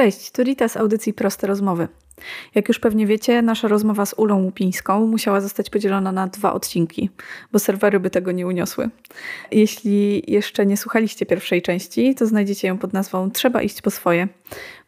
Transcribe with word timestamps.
Cześć, 0.00 0.30
tu 0.30 0.42
Rita 0.42 0.68
z 0.68 0.76
audycji 0.76 1.14
Proste 1.14 1.46
Rozmowy. 1.46 1.88
Jak 2.54 2.68
już 2.68 2.78
pewnie 2.78 3.06
wiecie, 3.06 3.42
nasza 3.42 3.68
rozmowa 3.68 4.06
z 4.06 4.14
Ulą 4.16 4.42
Łupińską 4.42 5.06
musiała 5.06 5.40
zostać 5.40 5.70
podzielona 5.70 6.12
na 6.12 6.26
dwa 6.26 6.52
odcinki, 6.52 7.10
bo 7.52 7.58
serwery 7.58 8.00
by 8.00 8.10
tego 8.10 8.32
nie 8.32 8.46
uniosły. 8.46 8.90
Jeśli 9.50 10.22
jeszcze 10.32 10.66
nie 10.66 10.76
słuchaliście 10.76 11.26
pierwszej 11.26 11.62
części, 11.62 12.14
to 12.14 12.26
znajdziecie 12.26 12.68
ją 12.68 12.78
pod 12.78 12.92
nazwą 12.92 13.30
Trzeba 13.30 13.62
iść 13.62 13.82
po 13.82 13.90
swoje. 13.90 14.28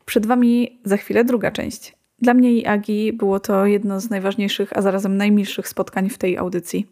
Przed 0.05 0.27
Wami 0.27 0.81
za 0.85 0.97
chwilę 0.97 1.25
druga 1.25 1.51
część. 1.51 1.97
Dla 2.19 2.35
mnie 2.35 2.53
i 2.53 2.67
Agi 2.67 3.13
było 3.13 3.41
to 3.41 3.67
jedno 3.67 4.01
z 4.01 4.11
najważniejszych, 4.11 4.77
a 4.77 4.83
zarazem 4.83 5.17
najmilszych 5.17 5.69
spotkań 5.69 6.09
w 6.09 6.19
tej 6.19 6.39
audycji. 6.39 6.87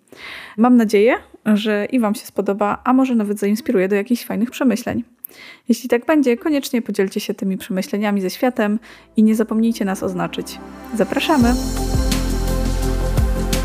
Mam 0.57 0.77
nadzieję, 0.77 1.15
że 1.47 1.87
i 1.93 2.01
Wam 2.01 2.15
się 2.15 2.27
spodoba, 2.27 2.83
a 2.85 2.93
może 2.93 3.15
nawet 3.15 3.39
zainspiruje 3.39 3.89
do 3.89 3.97
jakichś 3.97 4.25
fajnych 4.25 4.51
przemyśleń. 4.51 5.05
Jeśli 5.69 5.89
tak 5.89 6.07
będzie, 6.07 6.37
koniecznie 6.37 6.83
podzielcie 6.83 7.21
się 7.21 7.35
tymi 7.35 7.59
przemyśleniami 7.59 8.21
ze 8.21 8.31
światem 8.31 8.79
i 9.17 9.23
nie 9.23 9.35
zapomnijcie 9.35 9.85
nas 9.85 10.03
oznaczyć. 10.03 10.59
Zapraszamy! 10.95 11.55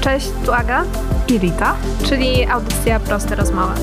Cześć, 0.01 0.27
tu 0.45 0.53
Aga 0.53 0.85
i 1.27 1.37
Rita, 1.39 1.77
czyli 2.07 2.45
audycja 2.45 2.99
Proste 2.99 3.35
Rozmowy. 3.35 3.73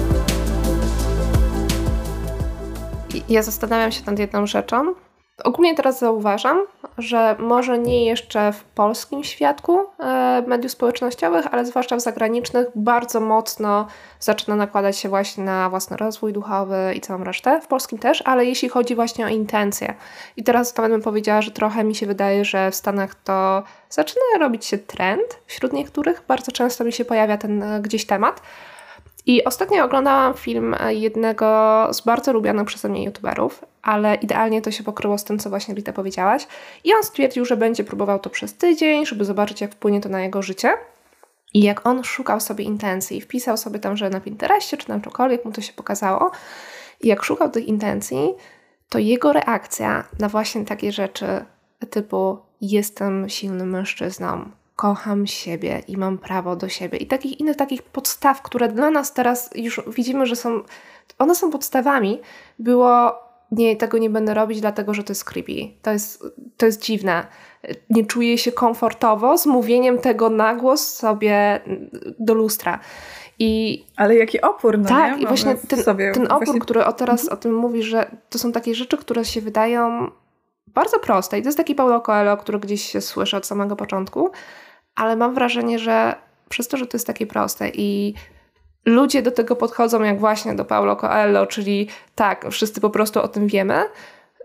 Ja 3.29 3.43
zastanawiam 3.43 3.93
się 3.93 4.03
nad 4.07 4.19
jedną 4.19 4.47
rzeczą, 4.47 4.95
Ogólnie 5.45 5.75
teraz 5.75 5.99
zauważam, 5.99 6.59
że 6.99 7.37
może 7.39 7.79
nie 7.79 8.05
jeszcze 8.05 8.53
w 8.53 8.65
polskim 8.65 9.25
świadku 9.25 9.79
e, 9.99 10.43
mediów 10.47 10.73
społecznościowych, 10.73 11.47
ale 11.55 11.67
zwłaszcza 11.67 11.97
w 11.97 12.01
zagranicznych, 12.01 12.67
bardzo 12.75 13.21
mocno 13.21 13.87
zaczyna 14.21 14.57
nakładać 14.57 14.99
się 14.99 15.09
właśnie 15.09 15.45
na 15.45 15.71
własny 15.71 15.97
rozwój 15.97 16.33
duchowy 16.33 16.95
i 16.97 17.01
całą 17.01 17.25
resztę. 17.25 17.61
W 17.61 17.67
polskim 17.67 17.99
też, 17.99 18.23
ale 18.27 18.45
jeśli 18.45 18.69
chodzi 18.69 18.95
właśnie 18.95 19.25
o 19.27 19.29
intencje. 19.29 19.95
I 20.37 20.45
teraz 20.45 20.77
nawet 20.77 20.93
bym 20.93 21.03
powiedziała, 21.03 21.43
że 21.43 21.51
trochę 21.51 21.85
mi 21.85 21.95
się 21.95 22.07
wydaje, 22.07 22.45
że 22.45 22.71
w 22.71 22.75
Stanach 22.75 23.15
to 23.15 23.63
zaczyna 23.91 24.23
robić 24.41 24.65
się 24.65 24.79
trend 24.79 25.39
wśród 25.47 25.73
niektórych. 25.73 26.23
Bardzo 26.29 26.53
często 26.53 26.85
mi 26.85 26.93
się 26.93 27.05
pojawia 27.05 27.37
ten 27.37 27.63
e, 27.63 27.81
gdzieś 27.81 28.07
temat. 28.07 28.43
I 29.27 29.45
ostatnio 29.45 29.85
oglądałam 29.85 30.35
film 30.35 30.77
jednego 30.89 31.89
z 31.93 32.01
bardzo 32.01 32.33
lubianych 32.33 32.67
przeze 32.67 32.89
mnie 32.89 33.05
youtuberów, 33.05 33.65
ale 33.83 34.15
idealnie 34.15 34.63
to 34.63 34.71
się 34.71 34.85
pokryło 34.85 35.19
z 35.19 35.25
tym, 35.25 35.39
co 35.39 35.51
właśnie 35.51 35.75
Rita 35.75 35.93
powiedziałaś. 35.93 36.47
I 36.85 36.95
on 36.95 37.03
stwierdził, 37.03 37.45
że 37.45 37.57
będzie 37.57 37.85
próbował 37.85 38.19
to 38.19 38.31
przez 38.31 38.55
tydzień, 38.55 39.07
żeby 39.07 39.25
zobaczyć, 39.25 39.61
jak 39.61 39.73
wpłynie 39.73 40.01
to 40.01 40.09
na 40.09 40.23
jego 40.23 40.43
życie. 40.43 40.71
I 41.55 41.63
jak 41.63 41.87
on 41.87 42.05
szukał 42.05 42.41
sobie 42.41 42.65
intencji, 42.65 43.21
wpisał 43.21 43.57
sobie 43.57 43.79
tam, 43.79 43.97
że 43.97 44.11
na 44.11 44.21
Pinterestie 44.21 44.77
czy 44.77 44.89
na 44.89 45.01
czokolwiek 45.01 45.45
mu 45.45 45.53
to 45.53 45.61
się 45.61 45.73
pokazało. 45.73 46.31
I 47.01 47.09
jak 47.09 47.23
szukał 47.23 47.51
tych 47.51 47.67
intencji, 47.67 48.35
to 48.89 48.99
jego 48.99 49.33
reakcja 49.33 50.05
na 50.19 50.29
właśnie 50.29 50.65
takie 50.65 50.93
rzeczy 50.93 51.27
typu 51.91 52.39
jestem 52.61 53.29
silnym 53.29 53.71
mężczyzną, 53.71 54.51
kocham 54.77 55.27
siebie 55.27 55.83
i 55.89 55.97
mam 55.97 56.19
prawo 56.19 56.57
do 56.57 56.69
siebie. 56.69 56.99
I 56.99 57.07
takich 57.07 57.41
innych 57.41 57.57
takich 57.57 57.83
podstaw, 57.83 58.43
które 58.43 58.69
dla 58.69 58.91
nas 58.91 59.15
teraz 59.15 59.51
już 59.55 59.81
widzimy, 59.87 60.27
że 60.27 60.37
są, 60.37 60.63
one 61.19 61.35
są 61.35 61.51
podstawami, 61.51 62.21
było 62.59 63.15
nie, 63.53 63.77
tego 63.77 63.99
nie 63.99 64.11
będę 64.11 64.35
robić, 64.35 64.61
dlatego 64.61 64.95
że 64.95 65.05
to 65.05 65.11
jest 65.11 65.25
creepy. 65.25 65.69
To 65.83 65.91
jest, 65.91 66.25
to 66.57 66.67
jest 66.67 66.83
dziwne. 66.83 67.27
Nie 67.91 68.07
czuję 68.07 68.39
się 68.39 68.53
komfortowo 68.53 69.39
z 69.39 69.47
mówieniem 69.47 69.99
tego 69.99 70.31
na 70.31 70.55
głos 70.55 70.89
sobie 70.89 71.61
do 72.19 72.35
lustra. 72.35 72.79
I, 73.39 73.85
Ale 73.97 74.17
jaki 74.17 74.41
opór, 74.41 74.79
no 74.79 74.89
Tak, 74.89 75.17
nie? 75.17 75.23
i 75.23 75.27
właśnie 75.27 75.55
ten, 75.55 75.85
ten 75.85 76.27
opór, 76.27 76.47
właśnie... 76.47 76.61
który 76.61 76.85
o 76.85 76.93
teraz 76.93 77.21
mhm. 77.21 77.39
o 77.39 77.43
tym 77.43 77.55
mówi, 77.55 77.83
że 77.83 78.17
to 78.31 78.39
są 78.39 78.53
takie 78.53 78.75
rzeczy, 78.75 78.97
które 78.97 79.25
się 79.25 79.41
wydają 79.41 80.11
bardzo 80.67 80.99
proste. 80.99 81.39
I 81.39 81.43
to 81.43 81.49
jest 81.49 81.59
taki 81.59 81.75
Paulo 81.75 82.01
Coelho, 82.01 82.37
który 82.37 82.59
gdzieś 82.59 82.83
się 82.91 83.01
słyszy 83.01 83.37
od 83.37 83.47
samego 83.47 83.77
początku, 83.77 84.31
ale 84.95 85.17
mam 85.17 85.35
wrażenie, 85.35 85.79
że 85.79 86.15
przez 86.49 86.69
to, 86.69 86.77
że 86.77 86.87
to 86.87 86.97
jest 86.97 87.07
takie 87.07 87.27
proste 87.27 87.69
i 87.69 88.15
ludzie 88.85 89.23
do 89.23 89.31
tego 89.31 89.57
podchodzą 89.57 90.03
jak 90.03 90.21
właśnie 90.21 90.55
do 90.55 90.65
Paulo 90.65 90.97
Coelho, 90.97 91.47
czyli 91.47 91.89
tak, 92.15 92.47
wszyscy 92.51 92.81
po 92.81 92.91
prostu 92.91 93.23
o 93.23 93.29
tym 93.29 93.47
wiemy, 93.47 93.85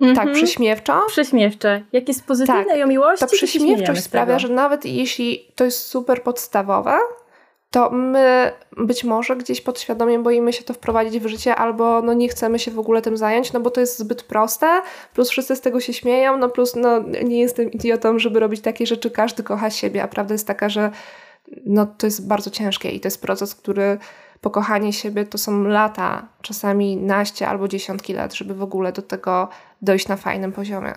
Mm 0.02 0.14
-hmm. 0.14 0.16
Tak, 0.16 0.28
mhm. 0.28 0.46
prześmiewczo. 0.46 1.02
Prześmiewcze. 1.08 1.84
Jak 1.94 2.08
jest 2.08 2.26
pozytywne 2.28 2.66
tak, 2.66 2.78
i 2.78 2.84
o 2.84 2.88
miłości, 2.88 3.26
to 3.26 3.32
prześmiewczość 3.32 4.04
sprawia, 4.04 4.40
że 4.40 4.50
nawet 4.50 4.86
jeśli 4.86 5.48
to 5.56 5.64
jest 5.64 5.86
super 5.86 6.24
podstawowe, 6.24 6.98
to 7.72 7.90
my 7.90 8.52
być 8.78 9.04
może 9.04 9.36
gdzieś 9.36 9.62
podświadomie 9.62 10.20
boimy 10.20 10.54
się 10.54 10.64
to 10.64 10.74
wprowadzić 10.74 11.24
w 11.24 11.28
życie, 11.28 11.56
albo 11.56 12.02
no 12.02 12.14
nie 12.14 12.30
chcemy 12.30 12.60
się 12.60 12.72
w 12.72 12.80
ogóle 12.80 13.02
tym 13.02 13.18
zająć, 13.18 13.54
no 13.54 13.60
bo 13.60 13.70
to 13.72 13.82
jest 13.82 14.00
zbyt 14.00 14.24
proste, 14.24 14.82
plus 15.14 15.30
wszyscy 15.30 15.56
z 15.56 15.62
tego 15.62 15.80
się 15.80 15.94
śmieją, 15.94 16.38
no 16.38 16.50
plus 16.50 16.76
no 16.76 17.00
nie 17.24 17.40
jestem 17.40 17.72
idiotą, 17.72 18.20
żeby 18.20 18.40
robić 18.40 18.62
takie 18.62 18.86
rzeczy, 18.86 19.12
każdy 19.12 19.44
kocha 19.44 19.70
siebie, 19.70 20.04
a 20.04 20.08
prawda 20.08 20.34
jest 20.34 20.48
taka, 20.48 20.70
że 20.70 20.92
no 21.66 21.86
to 21.86 22.08
jest 22.08 22.28
bardzo 22.28 22.50
ciężkie 22.50 22.92
i 22.92 23.00
to 23.00 23.08
jest 23.08 23.22
proces, 23.22 23.56
który 23.56 23.98
pokochanie 24.42 24.94
siebie 24.94 25.26
to 25.26 25.38
są 25.38 25.64
lata, 25.64 26.28
czasami 26.42 26.98
naście 26.98 27.48
albo 27.48 27.68
dziesiątki 27.68 28.14
lat, 28.14 28.34
żeby 28.34 28.54
w 28.56 28.62
ogóle 28.62 28.92
do 28.92 29.02
tego 29.02 29.50
dojść 29.82 30.08
na 30.08 30.16
fajnym 30.16 30.52
poziomie. 30.52 30.94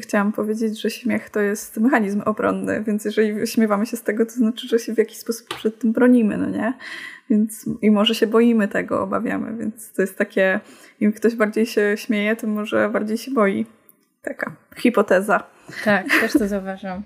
Chciałam 0.00 0.32
powiedzieć, 0.32 0.80
że 0.80 0.90
śmiech 0.90 1.30
to 1.30 1.40
jest 1.40 1.76
mechanizm 1.76 2.22
obronny, 2.24 2.82
więc 2.86 3.04
jeżeli 3.04 3.46
śmiewamy 3.46 3.86
się 3.86 3.96
z 3.96 4.02
tego, 4.02 4.26
to 4.26 4.32
znaczy, 4.32 4.68
że 4.68 4.78
się 4.78 4.94
w 4.94 4.98
jakiś 4.98 5.18
sposób 5.18 5.48
przed 5.54 5.78
tym 5.78 5.92
bronimy, 5.92 6.38
no 6.38 6.46
nie? 6.46 6.74
Więc 7.30 7.66
i 7.82 7.90
może 7.90 8.14
się 8.14 8.26
boimy 8.26 8.68
tego, 8.68 9.02
obawiamy, 9.02 9.56
więc 9.56 9.92
to 9.92 10.02
jest 10.02 10.18
takie, 10.18 10.60
im 11.00 11.12
ktoś 11.12 11.34
bardziej 11.34 11.66
się 11.66 11.94
śmieje, 11.96 12.36
to 12.36 12.46
może 12.46 12.88
bardziej 12.88 13.18
się 13.18 13.30
boi. 13.30 13.66
Taka 14.22 14.56
hipoteza. 14.76 15.42
Tak, 15.84 16.06
też 16.20 16.32
to 16.32 16.48
zauważam. 16.48 17.02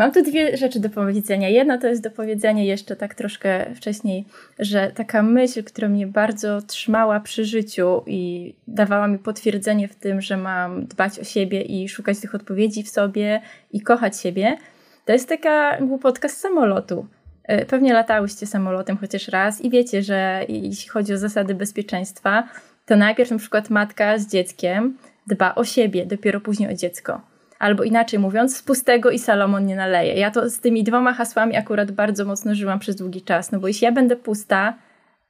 Mam 0.00 0.12
tu 0.12 0.22
dwie 0.22 0.56
rzeczy 0.56 0.80
do 0.80 0.90
powiedzenia. 0.90 1.48
Jedna 1.48 1.78
to 1.78 1.86
jest 1.86 2.02
do 2.02 2.10
powiedzenia 2.10 2.64
jeszcze 2.64 2.96
tak 2.96 3.14
troszkę 3.14 3.74
wcześniej, 3.74 4.24
że 4.58 4.92
taka 4.94 5.22
myśl, 5.22 5.64
która 5.64 5.88
mnie 5.88 6.06
bardzo 6.06 6.62
trzymała 6.62 7.20
przy 7.20 7.44
życiu 7.44 8.02
i 8.06 8.54
dawała 8.68 9.08
mi 9.08 9.18
potwierdzenie 9.18 9.88
w 9.88 9.94
tym, 9.94 10.20
że 10.20 10.36
mam 10.36 10.86
dbać 10.86 11.18
o 11.18 11.24
siebie 11.24 11.62
i 11.62 11.88
szukać 11.88 12.20
tych 12.20 12.34
odpowiedzi 12.34 12.82
w 12.82 12.88
sobie 12.88 13.40
i 13.72 13.80
kochać 13.80 14.20
siebie, 14.20 14.56
to 15.04 15.12
jest 15.12 15.28
taka 15.28 15.80
głupotka 15.80 16.28
z 16.28 16.36
samolotu. 16.36 17.06
E, 17.44 17.66
pewnie 17.66 17.92
latałyście 17.92 18.46
samolotem 18.46 18.96
chociaż 18.96 19.28
raz 19.28 19.60
i 19.60 19.70
wiecie, 19.70 20.02
że 20.02 20.44
jeśli 20.48 20.88
chodzi 20.88 21.12
o 21.12 21.18
zasady 21.18 21.54
bezpieczeństwa, 21.54 22.48
to 22.86 22.96
najpierw 22.96 23.30
na 23.30 23.38
przykład 23.38 23.70
matka 23.70 24.18
z 24.18 24.26
dzieckiem 24.26 24.98
dba 25.26 25.54
o 25.54 25.64
siebie, 25.64 26.06
dopiero 26.06 26.40
później 26.40 26.70
o 26.70 26.74
dziecko. 26.74 27.29
Albo 27.60 27.84
inaczej 27.84 28.18
mówiąc, 28.18 28.56
z 28.56 28.62
pustego 28.62 29.10
i 29.10 29.18
Salomon 29.18 29.66
nie 29.66 29.76
naleje. 29.76 30.14
Ja 30.14 30.30
to 30.30 30.50
z 30.50 30.60
tymi 30.60 30.84
dwoma 30.84 31.12
hasłami 31.12 31.56
akurat 31.56 31.90
bardzo 31.90 32.24
mocno 32.24 32.54
żyłam 32.54 32.78
przez 32.78 32.96
długi 32.96 33.22
czas, 33.22 33.52
no 33.52 33.60
bo 33.60 33.68
jeśli 33.68 33.84
ja 33.84 33.92
będę 33.92 34.16
pusta, 34.16 34.74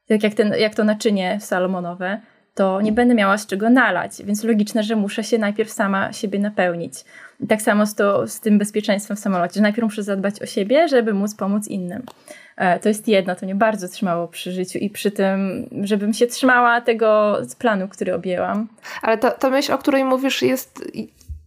tak 0.08 0.22
jak, 0.22 0.34
ten, 0.34 0.54
jak 0.58 0.74
to 0.74 0.84
naczynie 0.84 1.38
salomonowe, 1.40 2.20
to 2.54 2.80
nie 2.80 2.92
będę 2.92 3.14
miała 3.14 3.38
z 3.38 3.46
czego 3.46 3.70
nalać, 3.70 4.12
więc 4.24 4.44
logiczne, 4.44 4.82
że 4.82 4.96
muszę 4.96 5.24
się 5.24 5.38
najpierw 5.38 5.72
sama 5.72 6.12
siebie 6.12 6.38
napełnić. 6.38 6.94
I 7.40 7.46
tak 7.46 7.62
samo 7.62 7.86
z, 7.86 7.94
to, 7.94 8.28
z 8.28 8.40
tym 8.40 8.58
bezpieczeństwem 8.58 9.16
w 9.16 9.20
samolocie, 9.20 9.54
że 9.54 9.60
najpierw 9.60 9.84
muszę 9.84 10.02
zadbać 10.02 10.42
o 10.42 10.46
siebie, 10.46 10.88
żeby 10.88 11.14
móc 11.14 11.34
pomóc 11.34 11.68
innym. 11.68 12.02
E, 12.56 12.78
to 12.78 12.88
jest 12.88 13.08
jedno, 13.08 13.34
to 13.36 13.46
mnie 13.46 13.54
bardzo 13.54 13.88
trzymało 13.88 14.28
przy 14.28 14.52
życiu 14.52 14.78
i 14.78 14.90
przy 14.90 15.10
tym, 15.10 15.68
żebym 15.82 16.12
się 16.12 16.26
trzymała 16.26 16.80
tego 16.80 17.38
planu, 17.58 17.88
który 17.88 18.14
objęłam. 18.14 18.68
Ale 19.02 19.18
ta, 19.18 19.30
ta 19.30 19.50
myśl, 19.50 19.72
o 19.72 19.78
której 19.78 20.04
mówisz, 20.04 20.42
jest 20.42 20.84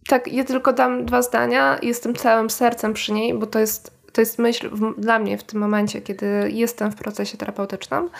tak, 0.08 0.32
ja 0.32 0.44
tylko 0.44 0.72
dam 0.72 1.04
dwa 1.04 1.22
zdania. 1.22 1.78
Jestem 1.82 2.14
całym 2.14 2.50
sercem 2.50 2.94
przy 2.94 3.12
niej, 3.12 3.34
bo 3.34 3.46
to 3.46 3.58
jest, 3.58 3.90
to 4.12 4.20
jest 4.20 4.38
myśl 4.38 4.70
w, 4.70 5.00
dla 5.00 5.18
mnie 5.18 5.38
w 5.38 5.42
tym 5.44 5.60
momencie, 5.60 6.00
kiedy 6.00 6.26
jestem 6.52 6.92
w 6.92 6.96
procesie 6.96 7.38
terapeutycznym. 7.38 8.10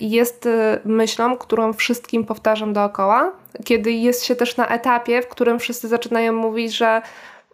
Jest 0.00 0.46
y, 0.46 0.50
myślą, 0.84 1.36
którą 1.36 1.72
wszystkim 1.72 2.24
powtarzam 2.24 2.72
dookoła, 2.72 3.32
kiedy 3.64 3.92
jest 3.92 4.24
się 4.24 4.36
też 4.36 4.56
na 4.56 4.68
etapie, 4.68 5.22
w 5.22 5.28
którym 5.28 5.58
wszyscy 5.58 5.88
zaczynają 5.88 6.32
mówić, 6.32 6.76
że 6.76 7.02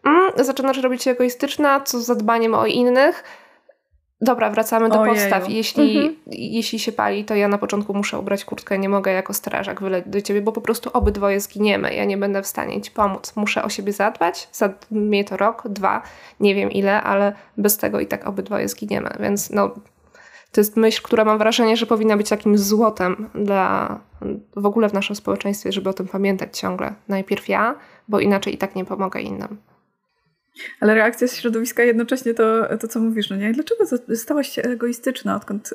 mm, 0.05 0.33
zaczynasz 0.37 0.79
robić 0.79 1.03
się 1.03 1.11
egoistyczna, 1.11 1.81
co 1.81 2.01
z 2.01 2.07
zadbaniem 2.07 2.55
o 2.55 2.67
innych 2.67 3.25
Dobra, 4.21 4.51
wracamy 4.51 4.89
do 4.89 5.01
Ojeju. 5.01 5.15
podstaw. 5.15 5.51
Jeśli, 5.51 5.97
mhm. 5.97 6.17
jeśli 6.27 6.79
się 6.79 6.93
pali, 6.93 7.25
to 7.25 7.35
ja 7.35 7.49
na 7.49 7.59
początku 7.59 7.95
muszę 7.95 8.19
ubrać 8.19 8.45
kurtkę, 8.45 8.79
nie 8.79 8.89
mogę 8.89 9.13
jako 9.13 9.35
strażak 9.35 9.81
wyleć 9.81 10.05
do 10.09 10.21
ciebie, 10.21 10.43
bo 10.43 10.53
po 10.53 10.61
prostu 10.61 10.91
obydwoje 10.93 11.41
zginiemy. 11.41 11.95
Ja 11.95 12.05
nie 12.05 12.19
będę 12.19 12.43
w 12.43 12.47
stanie 12.47 12.81
ci 12.81 12.91
pomóc. 12.91 13.33
Muszę 13.37 13.65
o 13.65 13.69
siebie 13.69 13.93
zadbać. 13.93 14.49
Za 14.53 14.69
mnie 14.91 15.25
to 15.25 15.37
rok, 15.37 15.69
dwa, 15.69 16.03
nie 16.41 16.55
wiem 16.55 16.71
ile, 16.71 17.03
ale 17.03 17.33
bez 17.57 17.77
tego 17.77 18.01
i 18.01 18.07
tak 18.07 18.27
obydwoje 18.27 18.69
zginiemy. 18.69 19.11
Więc 19.21 19.51
no, 19.51 19.71
to 20.53 20.61
jest 20.61 20.77
myśl, 20.77 21.03
która 21.03 21.25
mam 21.25 21.39
wrażenie, 21.39 21.77
że 21.77 21.87
powinna 21.87 22.17
być 22.17 22.29
takim 22.29 22.59
złotem 22.59 23.29
dla 23.35 23.99
w 24.57 24.67
ogóle 24.67 24.89
w 24.89 24.93
naszym 24.93 25.17
społeczeństwie, 25.17 25.73
żeby 25.73 25.91
o 25.91 25.93
tym 25.93 26.09
pamiętać 26.09 26.59
ciągle. 26.59 26.95
Najpierw 27.09 27.49
ja, 27.49 27.75
bo 28.09 28.21
inaczej 28.21 28.55
i 28.55 28.59
tak 28.59 28.75
nie 28.75 28.85
pomogę 28.85 29.21
innym. 29.21 29.59
Ale 30.81 30.95
reakcja 30.95 31.29
środowiska 31.29 31.83
jednocześnie 31.83 32.35
to, 32.35 32.77
to 32.77 32.89
co 32.89 33.01
mówisz, 33.01 33.31
no 33.31 33.37
nie? 33.37 33.53
Dlaczego 33.53 33.85
stałaś 34.17 34.49
się 34.49 34.63
egoistyczna, 34.63 35.37
odkąd 35.37 35.73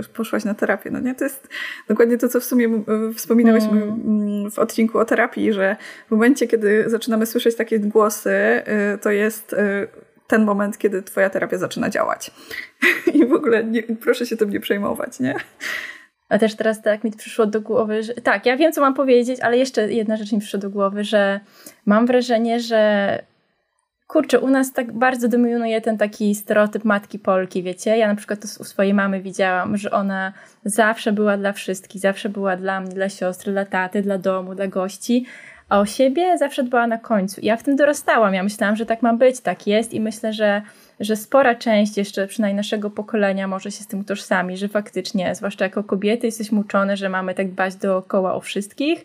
y, 0.00 0.12
poszłaś 0.14 0.44
na 0.44 0.54
terapię? 0.54 0.90
No 0.90 1.00
nie? 1.00 1.14
To 1.14 1.24
jest 1.24 1.48
dokładnie 1.88 2.18
to, 2.18 2.28
co 2.28 2.40
w 2.40 2.44
sumie 2.44 2.84
wspominałyśmy 3.16 3.82
mm. 3.82 4.50
w 4.50 4.58
odcinku 4.58 4.98
o 4.98 5.04
terapii, 5.04 5.52
że 5.52 5.76
w 6.08 6.10
momencie, 6.10 6.46
kiedy 6.46 6.84
zaczynamy 6.86 7.26
słyszeć 7.26 7.56
takie 7.56 7.78
głosy, 7.78 8.30
y, 8.94 8.98
to 8.98 9.10
jest 9.10 9.52
y, 9.52 9.56
ten 10.26 10.44
moment, 10.44 10.78
kiedy 10.78 11.02
twoja 11.02 11.30
terapia 11.30 11.58
zaczyna 11.58 11.90
działać. 11.90 12.30
I 13.14 13.26
w 13.26 13.32
ogóle 13.32 13.64
nie, 13.64 13.82
proszę 13.82 14.26
się 14.26 14.36
tym 14.36 14.50
nie 14.50 14.60
przejmować, 14.60 15.20
nie? 15.20 15.34
A 16.28 16.38
też 16.38 16.54
teraz 16.54 16.82
tak 16.82 17.04
mi 17.04 17.12
przyszło 17.12 17.46
do 17.46 17.60
głowy, 17.60 18.02
że 18.02 18.14
tak, 18.14 18.46
ja 18.46 18.56
wiem, 18.56 18.72
co 18.72 18.80
mam 18.80 18.94
powiedzieć, 18.94 19.40
ale 19.40 19.58
jeszcze 19.58 19.92
jedna 19.92 20.16
rzecz 20.16 20.32
mi 20.32 20.38
przyszła 20.38 20.60
do 20.60 20.70
głowy, 20.70 21.04
że 21.04 21.40
mam 21.86 22.06
wrażenie, 22.06 22.60
że 22.60 23.22
kurczę, 24.12 24.40
u 24.40 24.50
nas 24.50 24.72
tak 24.72 24.92
bardzo 24.92 25.28
dominuje 25.28 25.80
ten 25.80 25.98
taki 25.98 26.34
stereotyp 26.34 26.84
matki 26.84 27.18
Polki, 27.18 27.62
wiecie? 27.62 27.96
Ja 27.96 28.08
na 28.08 28.14
przykład 28.14 28.40
to 28.40 28.48
u 28.60 28.64
swojej 28.64 28.94
mamy 28.94 29.20
widziałam, 29.20 29.76
że 29.76 29.90
ona 29.90 30.32
zawsze 30.64 31.12
była 31.12 31.36
dla 31.36 31.52
wszystkich, 31.52 32.00
zawsze 32.00 32.28
była 32.28 32.56
dla 32.56 32.80
mnie, 32.80 32.94
dla 32.94 33.08
siostry, 33.08 33.52
dla 33.52 33.64
taty, 33.64 34.02
dla 34.02 34.18
domu, 34.18 34.54
dla 34.54 34.66
gości, 34.66 35.26
a 35.68 35.80
o 35.80 35.86
siebie 35.86 36.38
zawsze 36.38 36.62
dbała 36.62 36.86
na 36.86 36.98
końcu. 36.98 37.40
Ja 37.44 37.56
w 37.56 37.62
tym 37.62 37.76
dorastałam, 37.76 38.34
ja 38.34 38.42
myślałam, 38.42 38.76
że 38.76 38.86
tak 38.86 39.02
ma 39.02 39.14
być, 39.14 39.40
tak 39.40 39.66
jest 39.66 39.94
i 39.94 40.00
myślę, 40.00 40.32
że, 40.32 40.62
że 41.00 41.16
spora 41.16 41.54
część 41.54 41.96
jeszcze 41.96 42.26
przynajmniej 42.26 42.56
naszego 42.56 42.90
pokolenia 42.90 43.48
może 43.48 43.70
się 43.70 43.84
z 43.84 43.86
tym 43.86 44.00
utożsami, 44.00 44.56
że 44.56 44.68
faktycznie, 44.68 45.34
zwłaszcza 45.34 45.64
jako 45.64 45.84
kobiety 45.84 46.26
jesteśmy 46.26 46.60
uczone, 46.60 46.96
że 46.96 47.08
mamy 47.08 47.34
tak 47.34 47.50
dbać 47.50 47.74
dookoła 47.74 48.34
o 48.34 48.40
wszystkich, 48.40 49.04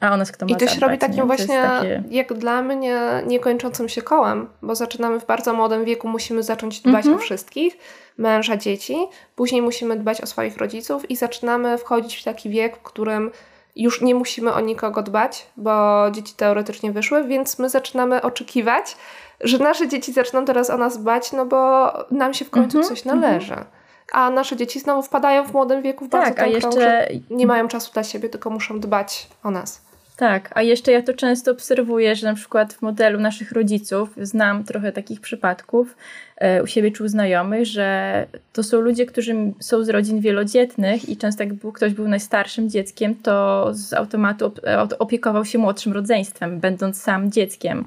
a 0.00 0.12
o 0.12 0.16
nas 0.16 0.32
kto 0.32 0.46
ma 0.46 0.52
I 0.52 0.56
to 0.56 0.66
się 0.66 0.80
robi 0.80 0.98
takim 0.98 1.26
właśnie, 1.26 1.62
takie... 1.62 2.02
jak 2.10 2.32
dla 2.32 2.62
mnie, 2.62 3.22
niekończącym 3.26 3.88
się 3.88 4.02
kołem, 4.02 4.48
bo 4.62 4.74
zaczynamy 4.74 5.20
w 5.20 5.26
bardzo 5.26 5.54
młodym 5.54 5.84
wieku, 5.84 6.08
musimy 6.08 6.42
zacząć 6.42 6.80
dbać 6.80 7.06
mm 7.06 7.18
-hmm. 7.18 7.20
o 7.20 7.24
wszystkich, 7.24 7.78
męża, 8.18 8.56
dzieci, 8.56 8.96
później 9.36 9.62
musimy 9.62 9.96
dbać 9.96 10.20
o 10.20 10.26
swoich 10.26 10.56
rodziców 10.56 11.10
i 11.10 11.16
zaczynamy 11.16 11.78
wchodzić 11.78 12.16
w 12.16 12.24
taki 12.24 12.50
wiek, 12.50 12.76
w 12.76 12.82
którym 12.82 13.30
już 13.76 14.00
nie 14.00 14.14
musimy 14.14 14.52
o 14.52 14.60
nikogo 14.60 15.02
dbać, 15.02 15.46
bo 15.56 16.06
dzieci 16.10 16.34
teoretycznie 16.36 16.92
wyszły, 16.92 17.24
więc 17.24 17.58
my 17.58 17.68
zaczynamy 17.68 18.22
oczekiwać, 18.22 18.96
że 19.40 19.58
nasze 19.58 19.88
dzieci 19.88 20.12
zaczną 20.12 20.44
teraz 20.44 20.70
o 20.70 20.76
nas 20.76 20.98
dbać, 20.98 21.32
no 21.32 21.46
bo 21.46 21.92
nam 22.10 22.34
się 22.34 22.44
w 22.44 22.50
końcu 22.50 22.78
mm 22.78 22.86
-hmm. 22.86 22.90
coś 22.90 23.04
należy. 23.04 23.52
Mm 23.52 23.64
-hmm. 23.64 23.80
A 24.12 24.30
nasze 24.30 24.56
dzieci 24.56 24.80
znowu 24.80 25.02
wpadają 25.02 25.44
w 25.44 25.52
młodym 25.52 25.82
wieku 25.82 26.04
w 26.04 26.08
bardzo 26.08 26.34
tak, 26.34 26.44
a 26.44 26.46
jeszcze... 26.46 26.72
że 26.72 27.08
nie 27.30 27.46
mają 27.46 27.68
czasu 27.68 27.92
dla 27.92 28.04
siebie, 28.04 28.28
tylko 28.28 28.50
muszą 28.50 28.80
dbać 28.80 29.28
o 29.42 29.50
nas. 29.50 29.89
Tak, 30.20 30.50
a 30.54 30.62
jeszcze 30.62 30.92
ja 30.92 31.02
to 31.02 31.14
często 31.14 31.50
obserwuję, 31.50 32.16
że 32.16 32.26
na 32.26 32.34
przykład 32.34 32.72
w 32.72 32.82
modelu 32.82 33.20
naszych 33.20 33.52
rodziców 33.52 34.10
znam 34.22 34.64
trochę 34.64 34.92
takich 34.92 35.20
przypadków 35.20 35.96
e, 36.36 36.62
u 36.62 36.66
siebie 36.66 36.92
czy 36.92 37.04
u 37.04 37.08
znajomych, 37.08 37.66
że 37.66 38.26
to 38.52 38.62
są 38.62 38.80
ludzie, 38.80 39.06
którzy 39.06 39.34
są 39.60 39.84
z 39.84 39.88
rodzin 39.88 40.20
wielodzietnych 40.20 41.08
i 41.08 41.16
często 41.16 41.42
jak 41.42 41.54
był, 41.54 41.72
ktoś 41.72 41.92
był 41.92 42.08
najstarszym 42.08 42.70
dzieckiem, 42.70 43.14
to 43.14 43.68
z 43.72 43.92
automatu 43.92 44.52
opiekował 44.98 45.44
się 45.44 45.58
młodszym 45.58 45.92
rodzeństwem, 45.92 46.60
będąc 46.60 47.02
sam 47.02 47.32
dzieckiem. 47.32 47.84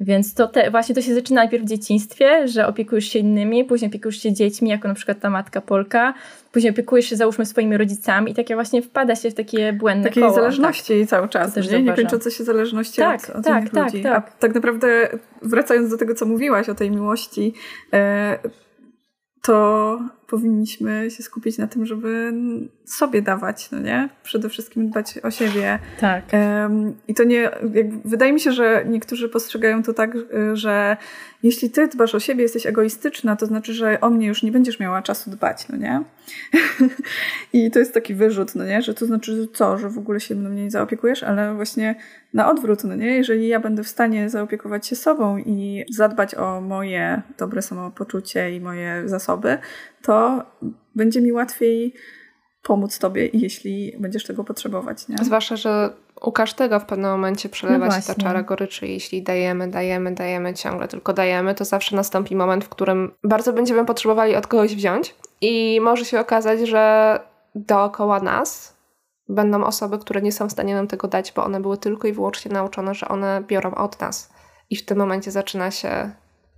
Więc 0.00 0.34
to 0.34 0.48
te, 0.48 0.70
właśnie 0.70 0.94
to 0.94 1.02
się 1.02 1.14
zaczyna 1.14 1.40
najpierw 1.40 1.64
w 1.64 1.68
dzieciństwie, 1.68 2.48
że 2.48 2.66
opiekujesz 2.66 3.04
się 3.04 3.18
innymi, 3.18 3.64
później 3.64 3.90
opiekujesz 3.90 4.22
się 4.22 4.32
dziećmi, 4.32 4.70
jako 4.70 4.88
na 4.88 4.94
przykład 4.94 5.20
ta 5.20 5.30
matka 5.30 5.60
Polka, 5.60 6.14
później 6.52 6.72
opiekujesz 6.72 7.06
się 7.06 7.16
załóżmy 7.16 7.46
swoimi 7.46 7.76
rodzicami 7.76 8.32
i 8.32 8.34
takie 8.34 8.54
właśnie 8.54 8.82
wpada 8.82 9.16
się 9.16 9.30
w 9.30 9.34
takie 9.34 9.72
błędne 9.72 10.08
Takiej 10.08 10.22
koło. 10.22 10.34
zależności 10.34 11.00
tak. 11.00 11.08
cały 11.08 11.28
czas, 11.28 11.56
nie? 11.56 11.82
Niekończące 11.82 12.30
się 12.30 12.44
zależności 12.44 12.96
tak, 12.96 13.30
od, 13.30 13.36
od 13.36 13.44
tak, 13.44 13.60
innych 13.60 13.72
tak, 13.72 13.84
ludzi. 13.84 14.02
Tak. 14.02 14.28
A 14.28 14.38
tak 14.38 14.54
naprawdę 14.54 15.08
wracając 15.42 15.90
do 15.90 15.98
tego, 15.98 16.14
co 16.14 16.26
mówiłaś 16.26 16.68
o 16.68 16.74
tej 16.74 16.90
miłości, 16.90 17.54
e, 17.92 18.38
to 19.42 19.98
powinniśmy 20.26 21.10
się 21.10 21.22
skupić 21.22 21.58
na 21.58 21.66
tym, 21.66 21.86
żeby 21.86 22.32
sobie 22.84 23.22
dawać, 23.22 23.70
no 23.70 23.80
nie? 23.80 24.08
Przede 24.22 24.48
wszystkim 24.48 24.90
dbać 24.90 25.18
o 25.22 25.30
siebie. 25.30 25.78
Tak. 26.00 26.24
Um, 26.32 26.94
I 27.08 27.14
to 27.14 27.24
nie, 27.24 27.50
wydaje 28.04 28.32
mi 28.32 28.40
się, 28.40 28.52
że 28.52 28.84
niektórzy 28.88 29.28
postrzegają 29.28 29.82
to 29.82 29.94
tak, 29.94 30.16
że 30.52 30.96
jeśli 31.44 31.70
ty 31.70 31.88
dbasz 31.88 32.14
o 32.14 32.20
siebie, 32.20 32.42
jesteś 32.42 32.66
egoistyczna, 32.66 33.36
to 33.36 33.46
znaczy, 33.46 33.74
że 33.74 34.00
o 34.00 34.10
mnie 34.10 34.26
już 34.26 34.42
nie 34.42 34.52
będziesz 34.52 34.80
miała 34.80 35.02
czasu 35.02 35.30
dbać, 35.30 35.68
no 35.68 35.76
nie? 35.76 36.02
I 37.52 37.70
to 37.70 37.78
jest 37.78 37.94
taki 37.94 38.14
wyrzut, 38.14 38.54
no 38.54 38.64
nie? 38.64 38.82
Że 38.82 38.94
to 38.94 39.06
znaczy, 39.06 39.36
że 39.36 39.48
co, 39.48 39.78
że 39.78 39.88
w 39.88 39.98
ogóle 39.98 40.20
się 40.20 40.34
mną 40.34 40.50
nie 40.50 40.70
zaopiekujesz, 40.70 41.22
ale 41.22 41.54
właśnie 41.54 41.94
na 42.34 42.50
odwrót, 42.50 42.84
no 42.84 42.96
nie? 42.96 43.06
Jeżeli 43.06 43.48
ja 43.48 43.60
będę 43.60 43.82
w 43.82 43.88
stanie 43.88 44.30
zaopiekować 44.30 44.86
się 44.86 44.96
sobą 44.96 45.38
i 45.38 45.84
zadbać 45.90 46.34
o 46.34 46.60
moje 46.60 47.22
dobre 47.38 47.62
samopoczucie 47.62 48.56
i 48.56 48.60
moje 48.60 49.02
zasoby, 49.06 49.58
to 50.04 50.42
będzie 50.94 51.20
mi 51.20 51.32
łatwiej 51.32 51.94
pomóc 52.62 52.98
tobie, 52.98 53.30
jeśli 53.32 53.96
będziesz 53.98 54.24
tego 54.24 54.44
potrzebować. 54.44 55.08
Nie? 55.08 55.16
Zwłaszcza, 55.22 55.56
że 55.56 55.90
u 56.20 56.32
każdego 56.32 56.80
w 56.80 56.84
pewnym 56.84 57.10
momencie 57.10 57.48
przelewa 57.48 57.86
no 57.86 57.92
się 57.92 58.02
ta 58.06 58.14
czara 58.14 58.42
goryczy. 58.42 58.86
Jeśli 58.86 59.22
dajemy, 59.22 59.68
dajemy, 59.68 60.14
dajemy, 60.14 60.54
ciągle 60.54 60.88
tylko 60.88 61.12
dajemy, 61.12 61.54
to 61.54 61.64
zawsze 61.64 61.96
nastąpi 61.96 62.36
moment, 62.36 62.64
w 62.64 62.68
którym 62.68 63.12
bardzo 63.24 63.52
będziemy 63.52 63.84
potrzebowali 63.84 64.36
od 64.36 64.46
kogoś 64.46 64.74
wziąć 64.76 65.14
i 65.40 65.80
może 65.82 66.04
się 66.04 66.20
okazać, 66.20 66.60
że 66.60 67.20
dookoła 67.54 68.20
nas 68.20 68.74
będą 69.28 69.64
osoby, 69.64 69.98
które 69.98 70.22
nie 70.22 70.32
są 70.32 70.48
w 70.48 70.52
stanie 70.52 70.74
nam 70.74 70.86
tego 70.86 71.08
dać, 71.08 71.32
bo 71.32 71.44
one 71.44 71.60
były 71.60 71.78
tylko 71.78 72.08
i 72.08 72.12
wyłącznie 72.12 72.52
nauczone, 72.52 72.94
że 72.94 73.08
one 73.08 73.42
biorą 73.46 73.74
od 73.74 74.00
nas. 74.00 74.32
I 74.70 74.76
w 74.76 74.84
tym 74.84 74.98
momencie 74.98 75.30
zaczyna 75.30 75.70
się, 75.70 76.10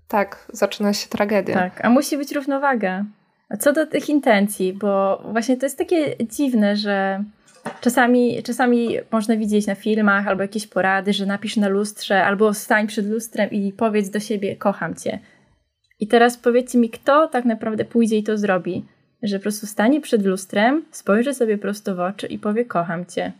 tak, 0.08 0.46
zaczyna 0.52 0.92
się 0.92 1.08
tragedia. 1.08 1.54
Tak, 1.54 1.84
a 1.84 1.90
musi 1.90 2.16
być 2.16 2.32
równowaga. 2.32 3.04
Co 3.60 3.72
do 3.72 3.86
tych 3.86 4.08
intencji, 4.08 4.72
bo 4.72 5.22
właśnie 5.32 5.56
to 5.56 5.66
jest 5.66 5.78
takie 5.78 6.16
dziwne, 6.20 6.76
że 6.76 7.24
czasami, 7.80 8.42
czasami 8.42 8.96
można 9.12 9.36
widzieć 9.36 9.66
na 9.66 9.74
filmach 9.74 10.28
albo 10.28 10.42
jakieś 10.42 10.66
porady, 10.66 11.12
że 11.12 11.26
napisz 11.26 11.56
na 11.56 11.68
lustrze 11.68 12.24
albo 12.24 12.54
stań 12.54 12.86
przed 12.86 13.10
lustrem 13.10 13.50
i 13.50 13.72
powiedz 13.72 14.10
do 14.10 14.20
siebie 14.20 14.56
kocham 14.56 14.94
cię. 14.94 15.18
I 16.00 16.06
teraz 16.06 16.36
powiedzcie 16.36 16.78
mi, 16.78 16.90
kto 16.90 17.28
tak 17.28 17.44
naprawdę 17.44 17.84
pójdzie 17.84 18.18
i 18.18 18.22
to 18.22 18.38
zrobi. 18.38 18.84
Że 19.22 19.38
po 19.38 19.42
prostu 19.42 19.66
stanie 19.66 20.00
przed 20.00 20.26
lustrem, 20.26 20.84
spojrzy 20.90 21.34
sobie 21.34 21.58
prosto 21.58 21.94
w 21.94 22.00
oczy 22.00 22.26
i 22.26 22.38
powie 22.38 22.64
kocham 22.64 23.06
cię. 23.06 23.32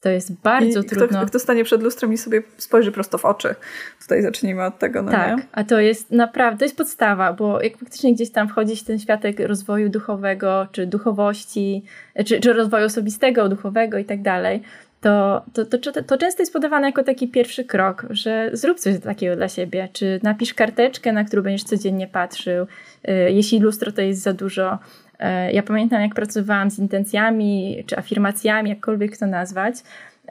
To 0.00 0.08
jest 0.08 0.32
bardzo 0.32 0.80
I 0.80 0.84
trudno. 0.84 1.18
Kto, 1.18 1.26
kto 1.26 1.38
stanie 1.38 1.64
przed 1.64 1.82
lustrem 1.82 2.12
i 2.12 2.18
sobie 2.18 2.42
spojrzy 2.56 2.92
prosto 2.92 3.18
w 3.18 3.24
oczy. 3.24 3.54
Tutaj 4.00 4.22
zacznijmy 4.22 4.64
od 4.64 4.78
tego. 4.78 5.02
No 5.02 5.10
tak, 5.10 5.36
nie? 5.36 5.42
a 5.52 5.64
to 5.64 5.80
jest 5.80 6.10
naprawdę, 6.10 6.58
to 6.58 6.64
jest 6.64 6.76
podstawa, 6.76 7.32
bo 7.32 7.62
jak 7.62 7.76
faktycznie 7.76 8.14
gdzieś 8.14 8.30
tam 8.30 8.48
wchodzi 8.48 8.76
w 8.76 8.84
ten 8.84 8.98
światek 8.98 9.40
rozwoju 9.40 9.88
duchowego, 9.88 10.66
czy 10.72 10.86
duchowości, 10.86 11.84
czy, 12.26 12.40
czy 12.40 12.52
rozwoju 12.52 12.86
osobistego, 12.86 13.48
duchowego 13.48 13.98
i 13.98 14.04
tak 14.04 14.22
dalej, 14.22 14.62
to, 15.00 15.44
to, 15.52 15.64
to, 15.64 16.02
to, 16.02 16.18
często 16.18 16.42
jest 16.42 16.52
podawane 16.52 16.86
jako 16.86 17.04
taki 17.04 17.28
pierwszy 17.28 17.64
krok, 17.64 18.06
że 18.10 18.50
zrób 18.52 18.80
coś 18.80 19.00
takiego 19.00 19.36
dla 19.36 19.48
siebie, 19.48 19.88
czy 19.92 20.20
napisz 20.22 20.54
karteczkę, 20.54 21.12
na 21.12 21.24
którą 21.24 21.42
będziesz 21.42 21.64
codziennie 21.64 22.06
patrzył, 22.06 22.66
y, 23.08 23.12
jeśli 23.32 23.60
lustro 23.60 23.92
to 23.92 24.02
jest 24.02 24.22
za 24.22 24.32
dużo. 24.32 24.78
Y, 25.20 25.52
ja 25.52 25.62
pamiętam, 25.62 26.02
jak 26.02 26.14
pracowałam 26.14 26.70
z 26.70 26.78
intencjami, 26.78 27.84
czy 27.86 27.98
afirmacjami, 27.98 28.70
jakkolwiek 28.70 29.16
to 29.16 29.26
nazwać, 29.26 29.74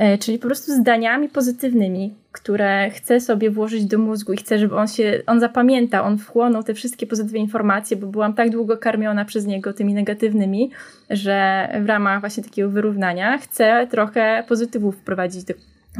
y, 0.01 0.17
czyli 0.17 0.39
po 0.39 0.48
prostu 0.48 0.72
zdaniami 0.72 1.29
pozytywnymi, 1.29 2.13
które 2.32 2.89
chcę 2.89 3.20
sobie 3.20 3.50
włożyć 3.50 3.86
do 3.86 3.98
mózgu 3.98 4.34
i 4.34 4.38
chcę, 4.38 4.60
żeby 4.60 4.75
on 4.75 4.88
się, 4.88 5.22
on 5.25 5.39
zapamiętał, 5.39 6.06
on 6.06 6.17
wchłonął 6.17 6.63
te 6.63 6.74
wszystkie 6.74 7.08
pozytywne 7.08 7.39
informacje, 7.39 7.98
bo 7.98 8.08
byłam 8.08 8.34
tak 8.34 8.50
długo 8.50 8.77
karmiona 8.77 9.25
przez 9.25 9.46
niego 9.46 9.74
tymi 9.74 9.94
negatywnymi, 9.94 10.72
że 11.10 11.67
w 11.82 11.86
ramach 11.86 12.20
właśnie 12.20 12.44
takiego 12.44 12.70
wyrównania 12.70 13.38
chcę 13.38 13.88
trochę 13.91 14.44
pozytywów 14.48 14.96
wprowadzić 14.96 15.44
do, 15.44 15.53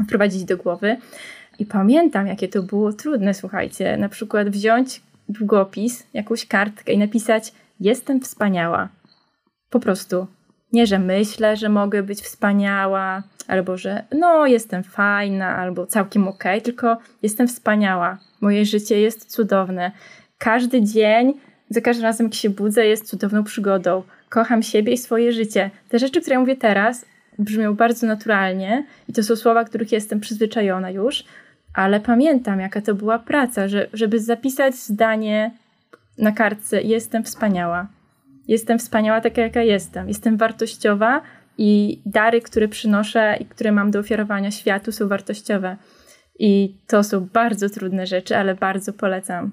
wprowadzić 0.04 0.44
do 0.44 0.56
głowy. 0.56 0.96
I 1.58 1.66
pamiętam, 1.66 2.26
jakie 2.26 2.48
to 2.48 2.62
było 2.62 2.92
trudne, 2.92 3.34
słuchajcie, 3.34 3.96
na 3.96 4.08
przykład 4.08 4.48
wziąć 4.48 5.00
długopis, 5.28 6.06
jakąś 6.14 6.46
kartkę 6.46 6.92
i 6.92 6.98
napisać 6.98 7.52
jestem 7.80 8.20
wspaniała. 8.20 8.88
Po 9.70 9.80
prostu. 9.80 10.26
Nie, 10.72 10.86
że 10.86 10.98
myślę, 10.98 11.56
że 11.56 11.68
mogę 11.68 12.02
być 12.02 12.20
wspaniała, 12.20 13.22
albo 13.46 13.76
że 13.76 14.04
no, 14.18 14.46
jestem 14.46 14.82
fajna, 14.82 15.56
albo 15.56 15.86
całkiem 15.86 16.28
okej, 16.28 16.52
okay, 16.52 16.60
tylko 16.60 16.96
jestem 17.22 17.48
wspaniała. 17.48 18.18
Moje 18.40 18.64
życie 18.64 19.00
jest 19.00 19.30
cudowne. 19.30 19.92
Każdy 20.38 20.82
dzień, 20.82 21.34
za 21.70 21.80
każdym 21.80 22.04
razem, 22.04 22.26
jak 22.26 22.34
się 22.34 22.50
budzę, 22.50 22.86
jest 22.86 23.08
cudowną 23.08 23.44
przygodą. 23.44 24.02
Kocham 24.28 24.62
siebie 24.62 24.92
i 24.92 24.98
swoje 24.98 25.32
życie. 25.32 25.70
Te 25.88 25.98
rzeczy, 25.98 26.20
które 26.20 26.34
ja 26.34 26.40
mówię 26.40 26.56
teraz, 26.56 27.06
brzmią 27.38 27.74
bardzo 27.74 28.06
naturalnie 28.06 28.84
i 29.08 29.12
to 29.12 29.22
są 29.22 29.36
słowa, 29.36 29.64
których 29.64 29.92
jestem 29.92 30.20
przyzwyczajona 30.20 30.90
już, 30.90 31.24
ale 31.74 32.00
pamiętam, 32.00 32.60
jaka 32.60 32.80
to 32.80 32.94
była 32.94 33.18
praca, 33.18 33.68
że, 33.68 33.88
żeby 33.92 34.20
zapisać 34.20 34.74
zdanie 34.74 35.50
na 36.18 36.32
kartce: 36.32 36.82
Jestem 36.82 37.24
wspaniała. 37.24 37.86
Jestem 38.48 38.78
wspaniała 38.78 39.20
taka, 39.20 39.42
jaka 39.42 39.62
jestem. 39.62 40.08
Jestem 40.08 40.36
wartościowa 40.36 41.22
i 41.58 42.00
dary, 42.06 42.40
które 42.40 42.68
przynoszę 42.68 43.36
i 43.40 43.46
które 43.46 43.72
mam 43.72 43.90
do 43.90 43.98
ofiarowania 43.98 44.50
światu, 44.50 44.92
są 44.92 45.08
wartościowe. 45.08 45.76
I 46.38 46.76
to 46.86 47.04
są 47.04 47.20
bardzo 47.32 47.70
trudne 47.70 48.06
rzeczy, 48.06 48.36
ale 48.36 48.54
bardzo 48.54 48.92
polecam. 48.92 49.50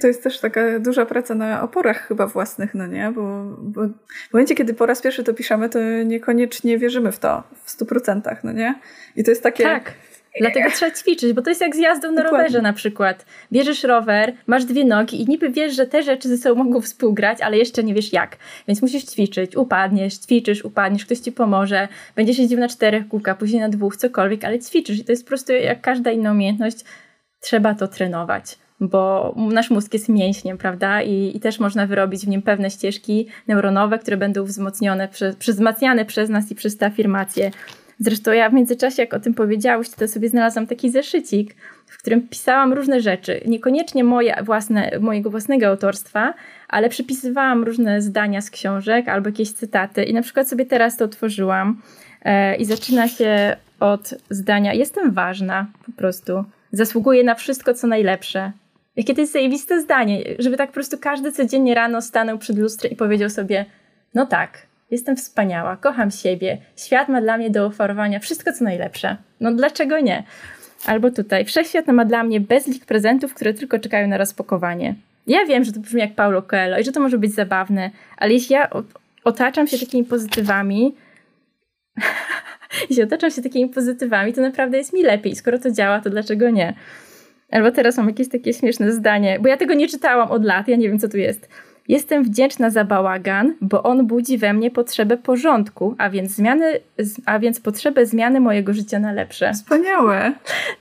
To 0.00 0.06
jest 0.06 0.22
też 0.22 0.40
taka 0.40 0.78
duża 0.78 1.06
praca 1.06 1.34
na 1.34 1.62
oporach 1.62 2.08
chyba 2.08 2.26
własnych, 2.26 2.74
no 2.74 2.86
nie? 2.86 3.12
Bo, 3.12 3.44
bo 3.58 3.82
w 4.30 4.32
momencie, 4.32 4.54
kiedy 4.54 4.74
po 4.74 4.86
raz 4.86 5.02
pierwszy 5.02 5.24
to 5.24 5.34
piszemy, 5.34 5.68
to 5.68 5.78
niekoniecznie 6.04 6.78
wierzymy 6.78 7.12
w 7.12 7.18
to 7.18 7.42
w 7.64 7.70
stu 7.70 7.86
procentach, 7.86 8.44
no 8.44 8.52
nie? 8.52 8.74
I 9.16 9.24
to 9.24 9.30
jest 9.30 9.42
takie... 9.42 9.64
Tak. 9.64 9.92
Dlatego 10.40 10.70
trzeba 10.70 10.90
ćwiczyć, 10.90 11.32
bo 11.32 11.42
to 11.42 11.50
jest 11.50 11.60
jak 11.60 11.76
z 11.76 11.78
jazdą 11.78 12.12
na 12.12 12.22
Dokładnie. 12.22 12.38
rowerze 12.38 12.62
na 12.62 12.72
przykład. 12.72 13.26
Bierzesz 13.52 13.82
rower, 13.82 14.32
masz 14.46 14.64
dwie 14.64 14.84
nogi 14.84 15.22
i 15.22 15.26
niby 15.26 15.50
wiesz, 15.50 15.76
że 15.76 15.86
te 15.86 16.02
rzeczy 16.02 16.28
ze 16.28 16.38
sobą 16.38 16.64
mogą 16.64 16.80
współgrać, 16.80 17.40
ale 17.40 17.58
jeszcze 17.58 17.84
nie 17.84 17.94
wiesz 17.94 18.12
jak. 18.12 18.36
Więc 18.68 18.82
musisz 18.82 19.04
ćwiczyć, 19.04 19.56
upadniesz, 19.56 20.18
ćwiczysz, 20.18 20.64
upadniesz, 20.64 21.04
ktoś 21.04 21.18
ci 21.18 21.32
pomoże, 21.32 21.88
będziesz 22.16 22.38
jeździł 22.38 22.58
na 22.58 22.68
czterech 22.68 23.08
kółkach, 23.08 23.38
później 23.38 23.60
na 23.60 23.68
dwóch, 23.68 23.96
cokolwiek, 23.96 24.44
ale 24.44 24.58
ćwiczysz 24.58 24.98
i 24.98 25.04
to 25.04 25.12
jest 25.12 25.24
po 25.24 25.28
prostu 25.28 25.52
jak 25.52 25.80
każda 25.80 26.10
inna 26.10 26.32
umiejętność, 26.32 26.76
trzeba 27.40 27.74
to 27.74 27.88
trenować 27.88 28.58
bo 28.80 29.34
nasz 29.36 29.70
mózg 29.70 29.92
jest 29.92 30.08
mięśniem, 30.08 30.58
prawda? 30.58 31.02
I, 31.02 31.36
I, 31.36 31.40
też 31.40 31.60
można 31.60 31.86
wyrobić 31.86 32.24
w 32.24 32.28
nim 32.28 32.42
pewne 32.42 32.70
ścieżki 32.70 33.26
neuronowe, 33.48 33.98
które 33.98 34.16
będą 34.16 34.44
wzmocnione, 34.44 35.08
przez, 35.08 35.36
wzmacniane 35.36 36.04
przez 36.04 36.30
nas 36.30 36.50
i 36.50 36.54
przez 36.54 36.76
te 36.76 36.86
afirmacje. 36.86 37.50
Zresztą 37.98 38.32
ja 38.32 38.50
w 38.50 38.52
międzyczasie, 38.52 39.02
jak 39.02 39.14
o 39.14 39.20
tym 39.20 39.34
powiedziałeś, 39.34 39.88
to 39.88 40.08
sobie 40.08 40.28
znalazłam 40.28 40.66
taki 40.66 40.90
zeszycik, 40.90 41.54
w 41.86 41.98
którym 41.98 42.28
pisałam 42.28 42.72
różne 42.72 43.00
rzeczy. 43.00 43.40
Niekoniecznie 43.46 44.04
moje 44.04 44.42
własne, 44.42 44.90
mojego 45.00 45.30
własnego 45.30 45.66
autorstwa, 45.66 46.34
ale 46.68 46.88
przypisywałam 46.88 47.64
różne 47.64 48.02
zdania 48.02 48.40
z 48.40 48.50
książek 48.50 49.08
albo 49.08 49.28
jakieś 49.28 49.52
cytaty. 49.52 50.04
I 50.04 50.14
na 50.14 50.22
przykład 50.22 50.48
sobie 50.48 50.66
teraz 50.66 50.96
to 50.96 51.04
otworzyłam 51.04 51.82
e, 52.22 52.56
i 52.56 52.64
zaczyna 52.64 53.08
się 53.08 53.56
od 53.80 54.14
zdania: 54.30 54.74
Jestem 54.74 55.12
ważna, 55.12 55.66
po 55.86 55.92
prostu. 55.92 56.44
Zasługuję 56.72 57.24
na 57.24 57.34
wszystko, 57.34 57.74
co 57.74 57.86
najlepsze. 57.86 58.52
Jakie 58.96 59.14
to 59.14 59.20
jest 59.20 59.32
zajebiste 59.32 59.80
zdanie, 59.80 60.24
żeby 60.38 60.56
tak 60.56 60.68
po 60.68 60.74
prostu 60.74 60.98
każdy 60.98 61.32
codziennie 61.32 61.74
rano 61.74 62.02
stanął 62.02 62.38
przed 62.38 62.58
lustrem 62.58 62.92
i 62.92 62.96
powiedział 62.96 63.30
sobie: 63.30 63.64
No 64.14 64.26
tak, 64.26 64.66
jestem 64.94 65.16
wspaniała, 65.16 65.76
kocham 65.76 66.10
siebie, 66.10 66.58
świat 66.76 67.08
ma 67.08 67.20
dla 67.20 67.36
mnie 67.36 67.50
do 67.50 67.66
oferowania 67.66 68.18
wszystko, 68.18 68.52
co 68.52 68.64
najlepsze. 68.64 69.16
No 69.40 69.52
dlaczego 69.52 70.00
nie? 70.00 70.22
Albo 70.86 71.10
tutaj, 71.10 71.44
wszechświat 71.44 71.86
ma 71.86 72.04
dla 72.04 72.24
mnie 72.24 72.40
bezlik 72.40 72.84
prezentów, 72.86 73.34
które 73.34 73.54
tylko 73.54 73.78
czekają 73.78 74.08
na 74.08 74.18
rozpakowanie. 74.18 74.94
Ja 75.26 75.46
wiem, 75.46 75.64
że 75.64 75.72
to 75.72 75.80
brzmi 75.80 76.00
jak 76.00 76.14
Paulo 76.14 76.42
Coelho 76.42 76.78
i 76.78 76.84
że 76.84 76.92
to 76.92 77.00
może 77.00 77.18
być 77.18 77.34
zabawne, 77.34 77.90
ale 78.16 78.32
jeśli 78.32 78.54
ja 78.54 78.70
otaczam 79.24 79.66
się 79.66 79.78
takimi 79.78 80.04
pozytywami, 80.04 80.94
jeśli 82.90 83.02
otaczam 83.02 83.30
się 83.30 83.42
takimi 83.42 83.70
pozytywami, 83.70 84.32
to 84.32 84.40
naprawdę 84.40 84.78
jest 84.78 84.92
mi 84.92 85.02
lepiej. 85.02 85.36
Skoro 85.36 85.58
to 85.58 85.70
działa, 85.70 86.00
to 86.00 86.10
dlaczego 86.10 86.50
nie? 86.50 86.74
Albo 87.50 87.70
teraz 87.70 87.96
mam 87.96 88.08
jakieś 88.08 88.28
takie 88.28 88.52
śmieszne 88.52 88.92
zdanie, 88.92 89.38
bo 89.40 89.48
ja 89.48 89.56
tego 89.56 89.74
nie 89.74 89.88
czytałam 89.88 90.30
od 90.30 90.44
lat, 90.44 90.68
ja 90.68 90.76
nie 90.76 90.88
wiem, 90.88 90.98
co 90.98 91.08
tu 91.08 91.16
jest. 91.16 91.48
Jestem 91.88 92.24
wdzięczna 92.24 92.70
za 92.70 92.84
bałagan, 92.84 93.54
bo 93.60 93.82
on 93.82 94.06
budzi 94.06 94.38
we 94.38 94.52
mnie 94.52 94.70
potrzebę 94.70 95.16
porządku, 95.16 95.94
a 95.98 96.10
więc 96.10 96.30
zmiany, 96.30 96.80
a 97.26 97.38
więc 97.38 97.60
potrzebę 97.60 98.06
zmiany 98.06 98.40
mojego 98.40 98.72
życia 98.72 98.98
na 98.98 99.12
lepsze. 99.12 99.52
Wspaniałe. 99.52 100.32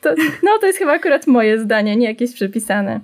To, 0.02 0.10
no, 0.44 0.52
to 0.60 0.68
jest 0.68 0.80
chyba 0.80 0.92
akurat 0.92 1.28
moje 1.28 1.60
zdanie, 1.60 1.96
nie 1.96 2.08
jakieś 2.08 2.34
przepisane. 2.34 3.00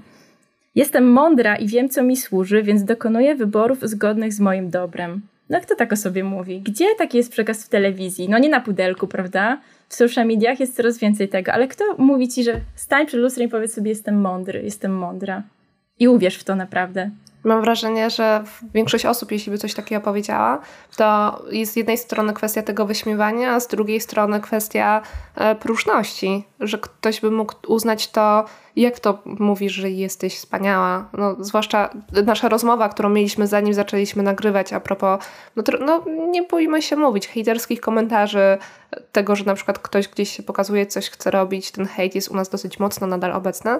Jestem 0.75 1.11
mądra 1.11 1.55
i 1.55 1.67
wiem, 1.67 1.89
co 1.89 2.03
mi 2.03 2.17
służy, 2.17 2.63
więc 2.63 2.83
dokonuję 2.83 3.35
wyborów 3.35 3.79
zgodnych 3.81 4.33
z 4.33 4.39
moim 4.39 4.69
dobrem. 4.69 5.21
No 5.49 5.61
kto 5.61 5.75
tak 5.75 5.93
o 5.93 5.95
sobie 5.95 6.23
mówi? 6.23 6.61
Gdzie 6.61 6.85
taki 6.97 7.17
jest 7.17 7.31
przekaz 7.31 7.65
w 7.65 7.69
telewizji? 7.69 8.29
No 8.29 8.37
nie 8.37 8.49
na 8.49 8.61
pudelku, 8.61 9.07
prawda? 9.07 9.61
W 9.89 9.95
social 9.95 10.27
mediach 10.27 10.59
jest 10.59 10.75
coraz 10.75 10.97
więcej 10.97 11.29
tego, 11.29 11.53
ale 11.53 11.67
kto 11.67 11.83
mówi 11.97 12.27
ci, 12.27 12.43
że 12.43 12.53
stań 12.75 13.05
przed 13.05 13.19
lustrem 13.19 13.47
i 13.47 13.51
powiedz 13.51 13.73
sobie 13.73 13.89
jestem 13.89 14.21
mądry, 14.21 14.61
jestem 14.63 14.97
mądra. 14.97 15.43
I 15.99 16.07
uwierz 16.07 16.37
w 16.37 16.43
to 16.43 16.55
naprawdę. 16.55 17.09
Mam 17.43 17.61
wrażenie, 17.61 18.09
że 18.09 18.43
większość 18.73 19.05
osób, 19.05 19.31
jeśli 19.31 19.51
by 19.51 19.57
coś 19.57 19.73
takiego 19.73 20.01
powiedziała, 20.01 20.59
to 20.97 21.39
jest 21.51 21.73
z 21.73 21.75
jednej 21.75 21.97
strony 21.97 22.33
kwestia 22.33 22.61
tego 22.61 22.85
wyśmiewania, 22.85 23.53
a 23.53 23.59
z 23.59 23.67
drugiej 23.67 24.01
strony 24.01 24.39
kwestia 24.39 25.01
e, 25.35 25.55
próżności, 25.55 26.43
że 26.59 26.77
ktoś 26.77 27.21
by 27.21 27.31
mógł 27.31 27.53
uznać 27.67 28.07
to, 28.11 28.45
jak 28.75 28.99
to 28.99 29.19
mówisz, 29.25 29.73
że 29.73 29.89
jesteś 29.89 30.35
wspaniała. 30.37 31.09
No, 31.13 31.35
zwłaszcza 31.39 31.89
nasza 32.25 32.49
rozmowa, 32.49 32.89
którą 32.89 33.09
mieliśmy 33.09 33.47
zanim 33.47 33.73
zaczęliśmy 33.73 34.23
nagrywać 34.23 34.73
a 34.73 34.79
propos, 34.79 35.23
no, 35.55 35.63
no 35.85 36.03
nie 36.29 36.43
bójmy 36.43 36.81
się 36.81 36.95
mówić, 36.95 37.27
hejterskich 37.27 37.81
komentarzy, 37.81 38.57
tego, 39.11 39.35
że 39.35 39.45
na 39.45 39.55
przykład 39.55 39.79
ktoś 39.79 40.07
gdzieś 40.07 40.29
się 40.29 40.43
pokazuje, 40.43 40.85
coś 40.85 41.09
chce 41.09 41.31
robić, 41.31 41.71
ten 41.71 41.85
hejt 41.85 42.15
jest 42.15 42.29
u 42.29 42.35
nas 42.35 42.49
dosyć 42.49 42.79
mocno 42.79 43.07
nadal 43.07 43.31
obecny. 43.31 43.79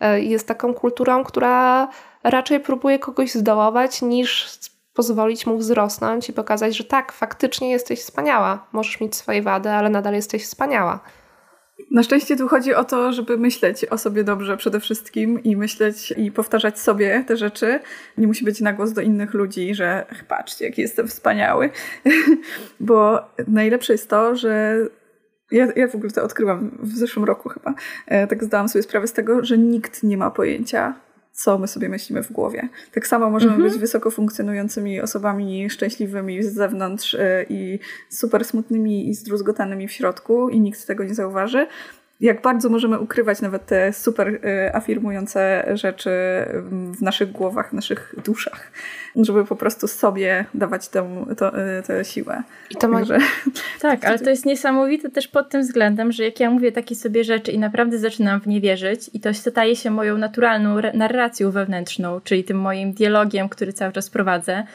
E, 0.00 0.20
jest 0.20 0.48
taką 0.48 0.74
kulturą, 0.74 1.24
która 1.24 1.88
raczej 2.24 2.60
próbuje 2.60 2.98
kogoś 2.98 3.34
zdołować, 3.34 4.02
niż 4.02 4.48
pozwolić 4.94 5.46
mu 5.46 5.58
wzrosnąć 5.58 6.28
i 6.28 6.32
pokazać, 6.32 6.76
że 6.76 6.84
tak, 6.84 7.12
faktycznie 7.12 7.70
jesteś 7.70 8.00
wspaniała. 8.00 8.66
Możesz 8.72 9.00
mieć 9.00 9.16
swoje 9.16 9.42
wady, 9.42 9.68
ale 9.68 9.90
nadal 9.90 10.14
jesteś 10.14 10.44
wspaniała. 10.44 11.00
Na 11.90 12.02
szczęście 12.02 12.36
tu 12.36 12.48
chodzi 12.48 12.74
o 12.74 12.84
to, 12.84 13.12
żeby 13.12 13.38
myśleć 13.38 13.84
o 13.84 13.98
sobie 13.98 14.24
dobrze 14.24 14.56
przede 14.56 14.80
wszystkim 14.80 15.42
i 15.42 15.56
myśleć 15.56 16.14
i 16.16 16.32
powtarzać 16.32 16.78
sobie 16.78 17.24
te 17.26 17.36
rzeczy. 17.36 17.80
Nie 18.18 18.26
musi 18.26 18.44
być 18.44 18.60
na 18.60 18.72
głos 18.72 18.92
do 18.92 19.00
innych 19.00 19.34
ludzi, 19.34 19.74
że 19.74 20.06
patrzcie, 20.28 20.64
jaki 20.64 20.82
jestem 20.82 21.08
wspaniały. 21.08 21.70
Bo 22.80 23.20
najlepsze 23.48 23.92
jest 23.92 24.10
to, 24.10 24.36
że 24.36 24.78
ja, 25.50 25.68
ja 25.76 25.88
w 25.88 25.94
ogóle 25.94 26.10
to 26.10 26.22
odkryłam 26.22 26.78
w 26.82 26.96
zeszłym 26.96 27.24
roku 27.24 27.48
chyba. 27.48 27.74
E, 28.06 28.26
tak 28.26 28.44
zdałam 28.44 28.68
sobie 28.68 28.82
sprawę 28.82 29.06
z 29.06 29.12
tego, 29.12 29.44
że 29.44 29.58
nikt 29.58 30.02
nie 30.02 30.16
ma 30.16 30.30
pojęcia, 30.30 30.94
co 31.32 31.58
my 31.58 31.68
sobie 31.68 31.88
myślimy 31.88 32.22
w 32.22 32.32
głowie. 32.32 32.68
Tak 32.92 33.06
samo 33.06 33.30
możemy 33.30 33.52
mhm. 33.52 33.70
być 33.70 33.80
wysoko 33.80 34.10
funkcjonującymi 34.10 35.00
osobami 35.00 35.70
szczęśliwymi 35.70 36.42
z 36.42 36.54
zewnątrz 36.54 37.14
y, 37.14 37.46
i 37.48 37.78
super 38.08 38.44
smutnymi 38.44 39.08
i 39.08 39.14
zdruzgotanymi 39.14 39.88
w 39.88 39.92
środku 39.92 40.48
i 40.48 40.60
nikt 40.60 40.86
tego 40.86 41.04
nie 41.04 41.14
zauważy, 41.14 41.66
jak 42.20 42.42
bardzo 42.42 42.68
możemy 42.68 42.98
ukrywać 42.98 43.40
nawet 43.40 43.66
te 43.66 43.92
super 43.92 44.28
y, 44.28 44.74
afirmujące 44.74 45.64
rzeczy 45.74 46.10
w 46.98 47.02
naszych 47.02 47.32
głowach, 47.32 47.70
w 47.70 47.72
naszych 47.72 48.14
duszach, 48.24 48.72
żeby 49.16 49.44
po 49.44 49.56
prostu 49.56 49.88
sobie 49.88 50.44
dawać 50.54 50.88
tę, 50.88 51.26
y, 51.80 51.82
tę 51.82 52.04
siłę. 52.04 52.42
I 52.70 52.76
to 52.76 52.88
może... 52.88 53.18
Tak, 53.80 54.04
ale 54.04 54.18
to 54.18 54.30
jest 54.30 54.46
niesamowite 54.46 55.10
też 55.10 55.28
pod 55.28 55.50
tym 55.50 55.60
względem, 55.60 56.12
że 56.12 56.24
jak 56.24 56.40
ja 56.40 56.50
mówię 56.50 56.72
takie 56.72 56.94
sobie 56.94 57.24
rzeczy 57.24 57.52
i 57.52 57.58
naprawdę 57.58 57.98
zaczynam 57.98 58.40
w 58.40 58.46
nie 58.46 58.60
wierzyć 58.60 59.10
i 59.14 59.20
to 59.20 59.34
staje 59.34 59.76
się 59.76 59.90
moją 59.90 60.18
naturalną 60.18 60.76
narracją 60.94 61.50
wewnętrzną, 61.50 62.20
czyli 62.24 62.44
tym 62.44 62.60
moim 62.60 62.92
dialogiem, 62.92 63.48
który 63.48 63.72
cały 63.72 63.92
czas 63.92 64.10
prowadzę, 64.10 64.66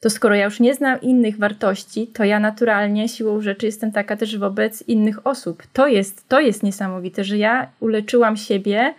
to 0.00 0.10
skoro 0.10 0.34
ja 0.34 0.44
już 0.44 0.60
nie 0.60 0.74
znam 0.74 1.00
innych 1.00 1.38
wartości, 1.38 2.06
to 2.06 2.24
ja 2.24 2.40
naturalnie 2.40 3.08
siłą 3.08 3.40
rzeczy 3.40 3.66
jestem 3.66 3.92
taka 3.92 4.16
też 4.16 4.38
wobec 4.38 4.88
innych 4.88 5.26
osób. 5.26 5.62
To 5.72 5.88
jest, 5.88 6.28
to 6.28 6.40
jest 6.40 6.62
niesamowite, 6.62 7.24
że 7.24 7.38
ja 7.38 7.70
uleczyłam 7.80 8.36
siebie 8.36 8.94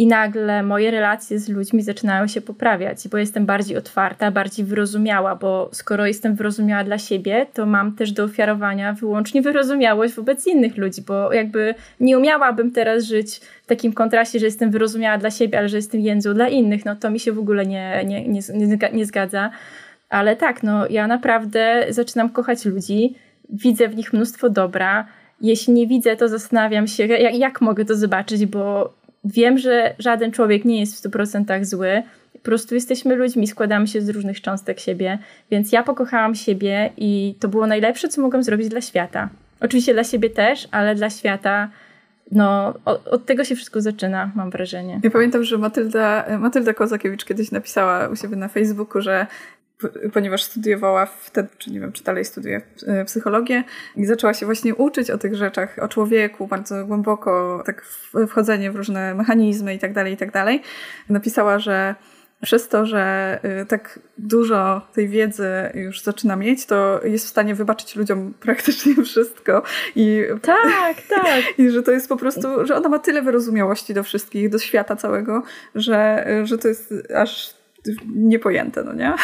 i 0.00 0.06
nagle 0.06 0.62
moje 0.62 0.90
relacje 0.90 1.38
z 1.38 1.48
ludźmi 1.48 1.82
zaczynają 1.82 2.26
się 2.26 2.40
poprawiać, 2.40 3.08
bo 3.08 3.18
jestem 3.18 3.46
bardziej 3.46 3.76
otwarta, 3.76 4.30
bardziej 4.30 4.64
wyrozumiała, 4.64 5.36
bo 5.36 5.70
skoro 5.72 6.06
jestem 6.06 6.34
wyrozumiała 6.34 6.84
dla 6.84 6.98
siebie, 6.98 7.46
to 7.54 7.66
mam 7.66 7.96
też 7.96 8.12
do 8.12 8.24
ofiarowania 8.24 8.92
wyłącznie 8.92 9.42
wyrozumiałość 9.42 10.14
wobec 10.14 10.46
innych 10.46 10.76
ludzi, 10.76 11.02
bo 11.02 11.32
jakby 11.32 11.74
nie 12.00 12.18
umiałabym 12.18 12.72
teraz 12.72 13.04
żyć 13.04 13.40
w 13.62 13.66
takim 13.66 13.92
kontraście, 13.92 14.38
że 14.38 14.46
jestem 14.46 14.70
wyrozumiała 14.70 15.18
dla 15.18 15.30
siebie, 15.30 15.58
ale 15.58 15.68
że 15.68 15.76
jestem 15.76 16.00
jędzą 16.00 16.34
dla 16.34 16.48
innych, 16.48 16.84
no 16.84 16.96
to 16.96 17.10
mi 17.10 17.20
się 17.20 17.32
w 17.32 17.38
ogóle 17.38 17.66
nie, 17.66 18.04
nie, 18.06 18.28
nie, 18.28 18.40
nie, 18.54 18.90
nie 18.92 19.06
zgadza. 19.06 19.50
Ale 20.10 20.36
tak, 20.36 20.62
no 20.62 20.88
ja 20.88 21.06
naprawdę 21.06 21.86
zaczynam 21.88 22.30
kochać 22.30 22.64
ludzi, 22.64 23.14
widzę 23.50 23.88
w 23.88 23.96
nich 23.96 24.12
mnóstwo 24.12 24.50
dobra. 24.50 25.06
Jeśli 25.40 25.72
nie 25.72 25.86
widzę, 25.86 26.16
to 26.16 26.28
zastanawiam 26.28 26.86
się, 26.86 27.06
jak, 27.06 27.34
jak 27.34 27.60
mogę 27.60 27.84
to 27.84 27.96
zobaczyć, 27.96 28.46
bo 28.46 28.92
wiem, 29.24 29.58
że 29.58 29.94
żaden 29.98 30.32
człowiek 30.32 30.64
nie 30.64 30.80
jest 30.80 31.06
w 31.06 31.10
100% 31.10 31.64
zły. 31.64 32.02
Po 32.32 32.38
prostu 32.38 32.74
jesteśmy 32.74 33.16
ludźmi, 33.16 33.46
składamy 33.46 33.86
się 33.86 34.00
z 34.00 34.08
różnych 34.08 34.40
cząstek 34.40 34.80
siebie, 34.80 35.18
więc 35.50 35.72
ja 35.72 35.82
pokochałam 35.82 36.34
siebie 36.34 36.90
i 36.96 37.34
to 37.40 37.48
było 37.48 37.66
najlepsze, 37.66 38.08
co 38.08 38.22
mogłam 38.22 38.42
zrobić 38.42 38.68
dla 38.68 38.80
świata. 38.80 39.28
Oczywiście 39.60 39.94
dla 39.94 40.04
siebie 40.04 40.30
też, 40.30 40.68
ale 40.70 40.94
dla 40.94 41.10
świata 41.10 41.68
no, 42.32 42.74
od, 42.84 43.08
od, 43.08 43.26
tego 43.26 43.44
się 43.44 43.56
wszystko 43.56 43.80
zaczyna, 43.80 44.30
mam 44.34 44.50
wrażenie. 44.50 45.00
Ja 45.02 45.10
pamiętam, 45.10 45.44
że 45.44 45.58
Matylda, 45.58 46.24
Matylda 46.38 46.74
Kozakiewicz 46.74 47.24
kiedyś 47.24 47.50
napisała 47.50 48.08
u 48.08 48.16
siebie 48.16 48.36
na 48.36 48.48
Facebooku, 48.48 49.02
że 49.02 49.26
ponieważ 50.12 50.42
studiowała 50.42 51.06
wtedy, 51.06 51.48
czy 51.58 51.70
nie 51.70 51.80
wiem, 51.80 51.92
czy 51.92 52.04
dalej 52.04 52.24
studiuje 52.24 52.60
e, 52.86 53.04
psychologię 53.04 53.64
i 53.96 54.06
zaczęła 54.06 54.34
się 54.34 54.46
właśnie 54.46 54.74
uczyć 54.74 55.10
o 55.10 55.18
tych 55.18 55.34
rzeczach, 55.34 55.78
o 55.78 55.88
człowieku 55.88 56.46
bardzo 56.46 56.86
głęboko, 56.86 57.62
tak 57.66 57.84
wchodzenie 58.28 58.70
w 58.70 58.76
różne 58.76 59.14
mechanizmy 59.14 59.74
i 59.74 59.78
tak 59.78 59.92
dalej, 59.92 60.12
i 60.12 60.16
tak 60.16 60.32
dalej. 60.32 60.62
Napisała, 61.08 61.58
że 61.58 61.94
przez 62.42 62.68
to, 62.68 62.86
że 62.86 63.38
y, 63.62 63.66
tak 63.66 64.00
dużo 64.18 64.86
tej 64.94 65.08
wiedzy 65.08 65.50
już 65.74 66.02
zaczyna 66.02 66.36
mieć, 66.36 66.66
to 66.66 67.00
jest 67.04 67.26
w 67.26 67.28
stanie 67.28 67.54
wybaczyć 67.54 67.96
ludziom 67.96 68.34
praktycznie 68.40 69.04
wszystko. 69.04 69.62
I, 69.96 70.22
tak, 70.42 70.96
tak. 71.08 71.42
I 71.58 71.70
że 71.70 71.82
to 71.82 71.90
jest 71.90 72.08
po 72.08 72.16
prostu, 72.16 72.66
że 72.66 72.76
ona 72.76 72.88
ma 72.88 72.98
tyle 72.98 73.22
wyrozumiałości 73.22 73.94
do 73.94 74.02
wszystkich, 74.02 74.48
do 74.48 74.58
świata 74.58 74.96
całego, 74.96 75.42
że, 75.74 76.26
że 76.44 76.58
to 76.58 76.68
jest 76.68 76.94
aż 77.14 77.54
niepojęte, 78.14 78.84
no 78.84 78.92
nie? 78.92 79.14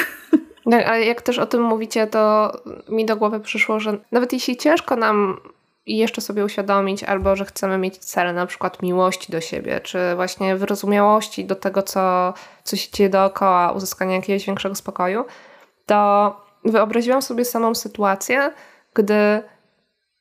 Tak, 0.70 0.87
ale 0.87 1.04
jak 1.04 1.23
też 1.23 1.38
o 1.38 1.46
tym 1.46 1.62
mówicie, 1.62 2.06
to 2.06 2.52
mi 2.88 3.06
do 3.06 3.16
głowy 3.16 3.40
przyszło, 3.40 3.80
że 3.80 3.99
nawet 4.12 4.32
jeśli 4.32 4.56
ciężko 4.56 4.96
nam 4.96 5.40
jeszcze 5.87 6.20
sobie 6.20 6.44
uświadomić, 6.44 7.04
albo 7.04 7.37
że 7.37 7.44
chcemy 7.44 7.78
mieć 7.78 7.99
cele 7.99 8.32
na 8.32 8.46
przykład 8.46 8.82
miłości 8.82 9.32
do 9.32 9.40
siebie, 9.40 9.80
czy 9.80 9.99
właśnie 10.14 10.56
wyrozumiałości 10.56 11.44
do 11.44 11.54
tego, 11.54 11.82
co, 11.82 12.35
co 12.64 12.76
się 12.76 12.90
dzieje 12.92 13.11
dookoła, 13.11 13.73
uzyskania 13.73 14.16
jakiegoś 14.16 14.46
większego 14.46 14.75
spokoju, 14.75 15.25
to 15.87 16.37
wyobraziłam 16.64 17.23
sobie 17.23 17.44
samą 17.44 17.75
sytuację, 17.75 18.52
gdy 18.94 19.42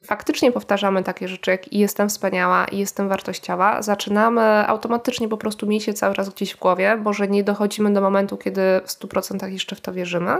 faktycznie 0.06 0.52
powtarzamy 0.52 1.04
takie 1.04 1.28
rzeczy 1.28 1.52
jak 1.52 1.74
i 1.74 1.80
jestem 1.80 2.10
wspaniała, 2.10 2.66
i 2.66 2.78
jestem 2.78 3.10
wartościowa, 3.10 3.82
zaczynamy 3.82 4.68
automatycznie 4.68 5.30
po 5.30 5.38
prostu 5.38 5.68
mieć 5.68 5.88
je 5.88 5.94
cały 5.94 6.16
czas 6.16 6.30
gdzieś 6.30 6.54
w 6.54 6.60
głowie, 6.60 6.96
może 6.96 7.28
nie 7.28 7.44
dochodzimy 7.44 7.94
do 7.94 8.02
momentu, 8.02 8.38
kiedy 8.38 8.62
w 8.86 8.88
100% 8.88 9.52
jeszcze 9.52 9.76
w 9.76 9.82
to 9.82 9.94
wierzymy, 9.94 10.38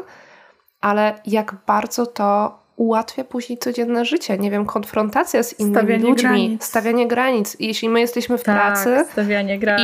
ale 0.82 1.20
jak 1.26 1.56
bardzo 1.68 2.06
to 2.06 2.60
ułatwia 2.76 3.24
później 3.24 3.58
codzienne 3.58 4.06
życie. 4.06 4.38
Nie 4.38 4.52
wiem, 4.52 4.66
konfrontacja 4.66 5.44
z 5.44 5.60
innymi 5.60 5.76
stawianie 5.76 6.04
ludźmi, 6.04 6.30
granic. 6.30 6.64
stawianie 6.64 7.08
granic. 7.08 7.58
Jeśli 7.60 7.90
my 7.90 8.00
jesteśmy 8.00 8.38
w 8.38 8.44
tak, 8.44 8.56
pracy 8.56 9.06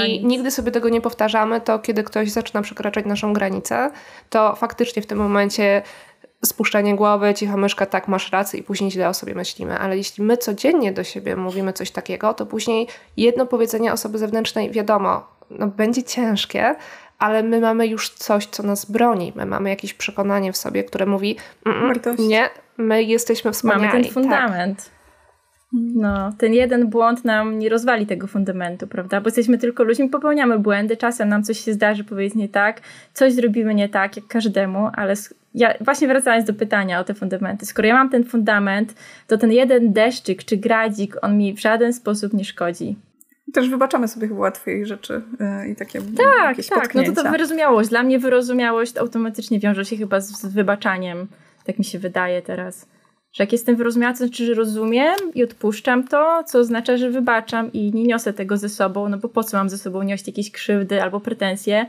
i 0.06 0.26
nigdy 0.26 0.52
sobie 0.52 0.72
tego 0.72 0.90
nie 0.90 1.02
powtarzamy, 1.02 1.62
to 1.62 1.80
kiedy 1.80 2.04
ktoś 2.04 2.32
zaczyna 2.32 2.62
przekraczać 2.62 3.06
naszą 3.06 3.34
granicę, 3.34 3.92
to 4.30 4.56
faktycznie 4.56 5.02
w 5.02 5.06
tym 5.06 5.18
momencie 5.18 5.82
spuszczenie 6.46 6.96
głowy, 6.96 7.34
cicha 7.34 7.58
myszka, 7.58 7.86
tak, 7.86 8.08
masz 8.08 8.32
rację 8.32 8.60
i 8.60 8.64
później 8.64 8.92
źle 8.92 9.10
o 9.10 9.14
sobie 9.14 9.36
myślimy. 9.36 9.80
Ale 9.80 9.98
jeśli 9.98 10.24
my 10.24 10.38
codziennie 10.38 10.92
do 10.92 11.04
siebie 11.04 11.36
mówimy 11.36 11.74
coś 11.74 11.92
takiego, 11.92 12.34
to 12.34 12.46
później 12.46 12.88
jedno 13.18 13.46
powiedzenie 13.46 13.94
osoby 13.94 14.18
zewnętrznej, 14.18 14.72
wiadomo, 14.72 15.28
no, 15.50 15.68
będzie 15.68 16.04
ciężkie, 16.04 16.76
ale 17.20 17.44
my 17.44 17.60
mamy 17.60 17.88
już 17.88 18.10
coś, 18.10 18.46
co 18.46 18.64
nas 18.64 18.86
broni. 18.86 19.34
My 19.36 19.46
mamy 19.46 19.70
jakieś 19.70 19.94
przekonanie 19.94 20.54
w 20.54 20.58
sobie, 20.58 20.84
które 20.84 21.06
mówi, 21.06 21.38
nie, 22.20 22.50
my 22.78 23.04
jesteśmy 23.04 23.52
wspaniali. 23.52 23.86
Mamy 23.86 23.92
ten 23.94 24.04
tak. 24.04 24.14
fundament. 24.14 24.78
Tak. 24.78 25.01
No, 25.74 26.34
ten 26.38 26.54
jeden 26.54 26.88
błąd 26.88 27.26
nam 27.26 27.60
nie 27.60 27.70
rozwali 27.70 28.08
tego 28.08 28.28
fundamentu, 28.28 28.88
prawda? 28.88 29.22
Bo 29.22 29.28
jesteśmy 29.28 29.58
tylko 29.58 29.84
ludźmi, 29.84 30.10
popełniamy 30.10 30.60
błędy, 30.60 30.98
czasem 30.98 31.30
nam 31.30 31.44
coś 31.44 31.60
się 31.60 31.74
zdarzy 31.74 32.04
powiedzieć 32.04 32.36
nie 32.36 32.50
tak, 32.50 32.82
coś 33.14 33.34
zrobimy 33.34 33.76
nie 33.76 33.90
tak, 33.90 34.16
jak 34.16 34.28
każdemu, 34.28 34.90
ale 34.94 35.14
ja 35.54 35.74
właśnie 35.82 36.08
wracając 36.08 36.46
do 36.46 36.54
pytania 36.54 37.00
o 37.00 37.04
te 37.04 37.14
fundamenty, 37.14 37.66
skoro 37.66 37.88
ja 37.88 37.94
mam 37.94 38.10
ten 38.10 38.24
fundament, 38.24 38.96
to 39.28 39.38
ten 39.38 39.52
jeden 39.52 39.94
deszczyk 39.94 40.44
czy 40.44 40.58
gradzik, 40.58 41.16
on 41.22 41.38
mi 41.38 41.54
w 41.54 41.60
żaden 41.60 41.94
sposób 41.94 42.34
nie 42.34 42.46
szkodzi. 42.46 42.96
Też 43.54 43.70
wybaczamy 43.70 44.08
sobie 44.08 44.28
chyba 44.28 44.40
łatwiej 44.40 44.86
rzeczy 44.86 45.22
yy, 45.40 45.70
i 45.70 45.76
takie 45.76 46.02
Tak, 46.02 46.58
tak, 46.70 46.96
no 46.96 47.04
to 47.04 47.24
to 47.24 47.32
wyrozumiałość. 47.32 47.90
Dla 47.90 48.04
mnie 48.04 48.20
wyrozumiałość 48.20 48.98
automatycznie 48.98 49.60
wiąże 49.60 49.86
się 49.86 49.98
chyba 49.98 50.20
z, 50.20 50.42
z 50.42 50.54
wybaczaniem, 50.54 51.28
tak 51.66 51.80
mi 51.80 51.86
się 51.86 52.00
wydaje 52.00 52.42
teraz. 52.42 52.88
Że 53.34 53.44
jak 53.44 53.52
jestem 53.52 53.76
wyrozumiała, 53.76 54.14
to 54.14 54.18
znaczy, 54.18 54.46
że 54.46 54.54
rozumiem 54.54 55.16
i 55.36 55.44
odpuszczam 55.44 56.08
to, 56.08 56.44
co 56.44 56.60
oznacza, 56.60 56.98
że 56.98 57.10
wybaczam 57.10 57.74
i 57.74 57.92
nie 57.94 58.04
niosę 58.04 58.34
tego 58.34 58.58
ze 58.58 58.70
sobą, 58.70 59.10
no 59.10 59.18
bo 59.18 59.30
po 59.30 59.44
co 59.44 59.58
mam 59.58 59.70
ze 59.70 59.78
sobą 59.78 60.04
nieść 60.04 60.28
jakieś 60.28 60.52
krzywdy 60.52 61.04
albo 61.04 61.20
pretensje. 61.20 61.86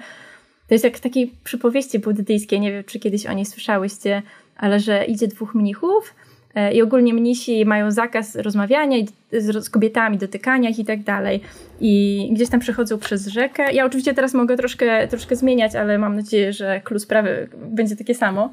To 0.68 0.74
jest 0.74 0.84
jak 0.84 0.96
w 0.96 1.00
takiej 1.00 1.32
przypowieści 1.44 1.98
buddyjskiej, 1.98 2.60
nie 2.60 2.72
wiem, 2.72 2.84
czy 2.84 2.98
kiedyś 2.98 3.26
o 3.26 3.32
niej 3.32 3.46
słyszałyście, 3.46 4.22
ale 4.56 4.80
że 4.80 5.04
idzie 5.04 5.28
dwóch 5.28 5.54
mnichów 5.54 6.14
e, 6.54 6.74
i 6.74 6.82
ogólnie 6.82 7.14
mnisi 7.14 7.64
mają 7.64 7.90
zakaz 7.90 8.36
rozmawiania 8.36 8.96
z, 9.32 9.70
kobietami, 9.70 10.18
dotykania 10.18 10.70
ich 10.70 10.78
i 10.78 10.84
tak 10.84 11.02
dalej. 11.02 11.40
I 11.80 12.28
gdzieś 12.34 12.48
tam 12.48 12.60
przechodzą 12.60 12.98
przez 12.98 13.26
rzekę. 13.26 13.72
Ja 13.72 13.86
oczywiście 13.86 14.14
teraz 14.14 14.34
mogę 14.34 14.56
troszkę, 14.56 15.08
troszkę 15.08 15.36
zmieniać, 15.36 15.74
ale 15.74 15.98
mam 15.98 16.16
nadzieję, 16.16 16.52
że 16.52 16.80
klucz 16.84 17.02
sprawy 17.02 17.48
będzie 17.56 17.96
takie 17.96 18.14
samo. 18.14 18.52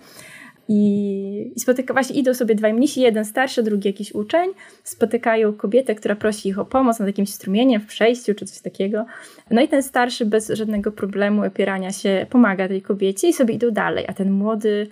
I, 0.72 1.52
i 1.56 1.60
spotyka, 1.60 1.94
właśnie 1.94 2.16
idą 2.16 2.34
sobie 2.34 2.56
dwaj 2.56 2.74
mnisi, 2.74 3.02
jeden 3.02 3.26
starszy, 3.26 3.64
drugi 3.64 3.88
jakiś 3.88 4.16
uczeń, 4.16 4.50
spotykają 4.84 5.54
kobietę, 5.54 5.96
która 5.96 6.16
prosi 6.16 6.50
ich 6.50 6.60
o 6.60 6.66
pomoc 6.66 7.00
nad 7.00 7.08
jakimś 7.08 7.30
strumieniem 7.30 7.82
w 7.82 7.86
przejściu 7.86 8.36
czy 8.36 8.46
coś 8.46 8.60
takiego. 8.60 9.06
No 9.52 9.62
i 9.62 9.68
ten 9.68 9.84
starszy 9.84 10.26
bez 10.26 10.50
żadnego 10.50 10.92
problemu 10.92 11.44
opierania 11.44 11.92
się 11.92 12.26
pomaga 12.30 12.68
tej 12.68 12.82
kobiecie 12.82 13.30
i 13.30 13.34
sobie 13.34 13.54
idą 13.54 13.72
dalej, 13.72 14.06
a 14.08 14.14
ten 14.14 14.32
młody 14.32 14.88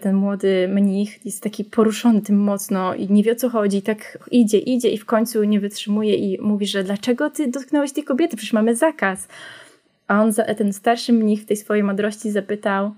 ten 0.00 0.14
młody 0.14 0.68
mnich 0.68 1.26
jest 1.26 1.42
taki 1.42 1.64
poruszony 1.64 2.22
tym 2.22 2.38
mocno 2.38 2.94
i 2.94 3.08
nie 3.12 3.22
wie 3.22 3.32
o 3.32 3.34
co 3.34 3.48
chodzi, 3.48 3.82
tak 3.82 4.18
idzie, 4.30 4.58
idzie 4.58 4.90
i 4.90 4.98
w 4.98 5.04
końcu 5.04 5.44
nie 5.44 5.60
wytrzymuje 5.60 6.14
i 6.14 6.40
mówi, 6.40 6.66
że 6.66 6.84
dlaczego 6.84 7.30
ty 7.30 7.48
dotknąłeś 7.48 7.92
tej 7.92 8.04
kobiety, 8.04 8.36
przecież 8.36 8.52
mamy 8.52 8.76
zakaz. 8.76 9.28
A 10.08 10.22
on, 10.22 10.32
ten 10.56 10.72
starszy 10.72 11.12
mnich 11.12 11.42
w 11.42 11.46
tej 11.46 11.56
swojej 11.56 11.84
mądrości 11.84 12.30
zapytał, 12.30 12.94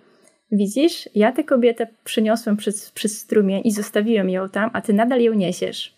Widzisz, 0.52 1.08
ja 1.14 1.32
tę 1.32 1.44
kobietę 1.44 1.86
przyniosłem 2.04 2.56
przez, 2.56 2.90
przez 2.90 3.18
strumień 3.18 3.62
i 3.64 3.72
zostawiłem 3.72 4.30
ją 4.30 4.48
tam, 4.48 4.70
a 4.72 4.80
ty 4.80 4.92
nadal 4.92 5.20
ją 5.20 5.34
niesiesz. 5.34 5.94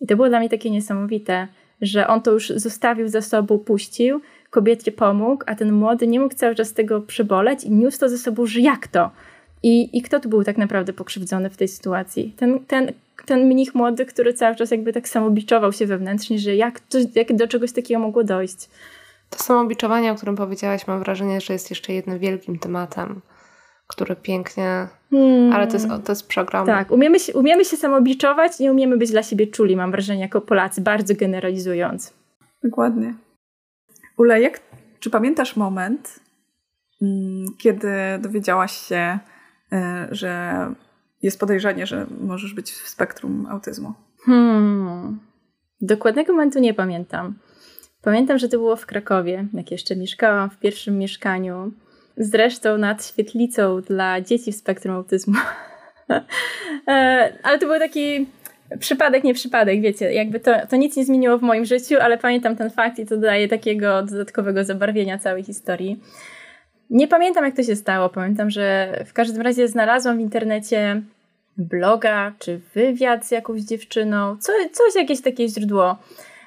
I 0.00 0.06
to 0.06 0.16
było 0.16 0.28
dla 0.28 0.38
mnie 0.38 0.48
takie 0.48 0.70
niesamowite, 0.70 1.48
że 1.80 2.06
on 2.06 2.22
to 2.22 2.32
już 2.32 2.48
zostawił 2.48 3.08
za 3.08 3.22
sobą, 3.22 3.58
puścił, 3.58 4.20
kobiecie 4.50 4.92
pomógł, 4.92 5.44
a 5.46 5.54
ten 5.54 5.72
młody 5.72 6.06
nie 6.06 6.20
mógł 6.20 6.34
cały 6.34 6.54
czas 6.54 6.72
tego 6.72 7.00
przeboleć 7.00 7.64
i 7.64 7.70
niósł 7.70 8.00
to 8.00 8.08
ze 8.08 8.18
sobą, 8.18 8.46
że 8.46 8.60
jak 8.60 8.88
to? 8.88 9.10
I, 9.62 9.98
I 9.98 10.02
kto 10.02 10.20
tu 10.20 10.28
był 10.28 10.44
tak 10.44 10.58
naprawdę 10.58 10.92
pokrzywdzony 10.92 11.50
w 11.50 11.56
tej 11.56 11.68
sytuacji? 11.68 12.34
Ten, 12.36 12.60
ten, 12.66 12.92
ten 13.26 13.46
mnich 13.46 13.74
młody, 13.74 14.06
który 14.06 14.34
cały 14.34 14.56
czas 14.56 14.70
jakby 14.70 14.92
tak 14.92 15.08
samobiczował 15.08 15.72
się 15.72 15.86
wewnętrznie, 15.86 16.38
że 16.38 16.56
jak, 16.56 16.80
to, 16.80 16.98
jak 17.14 17.36
do 17.36 17.48
czegoś 17.48 17.72
takiego 17.72 18.00
mogło 18.00 18.24
dojść. 18.24 18.68
To 19.30 19.38
samobiczowanie, 19.38 20.12
o 20.12 20.14
którym 20.14 20.36
powiedziałaś, 20.36 20.86
mam 20.86 21.00
wrażenie, 21.00 21.40
że 21.40 21.52
jest 21.52 21.70
jeszcze 21.70 21.92
jednym 21.92 22.18
wielkim 22.18 22.58
tematem 22.58 23.20
który 23.86 24.16
pięknie. 24.16 24.88
Hmm. 25.10 25.52
Ale 25.52 25.66
to 25.66 25.72
jest, 25.72 25.88
to 26.04 26.12
jest 26.12 26.28
program. 26.28 26.66
Tak, 26.66 26.90
umiemy 26.90 27.20
się, 27.20 27.32
umiemy 27.34 27.64
się 27.64 27.76
samobiczować, 27.76 28.58
nie 28.58 28.72
umiemy 28.72 28.96
być 28.96 29.10
dla 29.10 29.22
siebie 29.22 29.46
czuli, 29.46 29.76
mam 29.76 29.90
wrażenie, 29.90 30.20
jako 30.20 30.40
Polacy, 30.40 30.80
bardzo 30.80 31.14
generalizując. 31.14 32.14
Dokładnie. 32.64 33.14
Ule, 34.18 34.40
jak, 34.40 34.60
czy 35.00 35.10
pamiętasz 35.10 35.56
moment, 35.56 36.20
mm, 37.02 37.46
kiedy 37.58 37.88
dowiedziałaś 38.20 38.72
się, 38.72 39.18
e, 39.72 40.08
że 40.10 40.56
jest 41.22 41.40
podejrzenie, 41.40 41.86
że 41.86 42.06
możesz 42.20 42.54
być 42.54 42.72
w 42.72 42.88
spektrum 42.88 43.46
autyzmu? 43.50 43.92
Hmm. 44.24 45.18
Dokładnego 45.80 46.32
momentu 46.32 46.58
nie 46.58 46.74
pamiętam. 46.74 47.34
Pamiętam, 48.02 48.38
że 48.38 48.48
to 48.48 48.58
było 48.58 48.76
w 48.76 48.86
Krakowie, 48.86 49.46
jak 49.52 49.70
jeszcze 49.70 49.96
mieszkałam 49.96 50.50
w 50.50 50.58
pierwszym 50.58 50.98
mieszkaniu 50.98 51.72
zresztą 52.16 52.78
nad 52.78 53.06
świetlicą 53.06 53.80
dla 53.80 54.20
dzieci 54.20 54.52
w 54.52 54.56
spektrum 54.56 54.96
autyzmu. 54.96 55.34
E, 56.88 57.32
ale 57.42 57.58
to 57.58 57.66
był 57.66 57.78
taki 57.78 58.26
przypadek, 58.78 59.24
nie 59.24 59.34
przypadek, 59.34 59.80
wiecie, 59.80 60.12
jakby 60.12 60.40
to, 60.40 60.52
to 60.70 60.76
nic 60.76 60.96
nie 60.96 61.04
zmieniło 61.04 61.38
w 61.38 61.42
moim 61.42 61.64
życiu, 61.64 61.94
ale 62.00 62.18
pamiętam 62.18 62.56
ten 62.56 62.70
fakt 62.70 62.98
i 62.98 63.06
to 63.06 63.16
daje 63.16 63.48
takiego 63.48 64.02
dodatkowego 64.02 64.64
zabarwienia 64.64 65.18
całej 65.18 65.44
historii. 65.44 66.00
Nie 66.90 67.08
pamiętam, 67.08 67.44
jak 67.44 67.56
to 67.56 67.62
się 67.62 67.76
stało. 67.76 68.08
Pamiętam, 68.08 68.50
że 68.50 68.94
w 69.06 69.12
każdym 69.12 69.42
razie 69.42 69.68
znalazłam 69.68 70.16
w 70.16 70.20
internecie 70.20 71.02
bloga 71.56 72.32
czy 72.38 72.60
wywiad 72.74 73.26
z 73.26 73.30
jakąś 73.30 73.60
dziewczyną, 73.60 74.36
co, 74.40 74.52
coś, 74.72 74.94
jakieś 74.94 75.20
takie 75.20 75.48
źródło. 75.48 75.98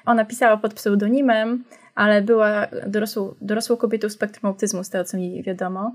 Ona 0.06 0.24
pisała 0.24 0.56
pod 0.56 0.74
pseudonimem 0.74 1.64
ale 2.00 2.22
była 2.22 2.66
dorosłą, 2.86 3.34
dorosłą 3.40 3.76
kobietą 3.76 4.08
w 4.08 4.12
spektrum 4.12 4.50
autyzmu, 4.50 4.84
z 4.84 4.90
tego 4.90 5.04
co 5.04 5.16
mi 5.16 5.42
wiadomo. 5.42 5.94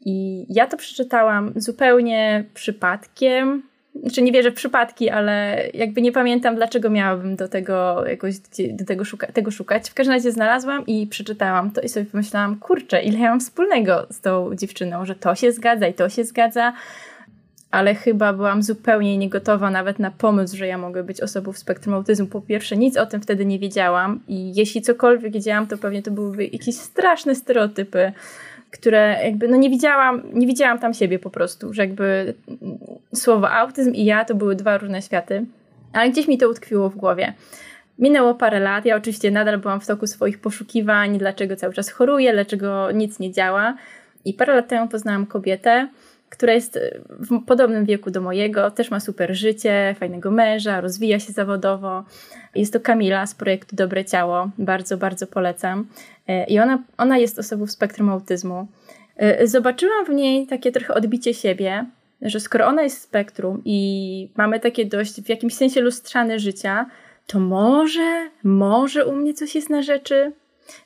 I 0.00 0.46
ja 0.54 0.66
to 0.66 0.76
przeczytałam 0.76 1.52
zupełnie 1.56 2.44
przypadkiem. 2.54 3.62
Znaczy 3.94 4.22
nie 4.22 4.32
wierzę 4.32 4.50
w 4.50 4.54
przypadki, 4.54 5.10
ale 5.10 5.62
jakby 5.74 6.02
nie 6.02 6.12
pamiętam, 6.12 6.56
dlaczego 6.56 6.90
miałabym 6.90 7.36
do 7.36 7.48
tego 7.48 8.06
jakoś 8.06 8.34
do 8.70 8.84
tego, 8.84 9.04
szuka 9.04 9.26
tego 9.26 9.50
szukać. 9.50 9.90
W 9.90 9.94
każdym 9.94 10.14
razie 10.14 10.32
znalazłam 10.32 10.86
i 10.86 11.06
przeczytałam 11.06 11.70
to 11.70 11.80
i 11.80 11.88
sobie 11.88 12.06
pomyślałam, 12.06 12.56
kurczę, 12.56 13.02
ile 13.02 13.18
ja 13.18 13.30
mam 13.30 13.40
wspólnego 13.40 14.06
z 14.10 14.20
tą 14.20 14.54
dziewczyną, 14.54 15.04
że 15.04 15.14
to 15.14 15.34
się 15.34 15.52
zgadza 15.52 15.86
i 15.86 15.94
to 15.94 16.08
się 16.08 16.24
zgadza 16.24 16.72
ale 17.70 17.94
chyba 17.94 18.32
byłam 18.32 18.62
zupełnie 18.62 19.18
niegotowa 19.18 19.70
nawet 19.70 19.98
na 19.98 20.10
pomysł, 20.10 20.56
że 20.56 20.66
ja 20.66 20.78
mogę 20.78 21.04
być 21.04 21.20
osobą 21.20 21.52
w 21.52 21.58
spektrum 21.58 21.94
autyzmu. 21.94 22.26
Po 22.26 22.40
pierwsze, 22.40 22.76
nic 22.76 22.96
o 22.96 23.06
tym 23.06 23.20
wtedy 23.20 23.46
nie 23.46 23.58
wiedziałam 23.58 24.20
i 24.28 24.54
jeśli 24.54 24.82
cokolwiek 24.82 25.32
wiedziałam, 25.32 25.66
to 25.66 25.78
pewnie 25.78 26.02
to 26.02 26.10
byłyby 26.10 26.44
jakieś 26.44 26.76
straszne 26.76 27.34
stereotypy, 27.34 28.12
które 28.70 29.20
jakby, 29.24 29.48
no 29.48 29.56
nie 29.56 29.70
widziałam, 29.70 30.22
nie 30.32 30.46
widziałam 30.46 30.78
tam 30.78 30.94
siebie 30.94 31.18
po 31.18 31.30
prostu, 31.30 31.72
że 31.72 31.82
jakby 31.82 32.34
słowo 33.14 33.50
autyzm 33.50 33.92
i 33.94 34.04
ja 34.04 34.24
to 34.24 34.34
były 34.34 34.56
dwa 34.56 34.78
różne 34.78 35.02
światy, 35.02 35.44
ale 35.92 36.10
gdzieś 36.10 36.28
mi 36.28 36.38
to 36.38 36.48
utkwiło 36.48 36.90
w 36.90 36.96
głowie. 36.96 37.34
Minęło 37.98 38.34
parę 38.34 38.60
lat, 38.60 38.84
ja 38.84 38.96
oczywiście 38.96 39.30
nadal 39.30 39.58
byłam 39.58 39.80
w 39.80 39.86
toku 39.86 40.06
swoich 40.06 40.40
poszukiwań, 40.40 41.18
dlaczego 41.18 41.56
cały 41.56 41.74
czas 41.74 41.90
choruję, 41.90 42.32
dlaczego 42.32 42.90
nic 42.90 43.18
nie 43.18 43.32
działa. 43.32 43.74
I 44.24 44.34
parę 44.34 44.54
lat 44.54 44.68
temu 44.68 44.88
poznałam 44.88 45.26
kobietę, 45.26 45.88
która 46.30 46.52
jest 46.52 46.78
w 47.08 47.44
podobnym 47.46 47.84
wieku 47.84 48.10
do 48.10 48.20
mojego, 48.20 48.70
też 48.70 48.90
ma 48.90 49.00
super 49.00 49.34
życie, 49.34 49.94
fajnego 49.98 50.30
męża, 50.30 50.80
rozwija 50.80 51.20
się 51.20 51.32
zawodowo. 51.32 52.04
Jest 52.54 52.72
to 52.72 52.80
Kamila 52.80 53.26
z 53.26 53.34
projektu 53.34 53.76
Dobre 53.76 54.04
Ciało, 54.04 54.50
bardzo, 54.58 54.96
bardzo 54.96 55.26
polecam. 55.26 55.86
E, 56.28 56.44
I 56.46 56.58
ona, 56.58 56.82
ona 56.98 57.18
jest 57.18 57.38
osobą 57.38 57.66
w 57.66 57.70
spektrum 57.70 58.08
autyzmu. 58.08 58.68
E, 59.16 59.46
zobaczyłam 59.46 60.04
w 60.04 60.10
niej 60.10 60.46
takie 60.46 60.72
trochę 60.72 60.94
odbicie 60.94 61.34
siebie, 61.34 61.86
że 62.22 62.40
skoro 62.40 62.66
ona 62.66 62.82
jest 62.82 63.00
spektrum 63.02 63.62
i 63.64 64.28
mamy 64.36 64.60
takie 64.60 64.86
dość 64.86 65.22
w 65.22 65.28
jakimś 65.28 65.54
sensie 65.54 65.80
lustrzane 65.80 66.38
życia, 66.38 66.86
to 67.26 67.40
może, 67.40 68.30
może 68.44 69.06
u 69.06 69.16
mnie 69.16 69.34
coś 69.34 69.54
jest 69.54 69.70
na 69.70 69.82
rzeczy. 69.82 70.32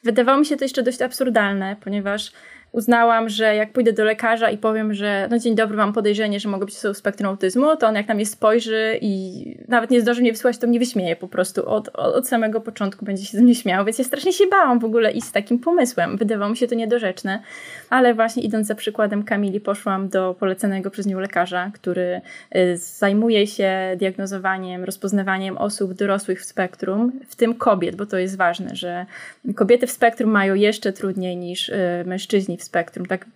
Wydawało 0.04 0.38
mi 0.38 0.46
się 0.46 0.56
to 0.56 0.64
jeszcze 0.64 0.82
dość 0.82 1.02
absurdalne, 1.02 1.76
ponieważ 1.84 2.32
uznałam, 2.72 3.28
że 3.28 3.56
jak 3.56 3.72
pójdę 3.72 3.92
do 3.92 4.04
lekarza 4.04 4.50
i 4.50 4.58
powiem, 4.58 4.94
że 4.94 5.28
no 5.30 5.38
dzień 5.38 5.54
dobry, 5.54 5.76
mam 5.76 5.92
podejrzenie, 5.92 6.40
że 6.40 6.48
mogę 6.48 6.66
być 6.66 6.76
osobą 6.76 6.94
spektrum 6.94 7.28
autyzmu, 7.28 7.76
to 7.76 7.86
on 7.86 7.94
jak 7.94 8.08
na 8.08 8.14
mnie 8.14 8.26
spojrzy 8.26 8.98
i 9.00 9.44
nawet 9.68 9.90
nie 9.90 10.00
zdąży 10.00 10.20
mnie 10.20 10.32
wysłać, 10.32 10.58
to 10.58 10.66
mnie 10.66 10.78
wyśmieje 10.78 11.16
po 11.16 11.28
prostu. 11.28 11.68
Od, 11.68 11.88
od 11.88 12.28
samego 12.28 12.60
początku 12.60 13.04
będzie 13.04 13.24
się 13.24 13.38
ze 13.38 13.42
mnie 13.44 13.54
śmiał, 13.54 13.84
więc 13.84 13.98
ja 13.98 14.04
strasznie 14.04 14.32
się 14.32 14.44
bałam 14.46 14.78
w 14.78 14.84
ogóle 14.84 15.12
iść 15.12 15.26
z 15.26 15.32
takim 15.32 15.58
pomysłem. 15.58 16.16
Wydawało 16.16 16.50
mi 16.50 16.56
się 16.56 16.66
to 16.66 16.74
niedorzeczne, 16.74 17.42
ale 17.90 18.14
właśnie 18.14 18.42
idąc 18.42 18.66
za 18.66 18.74
przykładem 18.74 19.22
Kamili, 19.22 19.60
poszłam 19.60 20.08
do 20.08 20.34
poleconego 20.40 20.90
przez 20.90 21.06
nią 21.06 21.20
lekarza, 21.20 21.70
który 21.74 22.20
y, 22.56 22.76
zajmuje 22.76 23.46
się 23.46 23.70
diagnozowaniem, 23.96 24.84
rozpoznawaniem 24.84 25.58
osób 25.58 25.94
dorosłych 25.94 26.40
w 26.40 26.44
spektrum, 26.44 27.12
w 27.28 27.36
tym 27.36 27.54
kobiet, 27.54 27.96
bo 27.96 28.06
to 28.06 28.18
jest 28.18 28.36
ważne, 28.36 28.76
że 28.76 29.06
kobiety 29.54 29.86
w 29.86 29.90
spektrum 29.90 30.30
mają 30.30 30.54
jeszcze 30.54 30.92
trudniej 30.92 31.36
niż 31.36 31.68
y, 31.68 31.74
mężczyźni 32.06 32.58
w 32.58 32.61
spektrum, 32.64 33.06
tak 33.06 33.26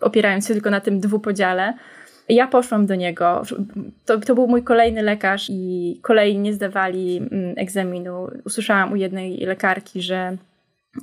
opierając 0.00 0.48
się 0.48 0.54
tylko 0.54 0.70
na 0.70 0.80
tym 0.80 1.00
dwupodziale. 1.00 1.74
Ja 2.28 2.46
poszłam 2.46 2.86
do 2.86 2.94
niego. 2.94 3.42
To, 4.06 4.18
to 4.18 4.34
był 4.34 4.46
mój 4.46 4.62
kolejny 4.62 5.02
lekarz 5.02 5.46
i 5.50 5.98
kolei 6.02 6.38
nie 6.38 6.52
zdawali 6.52 7.16
mm, 7.16 7.54
egzaminu. 7.56 8.30
Usłyszałam 8.44 8.92
u 8.92 8.96
jednej 8.96 9.36
lekarki, 9.36 10.02
że 10.02 10.36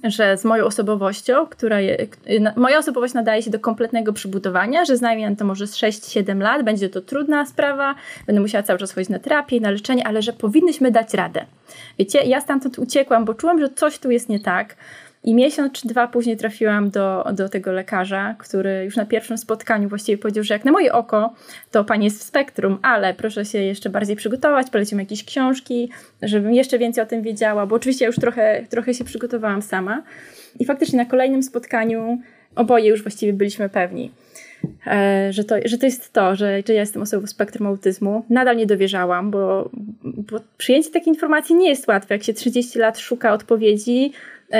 że 0.03 0.37
z 0.37 0.45
moją 0.45 0.65
osobowością, 0.65 1.45
która 1.45 1.79
je, 1.81 2.07
moja 2.55 2.77
osobowość 2.77 3.13
nadaje 3.13 3.43
się 3.43 3.51
do 3.51 3.59
kompletnego 3.59 4.13
przybudowania, 4.13 4.85
że 4.85 4.97
zajmie 4.97 5.35
to 5.35 5.45
może 5.45 5.67
z 5.67 5.77
6-7 5.77 6.41
lat, 6.41 6.63
będzie 6.63 6.89
to 6.89 7.01
trudna 7.01 7.45
sprawa, 7.45 7.95
będę 8.27 8.41
musiała 8.41 8.63
cały 8.63 8.79
czas 8.79 8.91
chodzić 8.91 9.09
na 9.09 9.19
terapię 9.19 9.59
na 9.59 9.71
leczenie, 9.71 10.07
ale 10.07 10.21
że 10.21 10.33
powinnyśmy 10.33 10.91
dać 10.91 11.13
radę. 11.13 11.45
Wiecie, 11.99 12.23
ja 12.23 12.41
stamtąd 12.41 12.79
uciekłam, 12.79 13.25
bo 13.25 13.33
czułam, 13.33 13.59
że 13.59 13.69
coś 13.69 13.99
tu 13.99 14.11
jest 14.11 14.29
nie 14.29 14.39
tak. 14.39 14.75
I 15.23 15.33
miesiąc 15.33 15.73
czy 15.73 15.87
dwa 15.87 16.07
później 16.07 16.37
trafiłam 16.37 16.89
do, 16.89 17.25
do 17.33 17.49
tego 17.49 17.71
lekarza, 17.71 18.35
który 18.39 18.83
już 18.85 18.95
na 18.95 19.05
pierwszym 19.05 19.37
spotkaniu 19.37 19.89
właściwie 19.89 20.17
powiedział, 20.17 20.43
że 20.43 20.53
jak 20.53 20.65
na 20.65 20.71
moje 20.71 20.93
oko, 20.93 21.33
to 21.71 21.83
pani 21.83 22.05
jest 22.05 22.19
w 22.19 22.23
spektrum, 22.23 22.79
ale 22.81 23.13
proszę 23.13 23.45
się 23.45 23.57
jeszcze 23.57 23.89
bardziej 23.89 24.15
przygotować, 24.15 24.69
polecił 24.69 24.99
jakieś 24.99 25.25
książki, 25.25 25.89
żebym 26.21 26.53
jeszcze 26.53 26.79
więcej 26.79 27.03
o 27.03 27.07
tym 27.07 27.21
wiedziała, 27.21 27.65
bo 27.65 27.75
oczywiście 27.75 28.05
ja 28.05 28.07
już 28.07 28.15
trochę, 28.15 28.65
trochę 28.69 28.93
się 28.93 29.03
przygotowałam 29.03 29.61
sama. 29.61 30.03
I 30.59 30.65
faktycznie 30.65 30.97
na 30.97 31.05
kolejnym 31.05 31.43
spotkaniu 31.43 32.21
oboje 32.55 32.89
już 32.89 33.01
właściwie 33.01 33.33
byliśmy 33.33 33.69
pewni. 33.69 34.11
E, 34.87 35.33
że, 35.33 35.43
to, 35.43 35.55
że 35.65 35.77
to 35.77 35.85
jest 35.85 36.13
to, 36.13 36.35
że, 36.35 36.63
że 36.67 36.73
ja 36.73 36.79
jestem 36.79 37.01
osobą 37.01 37.27
spektrum 37.27 37.67
autyzmu. 37.67 38.25
Nadal 38.29 38.57
nie 38.57 38.65
dowierzałam, 38.65 39.31
bo, 39.31 39.69
bo 40.03 40.39
przyjęcie 40.57 40.91
takiej 40.91 41.09
informacji 41.09 41.55
nie 41.55 41.69
jest 41.69 41.87
łatwe. 41.87 42.15
Jak 42.15 42.23
się 42.23 42.33
30 42.33 42.79
lat 42.79 42.99
szuka 42.99 43.33
odpowiedzi, 43.33 44.11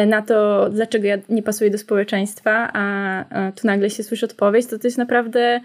na 0.08 0.22
to, 0.22 0.70
dlaczego 0.70 1.08
ja 1.08 1.18
nie 1.30 1.44
pasuję 1.44 1.70
do 1.70 1.78
społeczeństwa, 1.78 2.70
a, 2.74 3.52
tu 3.52 3.68
nagle 3.68 3.90
się 3.90 4.04
słyszy 4.04 4.26
odpowiedź, 4.26 4.66
to 4.66 4.80
to 4.80 4.88
jest 4.88 4.98
naprawdę 4.98 5.62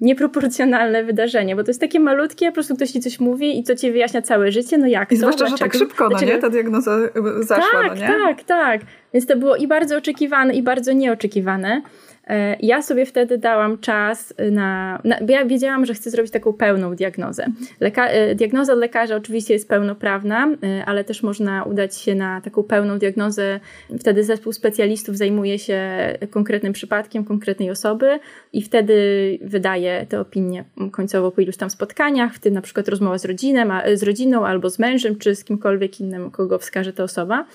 nieproporcjonalne 0.00 1.04
wydarzenie, 1.04 1.56
bo 1.56 1.64
to 1.64 1.70
jest 1.70 1.80
takie 1.80 2.00
malutkie, 2.00 2.46
po 2.46 2.52
prostu 2.52 2.76
ktoś 2.76 2.90
ci 2.90 3.00
coś 3.00 3.20
mówi 3.20 3.58
i 3.58 3.62
co 3.62 3.76
ci 3.76 3.92
wyjaśnia 3.92 4.22
całe 4.22 4.52
życie, 4.52 4.78
no 4.78 4.86
jak 4.86 5.12
I 5.12 5.14
to? 5.14 5.18
zwłaszcza, 5.18 5.46
Dlaczego? 5.46 5.72
że 5.72 5.78
tak 5.78 5.78
szybko, 5.78 6.08
no 6.08 6.20
nie? 6.20 6.38
Ta 6.38 6.50
diagnoza 6.50 6.98
zaszła, 7.40 7.82
tak, 7.82 7.88
no 7.88 7.94
nie? 7.94 8.06
Tak, 8.06 8.42
tak, 8.42 8.80
Więc 9.14 9.26
to 9.26 9.36
było 9.36 9.56
i 9.56 9.66
bardzo 9.66 9.96
oczekiwane, 9.96 10.54
i 10.54 10.62
bardzo 10.62 10.92
nieoczekiwane. 10.92 11.82
E, 12.30 12.56
ja 12.60 12.82
sobie 12.82 13.06
wtedy 13.06 13.38
dałam 13.38 13.78
czas 13.78 14.34
na, 14.50 15.00
na 15.04 15.18
ja 15.28 15.44
wiedziałam, 15.44 15.86
że 15.86 15.94
chcę 15.94 16.10
zrobić 16.10 16.32
taką 16.32 16.52
pełną 16.52 16.94
diagnozę. 16.94 17.46
Leka, 17.80 18.08
e, 18.08 18.34
diagnoza 18.34 18.74
lekarza 18.74 19.16
oczywiście 19.16 19.54
jest 19.54 19.68
pełnoprawna, 19.68 20.48
e, 20.62 20.84
ale 20.84 21.04
też 21.04 21.22
można 21.22 21.64
udać 21.64 21.96
się 21.96 22.14
na 22.14 22.40
taką 22.40 22.62
pełną 22.62 22.98
diagnozę. 22.98 23.60
Wtedy 24.00 24.24
zespół 24.24 24.52
specjalistów 24.52 25.16
zajmuje 25.16 25.58
się 25.58 25.80
konkretnym 26.30 26.72
przypadkiem 26.72 27.24
konkretnej 27.24 27.70
osoby 27.70 28.18
i 28.52 28.62
wtedy 28.62 28.94
wydaje 29.42 30.06
tę 30.08 30.20
opinię 30.20 30.64
końcowo 30.92 31.30
po 31.30 31.40
iluś 31.40 31.56
tam 31.56 31.70
spotkaniach, 31.70 32.34
w 32.34 32.38
tym 32.38 32.54
na 32.54 32.62
przykład 32.62 32.88
rozmowa 32.88 33.18
z, 33.18 33.24
rodzinem, 33.24 33.72
z 33.94 34.02
rodziną 34.02 34.46
albo 34.46 34.70
z 34.70 34.78
mężem, 34.78 35.16
czy 35.16 35.34
z 35.34 35.44
kimkolwiek 35.44 36.00
innym, 36.00 36.30
kogo 36.30 36.58
wskaże 36.58 36.92
ta 36.92 37.02
osoba. 37.02 37.46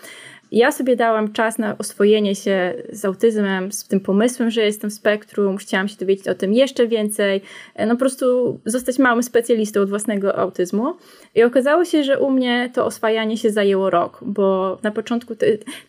Ja 0.56 0.72
sobie 0.72 0.96
dałam 0.96 1.34
czas 1.34 1.58
na 1.58 1.78
oswojenie 1.78 2.36
się 2.36 2.74
z 2.90 3.06
autyzmem, 3.06 3.72
z 3.72 3.88
tym 3.88 4.00
pomysłem, 4.00 4.52
że 4.52 4.62
jestem 4.62 4.90
w 4.90 4.94
spektrum, 4.94 5.58
chciałam 5.58 5.88
się 5.88 5.96
dowiedzieć 5.96 6.28
o 6.28 6.36
tym 6.36 6.54
jeszcze 6.54 6.88
więcej, 6.88 7.42
no 7.88 7.94
po 7.94 8.00
prostu 8.00 8.60
zostać 8.66 9.00
małym 9.00 9.24
specjalistą 9.24 9.82
od 9.82 9.90
własnego 9.90 10.38
autyzmu. 10.38 10.94
I 11.36 11.44
okazało 11.44 11.86
się, 11.86 12.04
że 12.04 12.20
u 12.20 12.32
mnie 12.32 12.70
to 12.74 12.86
oswajanie 12.86 13.38
się 13.38 13.50
zajęło 13.50 13.90
rok, 13.90 14.20
bo 14.22 14.78
na 14.84 14.92
początku 14.92 15.36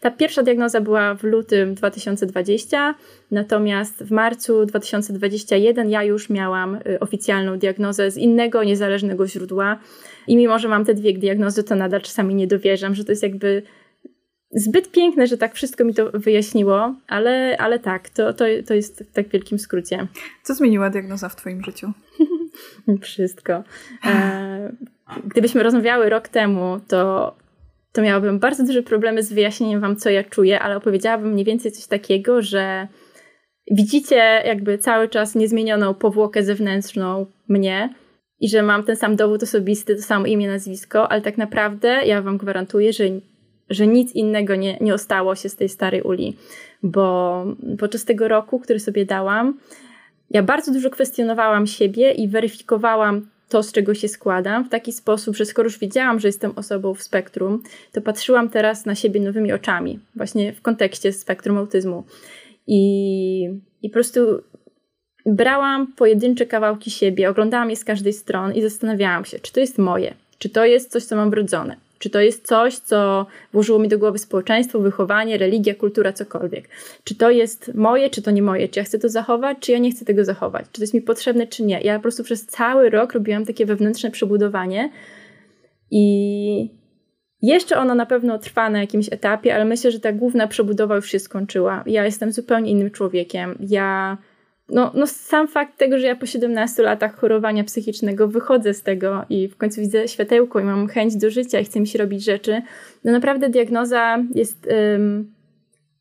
ta 0.01 0.11
pierwsza 0.11 0.43
diagnoza 0.43 0.81
była 0.81 1.15
w 1.15 1.23
lutym 1.23 1.75
2020, 1.75 2.95
natomiast 3.31 4.05
w 4.05 4.11
marcu 4.11 4.67
2021 4.67 5.91
ja 5.91 6.03
już 6.03 6.31
miałam 6.31 6.75
y, 6.75 7.01
oficjalną 7.01 7.59
diagnozę 7.59 8.11
z 8.11 8.17
innego, 8.17 8.65
niezależnego 8.65 9.27
źródła. 9.27 9.79
I 10.27 10.37
mimo, 10.37 10.59
że 10.59 10.69
mam 10.69 10.85
te 10.85 10.95
dwie 10.95 11.19
diagnozy, 11.19 11.65
to 11.65 11.75
nadal 11.75 12.01
czasami 12.01 12.35
nie 12.35 12.47
dowierzam, 12.47 12.95
że 12.95 13.05
to 13.05 13.13
jest 13.13 13.23
jakby 13.23 13.63
zbyt 14.51 14.91
piękne, 14.91 15.27
że 15.27 15.39
tak 15.39 15.55
wszystko 15.55 15.85
mi 15.85 15.95
to 15.95 16.11
wyjaśniło, 16.15 16.95
ale, 17.09 17.57
ale 17.59 17.79
tak, 17.79 18.11
to, 18.11 18.33
to, 18.33 18.45
to 18.67 18.75
jest 18.75 19.05
w 19.11 19.13
tak 19.13 19.29
wielkim 19.29 19.59
skrócie. 19.59 20.07
Co 20.43 20.55
zmieniła 20.55 20.91
diagnoza 20.91 21.29
w 21.29 21.37
Twoim 21.37 21.63
życiu? 21.63 21.93
wszystko. 23.03 23.65
E, 24.07 24.73
gdybyśmy 25.25 25.63
rozmawiały 25.63 26.09
rok 26.09 26.29
temu, 26.29 26.81
to, 26.89 27.35
to 27.93 28.03
miałabym 28.03 28.39
bardzo 28.39 28.65
duże 28.65 28.83
problemy 28.83 29.23
z 29.23 29.33
wyjaśnieniem 29.33 29.81
Wam, 29.81 29.97
co 29.97 30.11
ja 30.11 30.25
czuję, 30.25 30.61
ale 30.61 30.77
opowiedziałabym 30.77 31.33
mniej 31.33 31.45
więcej 31.45 31.73
coś 31.73 31.87
takiego, 31.87 32.43
że 32.43 32.89
widzicie 33.71 34.43
jakby 34.47 34.79
cały 34.79 35.09
czas 35.09 35.35
niezmienioną 35.35 35.95
powłokę 35.95 36.43
zewnętrzną 36.43 37.27
mnie 37.49 37.95
i 38.41 38.49
że 38.49 38.63
mam 38.63 38.85
ten 38.85 38.97
sam 38.97 39.17
dowód 39.17 39.43
osobisty, 39.43 39.97
to 39.97 40.03
samo 40.03 40.27
imię, 40.27 40.49
nazwisko, 40.49 41.09
ale 41.09 41.23
tak 41.23 41.39
naprawdę 41.39 41.89
ja 41.89 42.23
Wam 42.23 42.39
gwarantuję, 42.39 42.93
że 42.93 43.05
że 43.71 43.87
nic 43.87 44.13
innego 44.13 44.57
nie, 44.57 44.79
nie 44.81 44.95
ostało 44.95 45.35
się 45.35 45.49
z 45.49 45.57
tej 45.57 45.69
starej 45.69 46.03
uli, 46.03 46.37
bo 46.83 47.45
podczas 47.79 48.05
tego 48.05 48.29
roku, 48.29 48.61
który 48.61 48.81
sobie 48.81 49.07
dałam, 49.07 49.59
ja 50.31 50.43
bardzo 50.43 50.73
dużo 50.73 50.91
kwestionowałam 50.91 51.67
siebie 51.67 52.13
i 52.13 52.29
weryfikowałam 52.29 53.29
to, 53.49 53.63
z 53.63 53.73
czego 53.73 53.95
się 53.95 54.09
składam, 54.09 54.65
w 54.65 54.69
taki 54.69 54.93
sposób, 54.93 55.37
że 55.37 55.45
skoro 55.45 55.67
już 55.67 55.79
wiedziałam, 55.79 56.21
że 56.21 56.29
jestem 56.29 56.53
osobą 56.57 56.95
w 56.95 57.03
spektrum, 57.03 57.63
to 57.93 58.01
patrzyłam 58.01 58.49
teraz 58.49 58.87
na 58.87 58.95
siebie 58.95 59.21
nowymi 59.21 59.53
oczami, 59.53 60.01
właśnie 60.17 60.53
w 60.53 60.63
kontekście 60.63 61.13
spektrum 61.13 61.59
autyzmu. 61.59 62.05
I, 62.67 63.49
i 63.83 63.89
po 63.89 63.93
prostu 63.93 64.21
brałam 65.27 65.93
pojedyncze 65.93 66.47
kawałki 66.47 66.91
siebie, 66.91 67.31
oglądałam 67.31 67.71
je 67.71 67.77
z 67.77 67.85
każdej 67.85 68.13
strony 68.13 68.55
i 68.55 68.63
zastanawiałam 68.63 69.25
się, 69.25 69.39
czy 69.39 69.53
to 69.53 69.61
jest 69.61 69.79
moje, 69.79 70.15
czy 70.39 70.49
to 70.49 70.65
jest 70.65 70.93
coś, 70.93 71.05
co 71.05 71.17
mam 71.17 71.31
wrodzone, 71.31 71.77
czy 71.99 72.11
to 72.11 72.21
jest 72.21 72.47
coś, 72.47 72.77
co 72.77 73.27
włożyło 73.53 73.79
mi 73.79 73.89
do 73.89 73.99
głowy 73.99 74.19
społeczeństwo, 74.19 74.81
wychowanie, 74.81 75.39
religia, 75.39 75.75
kultura, 75.75 76.13
cokolwiek? 76.13 76.69
Czy 77.05 77.15
to 77.15 77.31
jest 77.31 77.75
moje, 77.75 78.11
czy 78.11 78.23
to 78.23 78.31
nie 78.31 78.43
moje? 78.43 78.69
Czy 78.69 78.81
ja 78.81 78.85
chcę 78.85 78.99
to 78.99 79.09
zachować, 79.09 79.59
czy 79.61 79.73
ja 79.73 79.79
nie 79.79 79.91
chcę 79.91 80.05
tego 80.05 80.25
zachować? 80.25 80.67
Czy 80.73 80.73
to 80.73 80.83
jest 80.83 80.95
mi 80.95 81.03
potrzebne, 81.03 81.47
czy 81.47 81.63
nie? 81.63 81.81
Ja 81.81 81.97
po 81.97 82.03
prostu 82.03 82.25
przez 82.25 82.47
cały 82.47 82.91
rok 82.91 83.13
robiłam 83.13 83.45
takie 83.45 83.67
wewnętrzne 83.67 84.11
przebudowanie 84.11 84.91
i 85.91 86.87
jeszcze 87.43 87.79
ono 87.79 87.95
na 87.95 88.07
pewno 88.07 88.39
trwa 88.39 88.71
na 88.71 88.81
jakimś 88.81 89.13
etapie, 89.13 89.55
ale 89.55 89.65
myślę, 89.65 89.91
że 89.91 90.01
ta 90.01 90.13
główna 90.13 90.47
przebudowa 90.47 90.97
już 90.97 91.11
się 91.11 91.19
skończyła. 91.19 91.85
Ja 91.87 92.05
jestem 92.05 92.33
zupełnie 92.33 92.71
innym 92.71 92.91
człowiekiem. 92.91 93.59
Ja 93.61 94.19
no, 94.69 94.91
no 94.95 95.07
sam 95.07 95.49
fakt 95.49 95.79
tego, 95.79 95.99
że 95.99 96.07
ja 96.07 96.17
po 96.17 96.27
17 96.27 96.83
latach 96.83 97.17
chorowania 97.17 97.65
psychicznego 97.65 98.29
wychodzę 98.29 98.75
z 98.75 98.83
tego 98.83 99.25
i 99.31 99.49
w 99.49 99.57
końcu 99.57 99.81
widzę 99.81 100.09
światełko 100.09 100.61
i 100.61 100.65
mam 100.65 100.89
chęć 100.89 101.17
do 101.17 101.31
życia 101.31 101.61
i 101.61 101.65
chcę 101.65 101.81
mi 101.81 101.87
się 101.87 101.99
robić 101.99 102.25
rzeczy, 102.25 102.63
no 103.05 103.13
naprawdę 103.13 103.49
diagnoza 103.49 104.19
jest... 104.35 104.69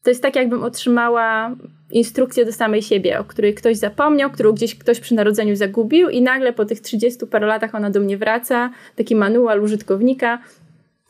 To 0.03 0.09
jest 0.09 0.21
tak, 0.21 0.35
jakbym 0.35 0.63
otrzymała 0.63 1.55
instrukcję 1.91 2.45
do 2.45 2.51
samej 2.51 2.81
siebie, 2.81 3.19
o 3.19 3.23
której 3.23 3.53
ktoś 3.53 3.77
zapomniał, 3.77 4.31
którą 4.31 4.51
gdzieś 4.51 4.75
ktoś 4.75 4.99
przy 4.99 5.15
narodzeniu 5.15 5.55
zagubił 5.55 6.09
i 6.09 6.21
nagle 6.21 6.53
po 6.53 6.65
tych 6.65 6.79
30 6.79 7.27
paru 7.27 7.47
latach 7.47 7.75
ona 7.75 7.89
do 7.89 7.99
mnie 7.99 8.17
wraca, 8.17 8.69
taki 8.95 9.15
manual 9.15 9.61
użytkownika 9.61 10.39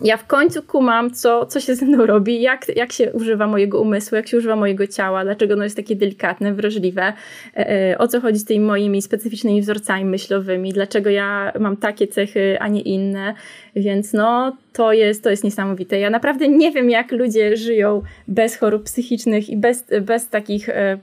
ja 0.02 0.18
w 0.18 0.28
końcu 0.28 0.64
kumam, 0.64 1.12
co, 1.12 1.46
co 1.46 1.60
się 1.60 1.76
ze 1.76 1.86
mną 1.86 2.06
robi, 2.06 2.42
jak, 2.42 2.76
jak 2.76 2.92
się 2.92 3.14
używa 3.14 3.48
mojego 3.48 3.82
umysłu, 3.82 4.16
jak 4.16 4.28
się 4.28 4.38
używa 4.38 4.56
mojego 4.56 4.88
ciała, 4.88 5.24
dlaczego 5.24 5.54
ono 5.54 5.64
jest 5.64 5.76
takie 5.76 5.96
delikatne, 5.96 6.54
wrażliwe, 6.54 7.14
e, 7.58 7.92
e, 7.92 7.98
o 7.98 8.08
co 8.08 8.22
chodzi 8.22 8.40
z 8.40 8.46
tymi 8.46 8.66
moimi 8.66 9.02
specyficznymi 9.02 9.62
wzorcami 9.62 10.06
myślowymi, 10.06 10.74
dlaczego 10.74 11.10
ja 11.10 11.52
mam 11.60 11.78
takie 11.78 12.08
cechy, 12.08 12.58
a 12.60 12.68
nie 12.68 12.82
inne. 12.82 13.34
Więc 13.76 14.14
no, 14.14 14.58
to 14.74 14.94
jest, 14.94 15.24
to 15.24 15.30
jest 15.30 15.44
niesamowite. 15.44 16.00
Ja 16.00 16.10
naprawdę 16.10 16.48
nie 16.48 16.72
wiem, 16.72 16.90
jak 16.90 17.12
ludzie 17.12 17.58
żyją 17.58 18.02
bez 18.28 18.58
chorób 18.58 18.84
psychicznych 18.84 19.50
i 19.50 19.58
bez, 19.58 19.86
bez 20.02 20.30
takich, 20.30 20.70
e, 20.70 20.98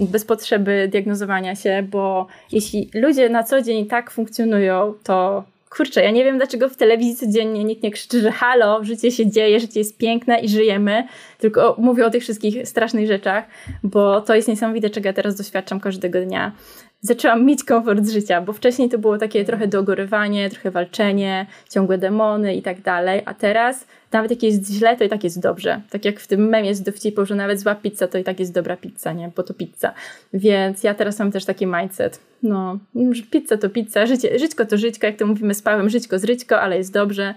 bez 0.00 0.24
potrzeby 0.24 0.88
diagnozowania 0.92 1.54
się, 1.54 1.86
bo 1.90 2.26
jeśli 2.52 2.90
ludzie 2.94 3.28
na 3.28 3.42
co 3.42 3.62
dzień 3.62 3.86
tak 3.86 4.10
funkcjonują, 4.10 4.94
to 5.04 5.44
kurczę, 5.68 6.02
ja 6.02 6.10
nie 6.10 6.24
wiem 6.24 6.36
dlaczego 6.36 6.68
w 6.68 6.76
telewizji 6.76 7.16
codziennie 7.16 7.64
nikt 7.64 7.82
nie 7.82 7.90
krzyczy, 7.90 8.20
że 8.20 8.32
halo, 8.32 8.84
życie 8.84 9.10
się 9.10 9.30
dzieje, 9.30 9.60
życie 9.60 9.80
jest 9.80 9.98
piękne 9.98 10.40
i 10.40 10.48
żyjemy, 10.48 11.04
tylko 11.38 11.76
mówię 11.78 12.06
o 12.06 12.10
tych 12.10 12.22
wszystkich 12.22 12.68
strasznych 12.68 13.06
rzeczach, 13.06 13.44
bo 13.82 14.20
to 14.20 14.34
jest 14.34 14.48
niesamowite, 14.48 14.90
czego 14.90 15.08
ja 15.08 15.12
teraz 15.12 15.36
doświadczam 15.36 15.80
każdego 15.80 16.20
dnia. 16.20 16.52
Zaczęłam 17.00 17.44
mieć 17.44 17.64
komfort 17.64 18.08
życia, 18.08 18.40
bo 18.40 18.52
wcześniej 18.52 18.88
to 18.88 18.98
było 18.98 19.18
takie 19.18 19.44
trochę 19.44 19.66
dogorywanie, 19.66 20.50
trochę 20.50 20.70
walczenie, 20.70 21.46
ciągłe 21.70 21.98
demony 21.98 22.54
i 22.54 22.62
tak 22.62 22.80
dalej, 22.80 23.22
a 23.24 23.34
teraz 23.34 23.86
nawet 24.12 24.30
jak 24.30 24.42
jest 24.42 24.70
źle, 24.70 24.96
to 24.96 25.04
i 25.04 25.08
tak 25.08 25.24
jest 25.24 25.40
dobrze. 25.40 25.80
Tak 25.90 26.04
jak 26.04 26.20
w 26.20 26.26
tym 26.26 26.48
memie 26.48 26.74
z 26.74 26.82
dowcipą, 26.82 27.24
że 27.24 27.34
nawet 27.34 27.60
zła 27.60 27.74
pizza, 27.74 28.08
to 28.08 28.18
i 28.18 28.24
tak 28.24 28.40
jest 28.40 28.52
dobra 28.52 28.76
pizza, 28.76 29.12
nie? 29.12 29.30
Bo 29.36 29.42
to 29.42 29.54
pizza. 29.54 29.92
Więc 30.34 30.82
ja 30.82 30.94
teraz 30.94 31.18
mam 31.18 31.32
też 31.32 31.44
taki 31.44 31.66
mindset, 31.66 32.20
no, 32.42 32.78
pizza 33.30 33.56
to 33.56 33.70
pizza, 33.70 34.06
życie, 34.06 34.38
żyćko 34.38 34.66
to 34.66 34.76
żyćko, 34.76 35.06
jak 35.06 35.16
to 35.16 35.26
mówimy 35.26 35.54
z 35.54 35.62
Pawłem, 35.62 35.90
żyćko 35.90 36.18
z 36.18 36.24
ryćko, 36.24 36.60
ale 36.60 36.76
jest 36.76 36.92
dobrze. 36.92 37.34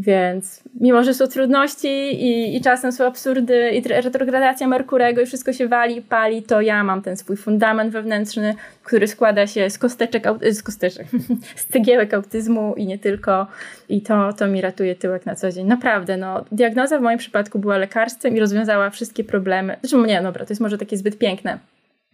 Więc 0.00 0.62
mimo, 0.80 1.04
że 1.04 1.14
są 1.14 1.26
trudności 1.26 1.88
i, 2.24 2.56
i 2.56 2.60
czasem 2.60 2.92
są 2.92 3.06
absurdy 3.06 3.70
i 3.70 3.88
retrogradacja 3.88 4.68
Merkurego 4.68 5.20
i 5.20 5.26
wszystko 5.26 5.52
się 5.52 5.68
wali, 5.68 6.02
pali, 6.02 6.42
to 6.42 6.60
ja 6.60 6.84
mam 6.84 7.02
ten 7.02 7.16
swój 7.16 7.36
fundament 7.36 7.92
wewnętrzny, 7.92 8.54
który 8.82 9.08
składa 9.08 9.46
się 9.46 9.70
z 9.70 9.78
kosteczek, 9.78 10.24
z 10.50 10.62
kosteczek, 10.62 11.06
z 11.56 11.66
cegiełek 11.66 12.14
autyzmu 12.14 12.74
i 12.76 12.86
nie 12.86 12.98
tylko. 12.98 13.46
I 13.88 14.02
to, 14.02 14.32
to 14.32 14.46
mi 14.46 14.60
ratuje 14.60 14.96
tyłek 14.96 15.26
na 15.26 15.34
co 15.34 15.52
dzień. 15.52 15.66
Naprawdę, 15.66 16.16
no, 16.16 16.44
diagnoza 16.52 16.98
w 16.98 17.02
moim 17.02 17.18
przypadku 17.18 17.58
była 17.58 17.78
lekarstwem 17.78 18.36
i 18.36 18.40
rozwiązała 18.40 18.90
wszystkie 18.90 19.24
problemy. 19.24 19.76
Zresztą 19.82 20.04
nie, 20.04 20.22
dobra, 20.22 20.46
to 20.46 20.52
jest 20.52 20.60
może 20.60 20.78
takie 20.78 20.96
zbyt 20.96 21.18
piękne, 21.18 21.58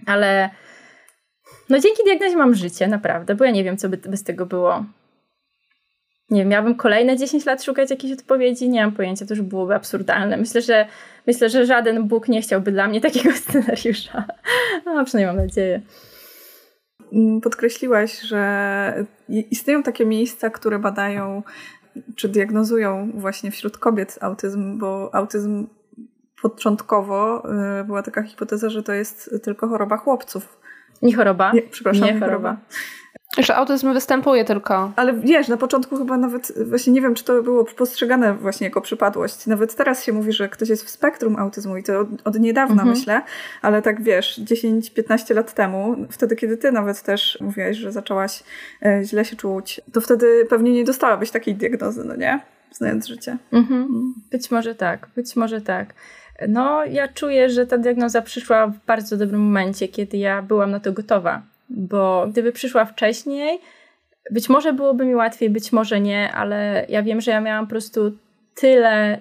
ale 0.07 0.51
no 1.68 1.79
dzięki 1.79 2.05
diagnozie 2.05 2.37
mam 2.37 2.55
życie, 2.55 2.88
naprawdę, 2.88 3.35
bo 3.35 3.44
ja 3.44 3.51
nie 3.51 3.64
wiem, 3.64 3.77
co 3.77 3.88
by 3.88 3.97
bez 3.97 4.23
tego 4.23 4.47
było 4.47 4.85
nie 6.30 6.40
wiem, 6.40 6.48
miałabym 6.48 6.74
kolejne 6.74 7.16
10 7.16 7.46
lat 7.46 7.64
szukać 7.64 7.90
jakiejś 7.90 8.12
odpowiedzi, 8.12 8.68
nie 8.68 8.82
mam 8.82 8.92
pojęcia, 8.92 9.26
to 9.26 9.34
już 9.34 9.42
byłoby 9.42 9.74
absurdalne. 9.74 10.37
Myślę, 10.37 10.62
że 10.62 10.87
myślę, 11.26 11.50
że 11.50 11.66
żaden 11.66 12.08
Bóg 12.08 12.28
nie 12.28 12.42
chciałby 12.42 12.72
dla 12.72 12.88
mnie 12.88 13.00
takiego 13.00 13.32
scenariusza. 13.42 14.24
No, 14.87 15.04
przynajmniej 15.04 15.37
mam 15.37 15.46
nadzieję. 15.46 15.82
Mm, 17.12 17.40
podkreśliłaś, 17.40 18.20
że 18.20 19.06
istnieją 19.28 19.82
takie 19.82 20.06
miejsca, 20.06 20.50
które 20.50 20.78
badają 20.78 21.42
czy 22.16 22.28
diagnozują 22.28 23.10
właśnie 23.14 23.50
wśród 23.50 23.78
kobiet 23.78 24.18
autyzm, 24.20 24.78
bo 24.78 25.14
autyzm 25.14 25.66
początkowo 26.42 27.42
y, 27.80 27.84
była 27.84 28.02
taka 28.02 28.22
hipoteza, 28.22 28.70
że 28.70 28.82
to 28.82 28.92
jest 28.92 29.34
tylko 29.42 29.68
choroba 29.68 29.96
chłopców. 29.96 30.60
Nie 31.02 31.16
choroba. 31.16 31.52
Nie, 31.52 31.62
przepraszam, 31.62 32.02
nie 32.06 32.20
choroba. 32.20 32.26
choroba. 32.26 32.56
Że 33.38 33.57
autyzm 33.57 33.92
występuje 33.92 34.44
tylko. 34.44 34.92
Ale 34.97 35.12
wiesz, 35.12 35.49
na 35.49 35.57
początku 35.57 35.97
chyba 35.97 36.16
nawet, 36.16 36.53
właśnie 36.66 36.92
nie 36.92 37.01
wiem, 37.01 37.14
czy 37.14 37.25
to 37.25 37.42
było 37.42 37.64
postrzegane 37.64 38.35
właśnie 38.35 38.66
jako 38.66 38.81
przypadłość. 38.81 39.47
Nawet 39.47 39.75
teraz 39.75 40.05
się 40.05 40.12
mówi, 40.12 40.33
że 40.33 40.49
ktoś 40.49 40.68
jest 40.68 40.85
w 40.85 40.90
spektrum 40.90 41.37
autyzmu 41.37 41.77
i 41.77 41.83
to 41.83 42.01
od, 42.01 42.09
od 42.25 42.40
niedawna 42.40 42.83
mhm. 42.83 42.90
myślę, 42.90 43.23
ale 43.62 43.83
tak 43.83 44.03
wiesz, 44.03 44.40
10-15 44.44 45.35
lat 45.35 45.55
temu, 45.55 45.97
wtedy 46.11 46.37
kiedy 46.37 46.57
ty 46.57 46.73
nawet 46.73 47.03
też 47.03 47.38
mówiłaś, 47.40 47.77
że 47.77 47.92
zaczęłaś 47.92 48.42
e, 48.83 49.05
źle 49.05 49.25
się 49.25 49.37
czuć, 49.37 49.81
to 49.92 50.01
wtedy 50.01 50.47
pewnie 50.51 50.73
nie 50.73 50.85
dostałabyś 50.85 51.31
takiej 51.31 51.55
diagnozy, 51.55 52.05
no 52.05 52.16
nie? 52.16 52.40
Znając 52.73 53.07
życie. 53.07 53.37
Mhm. 53.53 53.83
Mm. 53.83 54.14
Być 54.31 54.51
może 54.51 54.75
tak, 54.75 55.09
być 55.16 55.37
może 55.37 55.61
tak. 55.61 55.94
No, 56.49 56.85
ja 56.85 57.09
czuję, 57.09 57.51
że 57.51 57.66
ta 57.66 57.79
diagnoza 57.79 58.23
przyszła 58.23 58.66
w 58.66 58.79
bardzo 58.87 59.16
dobrym 59.16 59.40
momencie, 59.40 59.88
kiedy 59.88 60.16
ja 60.16 60.42
byłam 60.42 60.70
na 60.70 60.81
to 60.81 60.92
gotowa 60.92 61.42
bo 61.68 62.27
gdyby 62.31 62.53
przyszła 62.53 62.85
wcześniej, 62.85 63.61
być 64.31 64.48
może 64.48 64.72
byłoby 64.72 65.05
mi 65.05 65.14
łatwiej, 65.14 65.50
być 65.50 65.72
może 65.72 66.00
nie, 66.00 66.33
ale 66.33 66.87
ja 66.88 67.03
wiem, 67.03 67.20
że 67.20 67.31
ja 67.31 67.40
miałam 67.40 67.66
po 67.66 67.70
prostu 67.70 68.12
tyle, 68.55 69.20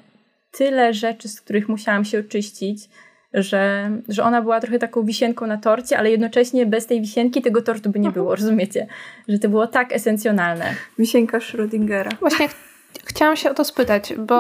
tyle 0.52 0.94
rzeczy, 0.94 1.30
z 1.30 1.42
których 1.42 1.70
musiałam 1.70 2.06
się 2.06 2.20
oczyścić, 2.20 2.90
że, 3.34 3.92
że 4.08 4.24
ona 4.24 4.42
była 4.42 4.60
trochę 4.60 4.80
taką 4.80 5.04
wisienką 5.04 5.48
na 5.48 5.58
torcie, 5.58 5.98
ale 5.98 6.12
jednocześnie 6.12 6.66
bez 6.66 6.86
tej 6.86 7.02
wisienki 7.02 7.42
tego 7.42 7.62
tortu 7.62 7.90
by 7.90 8.00
nie 8.00 8.12
było, 8.12 8.32
mhm. 8.32 8.40
rozumiecie? 8.40 8.88
Że 9.28 9.40
to 9.40 9.50
było 9.50 9.68
tak 9.68 9.94
esencjonalne. 9.94 10.66
Wisienka 11.00 11.38
Schrödingera. 11.38 12.10
Właśnie 12.20 12.50
chciałam 13.06 13.36
się 13.36 13.50
o 13.50 13.54
to 13.54 13.66
spytać, 13.66 14.14
bo 14.18 14.36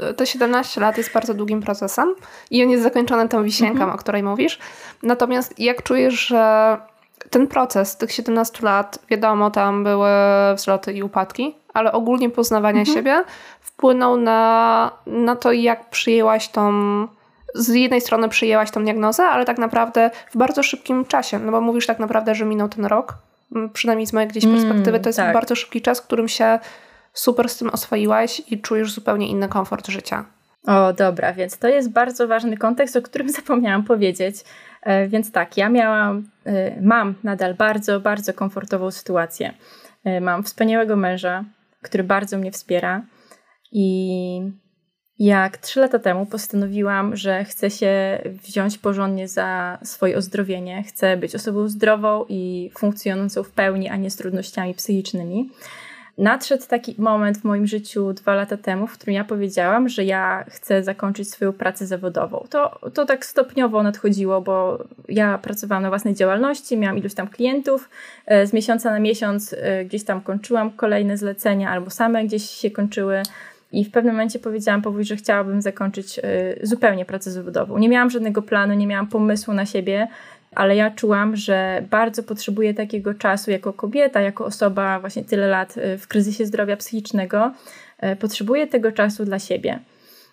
no. 0.00 0.12
te 0.12 0.26
17 0.26 0.80
lat 0.80 0.98
jest 0.98 1.12
bardzo 1.12 1.34
długim 1.34 1.62
procesem 1.62 2.14
i 2.50 2.62
on 2.62 2.70
jest 2.70 2.82
zakończony 2.82 3.28
tą 3.28 3.44
wisienką, 3.44 3.72
mhm. 3.72 3.90
o 3.90 3.98
której 3.98 4.22
mówisz. 4.22 4.58
Natomiast 5.02 5.58
jak 5.58 5.82
czujesz, 5.82 6.26
że 6.26 6.76
ten 7.30 7.46
proces 7.46 7.96
tych 7.96 8.12
17 8.12 8.58
lat, 8.62 8.98
wiadomo, 9.08 9.50
tam 9.50 9.84
były 9.84 10.10
wzloty 10.54 10.92
i 10.92 11.02
upadki, 11.02 11.54
ale 11.74 11.92
ogólnie 11.92 12.30
poznawania 12.30 12.80
mhm. 12.80 12.96
siebie 12.96 13.24
wpłynął 13.60 14.16
na, 14.16 14.90
na 15.06 15.36
to, 15.36 15.52
jak 15.52 15.90
przyjęłaś 15.90 16.48
tą. 16.48 16.72
Z 17.54 17.68
jednej 17.68 18.00
strony 18.00 18.28
przyjęłaś 18.28 18.70
tą 18.70 18.84
diagnozę, 18.84 19.24
ale 19.24 19.44
tak 19.44 19.58
naprawdę 19.58 20.10
w 20.30 20.36
bardzo 20.36 20.62
szybkim 20.62 21.04
czasie, 21.04 21.38
no 21.38 21.52
bo 21.52 21.60
mówisz 21.60 21.86
tak 21.86 21.98
naprawdę, 21.98 22.34
że 22.34 22.44
minął 22.44 22.68
ten 22.68 22.84
rok, 22.84 23.14
przynajmniej 23.72 24.06
z 24.06 24.12
mojej 24.12 24.28
gdzieś 24.28 24.44
mm, 24.44 24.56
perspektywy, 24.56 25.00
to 25.00 25.08
jest 25.08 25.18
tak. 25.18 25.34
bardzo 25.34 25.54
szybki 25.54 25.82
czas, 25.82 26.00
w 26.00 26.06
którym 26.06 26.28
się 26.28 26.58
super 27.12 27.48
z 27.48 27.56
tym 27.56 27.70
oswoiłaś 27.70 28.42
i 28.50 28.60
czujesz 28.60 28.92
zupełnie 28.92 29.28
inny 29.28 29.48
komfort 29.48 29.88
życia. 29.88 30.24
O, 30.66 30.92
dobra, 30.92 31.32
więc 31.32 31.58
to 31.58 31.68
jest 31.68 31.90
bardzo 31.90 32.28
ważny 32.28 32.56
kontekst, 32.56 32.96
o 32.96 33.02
którym 33.02 33.28
zapomniałam 33.40 33.84
powiedzieć. 33.84 34.36
E, 34.82 35.08
więc 35.08 35.32
tak, 35.32 35.56
ja 35.56 35.68
miałam, 35.68 36.28
e, 36.44 36.80
mam 36.80 37.14
nadal 37.24 37.54
bardzo, 37.54 38.00
bardzo 38.00 38.34
komfortową 38.34 38.90
sytuację. 38.90 39.54
E, 40.04 40.20
mam 40.20 40.42
wspaniałego 40.42 40.96
męża, 40.96 41.44
który 41.82 42.04
bardzo 42.04 42.38
mnie 42.38 42.52
wspiera 42.52 43.02
i 43.72 44.52
jak 45.18 45.56
trzy 45.56 45.80
lata 45.80 45.98
temu 45.98 46.26
postanowiłam, 46.26 47.16
że 47.16 47.44
chcę 47.44 47.70
się 47.70 48.22
wziąć 48.24 48.78
porządnie 48.78 49.28
za 49.28 49.78
swoje 49.82 50.16
ozdrowienie, 50.16 50.82
chcę 50.82 51.16
być 51.16 51.34
osobą 51.34 51.68
zdrową 51.68 52.24
i 52.28 52.70
funkcjonującą 52.78 53.42
w 53.42 53.50
pełni, 53.50 53.88
a 53.88 53.96
nie 53.96 54.10
z 54.10 54.16
trudnościami 54.16 54.74
psychicznymi, 54.74 55.50
nadszedł 56.18 56.66
taki 56.68 56.94
moment 56.98 57.38
w 57.38 57.44
moim 57.44 57.66
życiu 57.66 58.12
dwa 58.12 58.34
lata 58.34 58.56
temu, 58.56 58.86
w 58.86 58.92
którym 58.92 59.14
ja 59.14 59.24
powiedziałam, 59.24 59.88
że 59.88 60.04
ja 60.04 60.44
chcę 60.48 60.82
zakończyć 60.82 61.30
swoją 61.30 61.52
pracę 61.52 61.86
zawodową. 61.86 62.46
To, 62.50 62.90
to 62.94 63.06
tak 63.06 63.26
stopniowo 63.26 63.82
nadchodziło, 63.82 64.40
bo 64.40 64.84
ja 65.08 65.38
pracowałam 65.38 65.82
na 65.82 65.88
własnej 65.88 66.14
działalności, 66.14 66.76
miałam 66.76 66.98
iluś 66.98 67.14
tam 67.14 67.28
klientów, 67.28 67.88
e, 68.26 68.46
z 68.46 68.52
miesiąca 68.52 68.90
na 68.90 69.00
miesiąc 69.00 69.54
e, 69.58 69.84
gdzieś 69.84 70.04
tam 70.04 70.20
kończyłam 70.20 70.70
kolejne 70.70 71.16
zlecenia 71.16 71.70
albo 71.70 71.90
same 71.90 72.24
gdzieś 72.24 72.50
się 72.50 72.70
kończyły. 72.70 73.22
I 73.72 73.84
w 73.84 73.90
pewnym 73.90 74.14
momencie 74.14 74.38
powiedziałam 74.38 74.82
Pawłowi, 74.82 75.04
że 75.04 75.16
chciałabym 75.16 75.62
zakończyć 75.62 76.18
e, 76.18 76.22
zupełnie 76.62 77.04
pracę 77.04 77.30
zawodową. 77.30 77.78
Nie 77.78 77.88
miałam 77.88 78.10
żadnego 78.10 78.42
planu, 78.42 78.74
nie 78.74 78.86
miałam 78.86 79.06
pomysłu 79.06 79.54
na 79.54 79.66
siebie 79.66 80.08
ale 80.54 80.76
ja 80.76 80.90
czułam, 80.90 81.36
że 81.36 81.84
bardzo 81.90 82.22
potrzebuję 82.22 82.74
takiego 82.74 83.14
czasu 83.14 83.50
jako 83.50 83.72
kobieta, 83.72 84.20
jako 84.20 84.44
osoba 84.44 85.00
właśnie 85.00 85.24
tyle 85.24 85.48
lat 85.48 85.76
y, 85.76 85.98
w 85.98 86.08
kryzysie 86.08 86.46
zdrowia 86.46 86.76
psychicznego. 86.76 87.52
Y, 88.12 88.16
potrzebuję 88.16 88.66
tego 88.66 88.92
czasu 88.92 89.24
dla 89.24 89.38
siebie. 89.38 89.78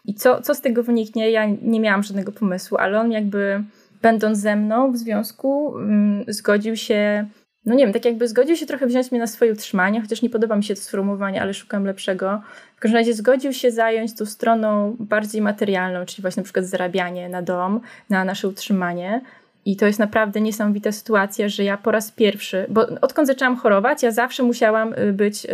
I 0.05 0.13
co, 0.13 0.41
co 0.41 0.55
z 0.55 0.61
tego 0.61 0.83
wyniknie? 0.83 1.31
Ja 1.31 1.45
nie 1.61 1.79
miałam 1.79 2.03
żadnego 2.03 2.31
pomysłu, 2.31 2.77
ale 2.77 2.99
on 2.99 3.11
jakby 3.11 3.63
będąc 4.01 4.37
ze 4.37 4.55
mną 4.55 4.91
w 4.91 4.97
związku, 4.97 5.77
mm, 5.77 6.25
zgodził 6.27 6.75
się, 6.75 7.27
no 7.65 7.75
nie 7.75 7.83
wiem, 7.83 7.93
tak 7.93 8.05
jakby 8.05 8.27
zgodził 8.27 8.55
się 8.55 8.65
trochę 8.65 8.87
wziąć 8.87 9.11
mnie 9.11 9.19
na 9.19 9.27
swoje 9.27 9.53
utrzymanie, 9.53 10.01
chociaż 10.01 10.21
nie 10.21 10.29
podoba 10.29 10.55
mi 10.55 10.63
się 10.63 10.75
to 10.75 10.81
sformułowanie, 10.81 11.41
ale 11.41 11.53
szukam 11.53 11.85
lepszego. 11.85 12.41
W 12.75 12.79
każdym 12.79 12.97
razie 12.97 13.13
zgodził 13.13 13.53
się 13.53 13.71
zająć 13.71 14.15
tą 14.15 14.25
stroną 14.25 14.95
bardziej 14.99 15.41
materialną, 15.41 16.05
czyli 16.05 16.21
właśnie 16.21 16.41
na 16.41 16.45
przykład 16.45 16.65
zarabianie 16.65 17.29
na 17.29 17.41
dom, 17.41 17.81
na 18.09 18.25
nasze 18.25 18.47
utrzymanie. 18.47 19.21
I 19.65 19.75
to 19.75 19.85
jest 19.85 19.99
naprawdę 19.99 20.41
niesamowita 20.41 20.91
sytuacja, 20.91 21.49
że 21.49 21.63
ja 21.63 21.77
po 21.77 21.91
raz 21.91 22.11
pierwszy, 22.11 22.65
bo 22.69 22.87
odkąd 23.01 23.27
zaczęłam 23.27 23.55
chorować, 23.55 24.03
ja 24.03 24.11
zawsze 24.11 24.43
musiałam 24.43 24.93
y, 24.93 25.13
być, 25.13 25.47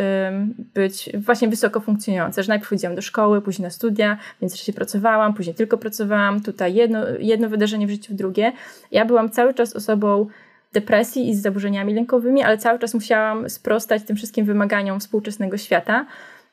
być 0.73 1.09
właśnie 1.13 1.47
wysoko 1.47 1.79
funkcjonująca. 1.79 2.41
Że 2.41 2.49
najpierw 2.49 2.69
chodziłam 2.69 2.95
do 2.95 3.01
szkoły, 3.01 3.41
później 3.41 3.63
na 3.63 3.69
studia, 3.69 4.17
więc 4.41 4.57
się 4.57 4.73
pracowałam, 4.73 5.33
później 5.33 5.55
tylko 5.55 5.77
pracowałam, 5.77 6.41
tutaj 6.41 6.73
jedno, 6.73 6.99
jedno 7.19 7.49
wydarzenie 7.49 7.87
w 7.87 7.89
życiu, 7.89 8.13
drugie. 8.13 8.51
Ja 8.91 9.05
byłam 9.05 9.29
cały 9.29 9.53
czas 9.53 9.75
osobą 9.75 10.27
depresji 10.73 11.29
i 11.29 11.35
z 11.35 11.41
zaburzeniami 11.41 11.93
lękowymi, 11.93 12.43
ale 12.43 12.57
cały 12.57 12.79
czas 12.79 12.93
musiałam 12.93 13.49
sprostać 13.49 14.03
tym 14.03 14.15
wszystkim 14.15 14.45
wymaganiom 14.45 14.99
współczesnego 14.99 15.57
świata. 15.57 16.05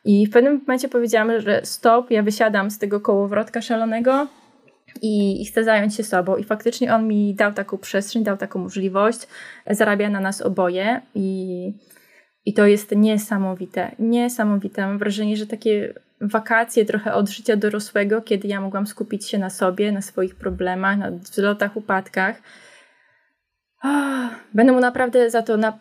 I 0.04 0.26
w 0.26 0.30
pewnym 0.30 0.60
momencie 0.66 0.88
powiedziałam, 0.88 1.40
że 1.40 1.60
stop, 1.64 2.10
ja 2.10 2.22
wysiadam 2.22 2.70
z 2.70 2.78
tego 2.78 3.00
kołowrotka 3.00 3.62
szalonego 3.62 4.26
i, 5.02 5.44
chcę 5.46 5.64
zająć 5.64 5.96
się 5.96 6.04
sobą. 6.04 6.36
I 6.36 6.44
faktycznie 6.44 6.94
on 6.94 7.08
mi 7.08 7.34
dał 7.34 7.52
taką 7.52 7.78
przestrzeń, 7.78 8.24
dał 8.24 8.36
taką 8.36 8.58
możliwość, 8.58 9.18
zarabia 9.70 10.10
na 10.10 10.20
nas 10.20 10.42
oboje 10.42 11.00
i, 11.14 11.72
i 12.46 12.54
to 12.54 12.66
jest 12.66 12.96
niesamowite, 12.96 13.90
niesamowite. 13.98 14.86
Mam 14.86 14.98
wrażenie, 14.98 15.36
że 15.36 15.46
takie 15.46 15.94
wakacje 16.20 16.84
trochę 16.84 17.14
od 17.14 17.28
życia 17.28 17.56
dorosłego, 17.56 18.22
kiedy 18.22 18.48
ja 18.48 18.60
mogłam 18.60 18.86
skupić 18.86 19.28
się 19.28 19.38
na 19.38 19.50
sobie, 19.50 19.92
na 19.92 20.02
swoich 20.02 20.34
problemach, 20.34 20.98
na 20.98 21.10
wzlotach, 21.10 21.76
upadkach. 21.76 22.42
Oh, 23.82 24.28
będę 24.54 24.72
mu 24.72 24.80
naprawdę 24.80 25.30
za 25.30 25.42
to 25.42 25.56
na, 25.56 25.78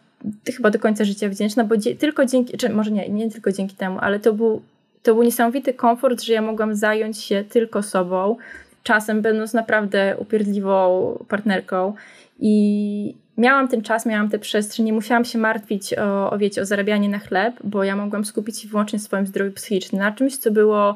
chyba 0.55 0.69
do 0.69 0.79
końca 0.79 1.03
życia 1.03 1.29
wdzięczna, 1.29 1.63
bo 1.63 1.77
dzie- 1.77 1.95
tylko 1.95 2.25
dzięki, 2.25 2.57
czy 2.57 2.69
może 2.69 2.91
nie, 2.91 3.09
nie 3.09 3.31
tylko 3.31 3.51
dzięki 3.51 3.75
temu, 3.75 3.99
ale 4.01 4.19
to 4.19 4.33
był, 4.33 4.61
to 5.03 5.13
był 5.13 5.23
niesamowity 5.23 5.73
komfort, 5.73 6.21
że 6.21 6.33
ja 6.33 6.41
mogłam 6.41 6.75
zająć 6.75 7.17
się 7.17 7.43
tylko 7.43 7.83
sobą, 7.83 8.37
czasem 8.83 9.21
będąc 9.21 9.53
naprawdę 9.53 10.15
upierdliwą 10.19 11.25
partnerką. 11.29 11.93
I 12.39 13.15
miałam 13.37 13.67
ten 13.67 13.81
czas, 13.81 14.05
miałam 14.05 14.29
tę 14.29 14.39
przestrzeń, 14.39 14.85
nie 14.85 14.93
musiałam 14.93 15.25
się 15.25 15.37
martwić 15.37 15.93
o, 15.93 16.31
o, 16.31 16.37
wiecie, 16.37 16.61
o 16.61 16.65
zarabianie 16.65 17.09
na 17.09 17.19
chleb, 17.19 17.55
bo 17.63 17.83
ja 17.83 17.95
mogłam 17.95 18.25
skupić 18.25 18.61
się 18.61 18.67
wyłącznie 18.67 18.99
na 18.99 19.03
swoim 19.03 19.27
zdrowiu 19.27 19.51
psychicznym, 19.51 20.01
na 20.01 20.11
czymś, 20.11 20.37
co 20.37 20.51
było... 20.51 20.95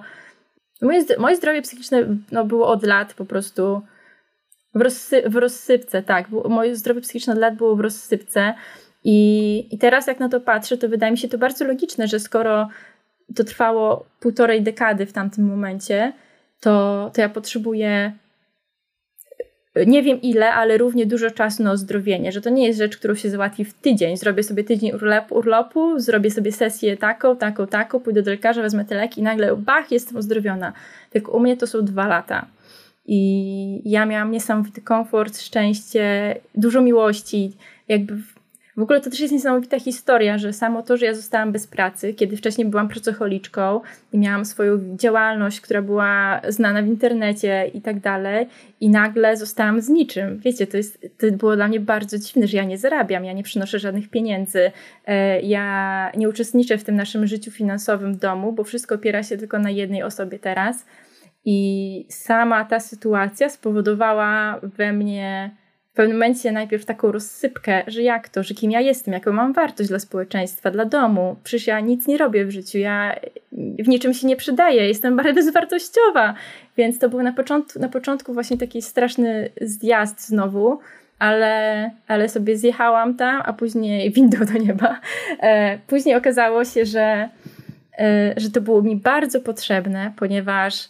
Moje, 0.82 1.04
moje 1.20 1.36
zdrowie 1.36 1.62
psychiczne 1.62 2.06
no, 2.32 2.46
było 2.46 2.68
od 2.68 2.84
lat 2.84 3.14
po 3.14 3.26
prostu 3.26 3.82
w, 4.76 4.82
rozsy, 4.82 5.24
w 5.30 5.36
rozsypce, 5.36 6.04
tak. 6.04 6.30
Moje 6.30 6.76
zdrowie 6.76 7.02
psychiczne 7.02 7.34
od 7.34 7.40
lat 7.40 7.56
było 7.56 7.76
w 7.76 7.80
rozsypce. 7.80 8.54
I, 9.04 9.68
i 9.72 9.78
teraz 9.78 10.08
jak 10.08 10.20
na 10.20 10.30
to 10.30 10.42
patrzę, 10.42 10.78
to 10.78 10.90
wydaje 10.90 11.12
mi 11.12 11.18
się 11.18 11.28
to 11.28 11.38
bardzo 11.38 11.66
logiczne, 11.66 12.08
że 12.08 12.20
skoro 12.20 12.70
to 13.36 13.44
trwało 13.44 14.06
półtorej 14.20 14.62
dekady 14.62 15.06
w 15.06 15.14
tamtym 15.14 15.46
momencie, 15.46 16.14
to, 16.66 17.12
to 17.14 17.22
ja 17.22 17.30
potrzebuję 17.30 18.12
nie 19.88 20.04
wiem 20.04 20.22
ile, 20.22 20.54
ale 20.54 20.78
równie 20.78 21.06
dużo 21.06 21.32
czasu 21.32 21.64
na 21.64 21.72
ozdrowienie, 21.72 22.32
że 22.32 22.42
to 22.42 22.50
nie 22.50 22.68
jest 22.68 22.80
rzecz, 22.80 22.98
którą 22.98 23.16
się 23.16 23.30
załatwi 23.30 23.66
w 23.66 23.74
tydzień. 23.74 24.18
Zrobię 24.18 24.44
sobie 24.44 24.64
tydzień 24.64 24.92
urlopu, 24.92 25.36
urlopu 25.36 26.00
zrobię 26.00 26.32
sobie 26.32 26.52
sesję 26.52 26.98
taką, 26.98 27.38
taką, 27.38 27.68
taką, 27.68 28.00
pójdę 28.00 28.22
do 28.22 28.32
lekarza, 28.32 28.62
wezmę 28.62 28.86
te 28.86 28.96
leki 28.96 29.22
i 29.22 29.24
nagle 29.24 29.56
bach, 29.56 29.92
jestem 29.92 30.18
ozdrowiona. 30.18 30.74
Tylko 31.10 31.32
u 31.32 31.40
mnie 31.40 31.58
to 31.58 31.68
są 31.68 31.86
dwa 31.86 32.08
lata. 32.08 32.46
I 33.06 33.92
ja 33.92 34.06
miałam 34.06 34.32
niesamowity 34.32 34.82
komfort, 34.82 35.40
szczęście, 35.40 36.36
dużo 36.56 36.82
miłości, 36.82 37.52
jakby 37.88 38.18
w 38.78 38.82
ogóle 38.82 39.02
to 39.02 39.10
też 39.10 39.20
jest 39.20 39.34
niesamowita 39.34 39.80
historia, 39.80 40.38
że 40.38 40.54
samo 40.54 40.84
to, 40.84 40.98
że 40.98 41.06
ja 41.06 41.14
zostałam 41.14 41.52
bez 41.52 41.68
pracy, 41.68 42.14
kiedy 42.14 42.38
wcześniej 42.38 42.68
byłam 42.68 42.88
pracocholiczką 42.88 43.82
i 44.14 44.18
miałam 44.18 44.46
swoją 44.46 44.98
działalność, 44.98 45.62
która 45.62 45.82
była 45.82 46.42
znana 46.50 46.82
w 46.82 46.88
internecie 46.88 47.72
i 47.74 47.82
tak 47.82 48.00
dalej, 48.00 48.48
i 48.82 48.90
nagle 48.90 49.38
zostałam 49.38 49.82
z 49.82 49.90
niczym. 49.90 50.40
Wiecie, 50.40 50.68
to, 50.68 50.78
jest, 50.78 51.08
to 51.18 51.32
było 51.32 51.56
dla 51.56 51.68
mnie 51.68 51.80
bardzo 51.80 52.20
dziwne, 52.20 52.48
że 52.48 52.58
ja 52.58 52.64
nie 52.64 52.78
zarabiam, 52.78 53.26
ja 53.26 53.34
nie 53.34 53.44
przynoszę 53.44 53.80
żadnych 53.80 54.10
pieniędzy, 54.10 54.72
e, 55.06 55.42
ja 55.42 56.12
nie 56.18 56.30
uczestniczę 56.30 56.78
w 56.78 56.84
tym 56.84 56.96
naszym 56.96 57.28
życiu 57.28 57.52
finansowym 57.52 58.14
w 58.14 58.18
domu, 58.18 58.54
bo 58.54 58.64
wszystko 58.64 58.96
opiera 58.96 59.24
się 59.24 59.38
tylko 59.38 59.60
na 59.60 59.70
jednej 59.70 60.04
osobie 60.04 60.40
teraz. 60.40 60.86
I 61.46 62.06
sama 62.10 62.66
ta 62.66 62.80
sytuacja 62.80 63.50
spowodowała 63.50 64.60
we 64.64 64.94
mnie 64.94 65.56
w 65.96 65.98
pewnym 65.98 66.18
momencie 66.18 66.52
najpierw 66.52 66.86
taką 66.86 67.12
rozsypkę, 67.12 67.84
że 67.88 68.02
jak 68.02 68.30
to, 68.30 68.44
że 68.44 68.54
kim 68.54 68.72
ja 68.72 68.82
jestem, 68.82 69.14
jaką 69.14 69.34
mam 69.34 69.54
wartość 69.54 69.90
dla 69.90 70.00
społeczeństwa, 70.00 70.72
dla 70.72 70.86
domu. 70.86 71.36
Przecież 71.44 71.68
ja 71.68 71.80
nic 71.80 72.08
nie 72.08 72.18
robię 72.18 72.46
w 72.46 72.52
życiu, 72.52 72.78
ja 72.78 73.16
w 73.80 73.88
niczym 73.88 74.14
się 74.14 74.28
nie 74.28 74.36
przydaję, 74.36 74.88
jestem 74.88 75.16
bardzo 75.24 75.34
bezwartościowa. 75.34 76.34
Więc 76.78 77.00
to 77.00 77.10
był 77.10 77.24
na 77.24 77.34
początku, 77.34 77.80
na 77.80 77.90
początku 77.90 78.34
właśnie 78.34 78.58
taki 78.58 78.82
straszny 78.82 79.50
zjazd 79.62 80.28
znowu, 80.28 80.80
ale, 81.20 81.92
ale 82.08 82.30
sobie 82.30 82.58
zjechałam 82.58 83.16
tam, 83.16 83.42
a 83.46 83.54
później 83.54 84.12
windą 84.16 84.38
do 84.46 84.60
nieba. 84.60 85.00
E, 85.40 85.78
później 85.88 86.16
okazało 86.16 86.66
się, 86.66 86.86
że, 86.86 87.30
e, 88.00 88.34
że 88.38 88.50
to 88.52 88.62
było 88.62 88.82
mi 88.82 88.96
bardzo 88.96 89.42
potrzebne, 89.42 90.14
ponieważ 90.16 90.90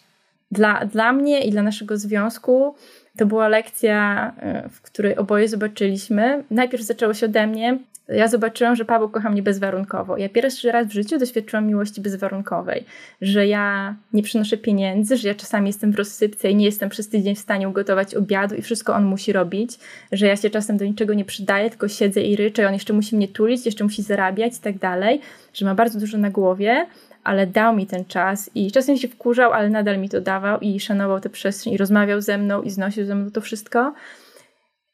dla, 0.51 0.85
dla 0.85 1.13
mnie 1.13 1.41
i 1.41 1.51
dla 1.51 1.61
naszego 1.61 1.97
związku 1.97 2.75
to 3.17 3.25
była 3.25 3.47
lekcja, 3.47 4.31
e, 4.39 4.69
w 4.69 4.81
której 4.81 5.17
oboje 5.17 5.47
zobaczyliśmy. 5.47 6.43
Najpierw 6.51 6.83
zaczęło 6.83 7.13
się 7.13 7.25
ode 7.25 7.47
mnie. 7.47 7.79
Ja 8.07 8.27
zobaczyłam, 8.27 8.75
że 8.75 8.85
Paweł 8.85 9.09
kocha 9.09 9.29
mnie 9.29 9.43
bezwarunkowo. 9.43 10.17
Ja 10.17 10.29
pierwszy 10.29 10.71
raz 10.71 10.87
w 10.87 10.91
życiu 10.91 11.17
doświadczyłam 11.17 11.67
miłości 11.67 12.01
bezwarunkowej, 12.01 12.83
że 13.21 13.47
ja 13.47 13.95
nie 14.13 14.23
przynoszę 14.23 14.57
pieniędzy, 14.57 15.17
że 15.17 15.27
ja 15.27 15.35
czasami 15.35 15.67
jestem 15.67 15.91
w 15.91 15.95
rozsypce 15.95 16.51
i 16.51 16.55
nie 16.55 16.65
jestem 16.65 16.89
przez 16.89 17.09
tydzień 17.09 17.35
w 17.35 17.39
stanie 17.39 17.69
ugotować 17.69 18.15
obiadu 18.15 18.55
i 18.55 18.61
wszystko 18.61 18.93
on 18.93 19.05
musi 19.05 19.33
robić, 19.33 19.71
że 20.11 20.27
ja 20.27 20.35
się 20.35 20.49
czasem 20.49 20.77
do 20.77 20.85
niczego 20.85 21.13
nie 21.13 21.25
przydaję, 21.25 21.69
tylko 21.69 21.87
siedzę 21.87 22.21
i 22.21 22.35
ryczę, 22.35 22.67
on 22.67 22.73
jeszcze 22.73 22.93
musi 22.93 23.15
mnie 23.15 23.27
tulić, 23.27 23.65
jeszcze 23.65 23.83
musi 23.83 24.01
zarabiać 24.01 24.57
i 24.57 24.59
tak 24.59 24.77
dalej, 24.77 25.21
że 25.53 25.65
ma 25.65 25.75
bardzo 25.75 25.99
dużo 25.99 26.17
na 26.17 26.29
głowie, 26.29 26.85
ale 27.25 27.47
dał 27.47 27.75
mi 27.75 27.87
ten 27.87 28.05
czas 28.05 28.49
i 28.55 28.71
czasem 28.71 28.97
się 28.97 29.07
wkurzał, 29.07 29.53
ale 29.53 29.69
nadal 29.69 29.99
mi 29.99 30.09
to 30.09 30.21
dawał 30.21 30.59
i 30.59 30.79
szanował 30.79 31.19
tę 31.19 31.29
przestrzeń 31.29 31.73
i 31.73 31.77
rozmawiał 31.77 32.21
ze 32.21 32.37
mną 32.37 32.61
i 32.61 32.69
znosił 32.69 33.05
ze 33.05 33.15
mną 33.15 33.31
to 33.31 33.41
wszystko. 33.41 33.93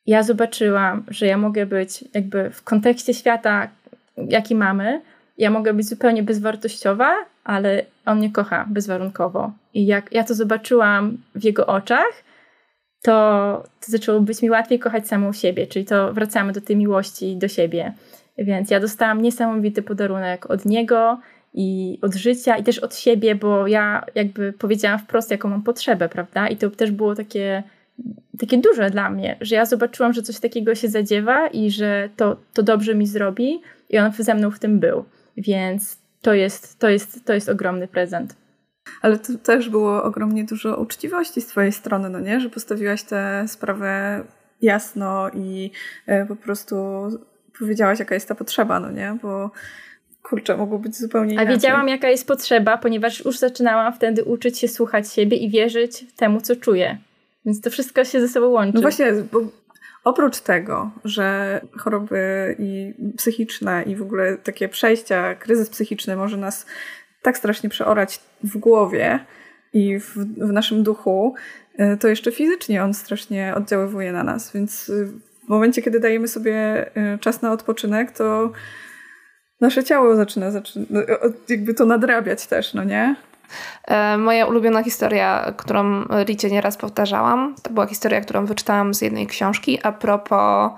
Ja 0.06 0.24
zobaczyłam, 0.24 1.04
że 1.08 1.26
ja 1.26 1.38
mogę 1.38 1.65
być 1.65 2.06
jakby 2.13 2.50
w 2.50 2.63
kontekście 2.63 3.13
świata, 3.13 3.67
jaki 4.17 4.56
mamy, 4.56 5.02
ja 5.38 5.50
mogę 5.50 5.74
być 5.74 5.89
zupełnie 5.89 6.24
bezwartościowa, 6.24 7.15
ale 7.44 7.86
on 8.06 8.17
mnie 8.17 8.32
kocha 8.32 8.65
bezwarunkowo. 8.70 9.52
I 9.74 9.86
jak 9.86 10.13
ja 10.13 10.24
to 10.24 10.34
zobaczyłam 10.34 11.17
w 11.36 11.44
jego 11.44 11.65
oczach, 11.65 12.24
to, 13.02 13.12
to 13.86 13.91
zaczęło 13.91 14.20
być 14.20 14.41
mi 14.41 14.50
łatwiej 14.50 14.80
kochać 14.80 15.08
samą 15.08 15.34
siebie, 15.34 15.67
czyli 15.67 15.86
to 15.86 16.13
wracamy 16.13 16.54
do 16.54 16.62
tej 16.62 16.76
miłości 16.76 17.38
do 17.38 17.48
siebie. 17.48 17.94
Więc 18.38 18.72
ja 18.72 18.80
dostałam 18.80 19.22
niesamowity 19.22 19.82
podarunek 19.82 20.50
od 20.50 20.65
niego, 20.65 21.20
i 21.54 22.00
od 22.02 22.16
życia 22.16 22.58
i 22.58 22.64
też 22.64 22.80
od 22.80 22.96
siebie, 22.96 23.36
bo 23.36 23.68
ja 23.68 24.06
jakby 24.16 24.54
powiedziałam 24.54 25.00
wprost, 25.00 25.32
jaką 25.32 25.50
mam 25.50 25.64
potrzebę, 25.64 26.10
prawda? 26.10 26.48
I 26.48 26.58
to 26.58 26.70
też 26.70 26.92
było 26.92 27.16
takie, 27.16 27.64
takie 28.40 28.58
duże 28.58 28.90
dla 28.90 29.10
mnie, 29.10 29.38
że 29.42 29.56
ja 29.56 29.66
zobaczyłam, 29.66 30.14
że 30.14 30.22
coś 30.22 30.40
takiego 30.40 30.76
się 30.76 30.88
zadziewa 30.88 31.48
i 31.48 31.72
że 31.72 32.10
to, 32.18 32.38
to 32.54 32.64
dobrze 32.64 32.96
mi 32.96 33.08
zrobi 33.08 33.62
i 33.90 33.98
on 33.98 34.12
ze 34.20 34.36
mną 34.36 34.52
w 34.52 34.60
tym 34.60 34.80
był. 34.80 35.06
Więc 35.38 35.98
to 36.22 36.34
jest, 36.34 36.80
to 36.80 36.90
jest, 36.90 37.26
to 37.26 37.34
jest 37.34 37.50
ogromny 37.50 37.88
prezent. 37.88 38.36
Ale 39.02 39.20
to 39.20 39.38
też 39.44 39.70
było 39.70 40.04
ogromnie 40.04 40.44
dużo 40.44 40.78
uczciwości 40.78 41.42
z 41.42 41.48
Twojej 41.48 41.72
strony, 41.72 42.10
no 42.10 42.20
nie? 42.20 42.40
Że 42.40 42.50
postawiłaś 42.50 43.04
tę 43.04 43.46
sprawę 43.48 44.24
jasno 44.62 45.30
i 45.30 45.72
e, 46.08 46.26
po 46.26 46.36
prostu 46.36 46.76
powiedziałaś, 47.60 48.00
jaka 48.00 48.16
jest 48.16 48.28
ta 48.28 48.36
potrzeba, 48.36 48.80
no 48.80 48.92
nie? 48.92 49.18
Bo 49.22 49.52
kurczę, 50.32 50.58
mogło 50.58 50.80
być 50.80 50.98
zupełnie 50.98 51.34
inaczej. 51.34 51.54
A 51.54 51.56
wiedziałam, 51.56 51.88
jaka 51.88 52.10
jest 52.10 52.28
potrzeba, 52.28 52.78
ponieważ 52.78 53.26
już 53.26 53.38
zaczynałam 53.38 53.94
wtedy 53.94 54.24
uczyć 54.24 54.60
się 54.60 54.67
słuchać 54.67 55.13
siebie 55.13 55.38
i 55.38 55.50
wierzyć 55.50 56.06
temu, 56.15 56.41
co 56.41 56.56
czuję. 56.56 56.98
Więc 57.46 57.62
to 57.62 57.70
wszystko 57.70 58.04
się 58.04 58.22
ze 58.22 58.28
sobą 58.28 58.48
łączy. 58.48 58.76
No 58.76 58.82
właśnie, 58.82 59.13
bo 59.32 59.41
oprócz 60.04 60.39
tego, 60.39 60.91
że 61.06 61.62
choroby 61.78 62.56
i 62.60 62.94
psychiczne 63.17 63.84
i 63.84 63.96
w 63.96 64.02
ogóle 64.02 64.38
takie 64.38 64.70
przejścia, 64.70 65.36
kryzys 65.36 65.70
psychiczny 65.70 66.15
może 66.15 66.38
nas 66.38 66.65
tak 67.22 67.38
strasznie 67.38 67.70
przeorać 67.70 68.20
w 68.44 68.58
głowie 68.58 69.20
i 69.74 70.00
w, 70.00 70.17
w 70.38 70.52
naszym 70.52 70.84
duchu, 70.84 71.36
y, 71.80 71.98
to 71.98 72.08
jeszcze 72.08 72.32
fizycznie 72.32 72.84
on 72.84 72.94
strasznie 72.94 73.54
oddziaływuje 73.56 74.12
na 74.12 74.24
nas. 74.24 74.54
Więc 74.54 74.89
y, 74.89 75.08
w 75.46 75.50
momencie, 75.50 75.82
kiedy 75.82 76.00
dajemy 76.00 76.28
sobie 76.28 76.88
y, 77.15 77.20
czas 77.20 77.41
na 77.41 77.52
odpoczynek, 77.52 78.12
to 78.12 78.52
nasze 79.62 79.84
ciało 79.84 80.15
zaczyna, 80.15 80.52
zaczyna 80.52 80.86
no, 80.89 81.02
jakby 81.50 81.74
to 81.74 81.86
nadrabiać 81.86 82.47
też, 82.47 82.74
no 82.74 82.84
nie? 82.84 83.15
E, 83.88 84.17
moja 84.17 84.45
ulubiona 84.45 84.84
historia, 84.84 85.54
którą 85.58 86.04
Ricie 86.24 86.52
nieraz 86.52 86.78
powtarzałam, 86.78 87.56
to 87.63 87.69
była 87.69 87.88
historia, 87.88 88.21
którą 88.21 88.45
wyczytałam 88.45 88.93
z 88.93 89.02
jednej 89.02 89.28
książki 89.28 89.80
a 89.84 89.91
propos 89.91 90.71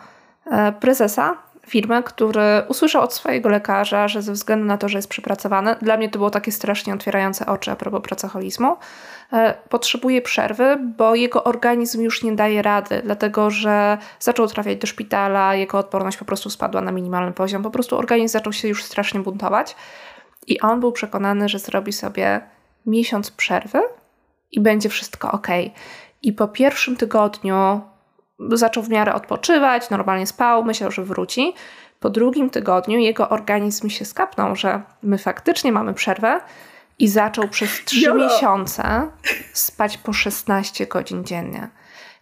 e, 0.51 0.71
prezesa 0.71 1.37
firmy, 1.67 2.03
który 2.03 2.41
usłyszał 2.67 3.01
od 3.01 3.13
swojego 3.13 3.49
lekarza, 3.49 4.07
że 4.07 4.21
ze 4.21 4.31
względu 4.33 4.65
na 4.65 4.77
to, 4.77 4.89
że 4.89 4.97
jest 4.97 5.07
przepracowany, 5.07 5.75
dla 5.81 5.97
mnie 5.97 6.09
to 6.09 6.19
było 6.19 6.29
takie 6.29 6.51
strasznie 6.51 6.93
otwierające 6.93 7.45
oczy 7.45 7.71
a 7.71 7.75
propos 7.75 8.01
pracoholizmu, 8.01 8.77
e, 9.33 9.53
potrzebuje 9.69 10.21
przerwy, 10.21 10.77
bo 10.97 11.15
jego 11.15 11.43
organizm 11.43 12.01
już 12.01 12.23
nie 12.23 12.35
daje 12.35 12.61
rady, 12.61 13.01
dlatego 13.03 13.49
że 13.49 13.97
zaczął 14.19 14.47
trafiać 14.47 14.77
do 14.77 14.87
szpitala, 14.87 15.55
jego 15.55 15.77
odporność 15.77 16.17
po 16.17 16.25
prostu 16.25 16.49
spadła 16.49 16.81
na 16.81 16.91
minimalny 16.91 17.31
poziom, 17.31 17.63
po 17.63 17.71
prostu 17.71 17.97
organizm 17.97 18.33
zaczął 18.33 18.53
się 18.53 18.67
już 18.67 18.83
strasznie 18.83 19.19
buntować 19.19 19.75
i 20.47 20.61
on 20.61 20.79
był 20.79 20.91
przekonany, 20.91 21.49
że 21.49 21.59
zrobi 21.59 21.93
sobie 21.93 22.41
miesiąc 22.85 23.31
przerwy 23.31 23.79
i 24.51 24.59
będzie 24.59 24.89
wszystko 24.89 25.31
ok. 25.31 25.47
I 26.21 26.33
po 26.33 26.47
pierwszym 26.47 26.97
tygodniu 26.97 27.81
zaczął 28.39 28.83
w 28.83 28.89
miarę 28.89 29.13
odpoczywać, 29.13 29.89
normalnie 29.89 30.27
spał, 30.27 30.63
myślał, 30.63 30.91
że 30.91 31.03
wróci. 31.03 31.53
Po 31.99 32.09
drugim 32.09 32.49
tygodniu 32.49 32.99
jego 32.99 33.29
organizm 33.29 33.89
się 33.89 34.05
skapnął, 34.05 34.55
że 34.55 34.81
my 35.03 35.17
faktycznie 35.17 35.71
mamy 35.71 35.93
przerwę 35.93 36.41
i 36.99 37.07
zaczął 37.07 37.47
przez 37.47 37.85
trzy 37.85 38.13
miesiące 38.13 39.07
spać 39.53 39.97
po 39.97 40.13
16 40.13 40.87
godzin 40.87 41.25
dziennie. 41.25 41.69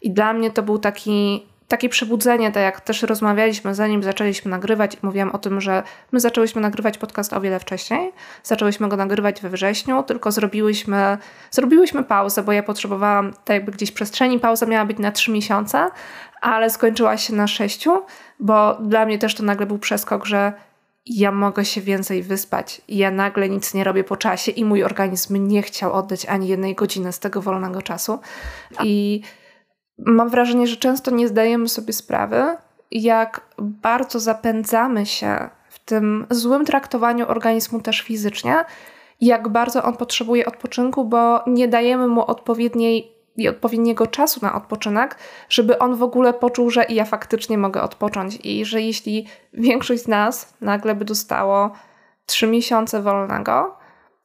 I 0.02 0.12
dla 0.12 0.34
mnie 0.34 0.52
to 0.52 0.64
był 0.64 0.80
taki 0.80 1.46
takie 1.72 1.90
przebudzenie, 1.90 2.52
tak 2.52 2.64
jak 2.64 2.82
też 2.82 3.04
rozmawialiśmy, 3.04 3.76
zanim 3.76 4.04
zaczęliśmy 4.04 4.52
nagrywać, 4.52 5.04
mówiłam 5.04 5.30
o 5.30 5.38
tym, 5.38 5.62
że 5.62 5.84
my 6.12 6.20
zaczęłyśmy 6.20 6.62
nagrywać 6.62 6.98
podcast 6.98 7.34
o 7.34 7.42
wiele 7.42 7.60
wcześniej. 7.60 8.12
Zaczęłyśmy 8.44 8.90
go 8.90 8.98
nagrywać 8.98 9.42
we 9.42 9.50
wrześniu, 9.50 10.04
tylko 10.04 10.32
zrobiłyśmy, 10.32 11.18
zrobiłyśmy 11.52 12.04
pauzę, 12.04 12.44
bo 12.44 12.52
ja 12.52 12.64
potrzebowałam 12.64 13.34
tak 13.34 13.56
jakby 13.56 13.72
gdzieś 13.72 13.92
przestrzeni. 13.92 14.40
Pauza 14.40 14.66
miała 14.66 14.86
być 14.86 15.00
na 15.00 15.12
trzy 15.12 15.32
miesiące, 15.32 15.90
ale 16.42 16.70
skończyła 16.70 17.18
się 17.18 17.34
na 17.34 17.48
sześciu, 17.48 18.02
bo 18.40 18.76
dla 18.76 19.06
mnie 19.06 19.20
też 19.20 19.36
to 19.36 19.44
nagle 19.44 19.66
był 19.66 19.80
przeskok, 19.80 20.26
że 20.26 20.54
ja 21.06 21.32
mogę 21.32 21.66
się 21.66 21.82
więcej 21.82 22.24
wyspać. 22.24 22.82
Ja 22.88 23.12
nagle 23.12 23.50
nic 23.50 23.74
nie 23.74 23.84
robię 23.84 24.04
po 24.04 24.18
czasie 24.18 24.52
i 24.52 24.66
mój 24.66 24.84
organizm 24.84 25.48
nie 25.48 25.62
chciał 25.62 25.94
oddać 25.94 26.26
ani 26.26 26.48
jednej 26.48 26.76
godziny 26.76 27.12
z 27.12 27.20
tego 27.20 27.42
wolnego 27.42 27.82
czasu. 27.82 28.20
I 28.84 29.22
mam 30.06 30.30
wrażenie, 30.30 30.68
że 30.68 30.78
często 30.78 31.12
nie 31.12 31.28
zdajemy 31.28 31.70
sobie 31.70 31.94
sprawy, 31.94 32.44
jak 32.92 33.42
bardzo 33.60 34.20
zapędzamy 34.20 35.06
się 35.06 35.50
w 35.70 35.80
tym 35.80 36.26
złym 36.30 36.66
traktowaniu 36.66 37.28
organizmu 37.28 37.82
też 37.82 38.02
fizycznie, 38.02 38.66
jak 39.22 39.50
bardzo 39.50 39.84
on 39.84 39.98
potrzebuje 39.98 40.46
odpoczynku, 40.46 41.06
bo 41.06 41.44
nie 41.48 41.68
dajemy 41.68 42.08
mu 42.08 42.26
odpowiedniej 42.26 43.12
i 43.38 43.48
odpowiedniego 43.48 44.08
czasu 44.08 44.40
na 44.44 44.56
odpoczynek, 44.56 45.18
żeby 45.50 45.80
on 45.80 45.96
w 45.96 46.04
ogóle 46.04 46.34
poczuł, 46.34 46.70
że 46.70 46.86
ja 46.90 47.06
faktycznie 47.06 47.58
mogę 47.58 47.82
odpocząć. 47.82 48.40
I 48.44 48.66
że 48.66 48.82
jeśli 48.82 49.28
większość 49.54 50.04
z 50.04 50.08
nas 50.08 50.54
nagle 50.62 50.96
by 50.96 51.06
dostało 51.06 51.72
trzy 52.26 52.48
miesiące 52.48 53.02
wolnego, 53.02 53.78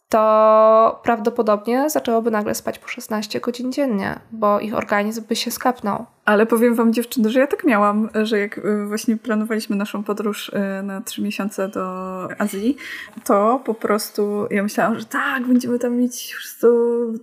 to 0.08 1.00
prawdopodobnie 1.04 1.90
zaczęłoby 1.90 2.30
nagle 2.30 2.54
spać 2.54 2.78
po 2.78 2.88
16 2.88 3.40
godzin 3.40 3.72
dziennie, 3.72 4.20
bo 4.32 4.60
ich 4.60 4.74
organizm 4.74 5.24
by 5.28 5.36
się 5.36 5.50
skapnął. 5.50 6.06
Ale 6.24 6.46
powiem 6.46 6.74
wam 6.74 6.92
dziewczyny, 6.92 7.30
że 7.30 7.40
ja 7.40 7.46
tak 7.46 7.64
miałam, 7.64 8.08
że 8.22 8.38
jak 8.38 8.58
y, 8.58 8.86
właśnie 8.86 9.16
planowaliśmy 9.16 9.76
naszą 9.76 10.04
podróż 10.04 10.48
y, 10.48 10.82
na 10.82 11.00
trzy 11.00 11.22
miesiące 11.22 11.68
do 11.68 12.28
Azji, 12.38 12.76
to 13.24 13.62
po 13.64 13.74
prostu 13.74 14.46
ja 14.50 14.62
myślałam, 14.62 14.98
że 14.98 15.04
tak, 15.04 15.46
będziemy 15.46 15.78
tam 15.78 15.96
mieć 15.96 16.32
po 16.34 16.40
prostu 16.40 16.68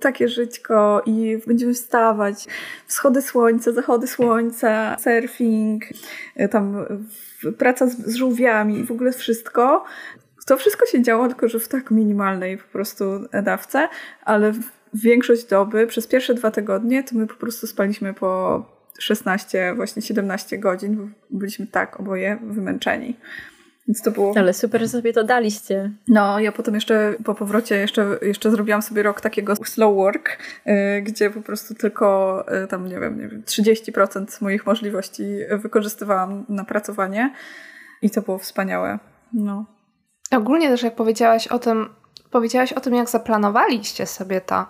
takie 0.01 0.27
żyćko 0.27 1.01
i 1.05 1.38
będziemy 1.47 1.73
wstawać, 1.73 2.47
wschody 2.88 3.21
słońca, 3.21 3.71
zachody 3.71 4.07
słońca, 4.07 4.97
surfing, 4.99 5.84
y, 6.39 6.49
tam 6.49 6.86
praca 7.57 7.88
z, 7.88 7.97
z 7.97 8.15
żółwiami 8.15 8.79
i 8.79 8.84
w 8.84 8.91
ogóle 8.91 9.11
wszystko. 9.11 9.84
To 10.45 10.57
wszystko 10.57 10.85
się 10.85 11.01
działo, 11.01 11.27
tylko 11.27 11.47
że 11.47 11.59
w 11.59 11.67
tak 11.67 11.91
minimalnej 11.91 12.57
po 12.57 12.67
prostu 12.71 13.05
dawce, 13.43 13.89
ale 14.23 14.53
większość 14.93 15.45
doby, 15.45 15.87
przez 15.87 16.07
pierwsze 16.07 16.33
dwa 16.33 16.51
tygodnie, 16.51 17.03
to 17.03 17.15
my 17.15 17.27
po 17.27 17.35
prostu 17.35 17.67
spaliśmy 17.67 18.13
po 18.13 18.65
16, 18.99 19.73
właśnie 19.75 20.01
17 20.01 20.57
godzin, 20.57 20.95
bo 20.95 21.03
byliśmy 21.29 21.67
tak 21.67 21.99
oboje 21.99 22.39
wymęczeni. 22.43 23.17
Więc 23.87 24.01
to 24.01 24.11
było... 24.11 24.33
Ale 24.37 24.53
super, 24.53 24.81
że 24.81 24.87
sobie 24.87 25.13
to 25.13 25.23
daliście. 25.23 25.91
No, 26.07 26.39
ja 26.39 26.51
potem 26.51 26.75
jeszcze 26.75 27.15
po 27.25 27.35
powrocie 27.35 27.75
jeszcze, 27.75 28.17
jeszcze 28.21 28.51
zrobiłam 28.51 28.81
sobie 28.81 29.03
rok 29.03 29.21
takiego 29.21 29.55
slow 29.55 29.95
work, 29.95 30.37
yy, 30.65 31.01
gdzie 31.01 31.29
po 31.29 31.41
prostu 31.41 31.75
tylko 31.75 32.45
yy, 32.61 32.67
tam, 32.67 32.87
nie 32.87 32.99
wiem, 32.99 33.19
nie 33.19 33.27
wiem, 33.27 33.43
30% 33.43 34.41
moich 34.41 34.65
możliwości 34.65 35.23
wykorzystywałam 35.51 36.45
na 36.49 36.63
pracowanie 36.63 37.33
i 38.01 38.09
to 38.09 38.21
było 38.21 38.37
wspaniałe. 38.37 38.99
No. 39.33 39.65
Ogólnie 40.38 40.69
też 40.69 40.84
jak 40.84 40.95
powiedziałaś 40.95 41.47
o 41.47 41.59
tym, 41.59 41.89
powiedziałaś 42.31 42.73
o 42.73 42.79
tym, 42.79 42.95
jak 42.95 43.09
zaplanowaliście 43.09 44.05
sobie 44.05 44.41
to, 44.41 44.65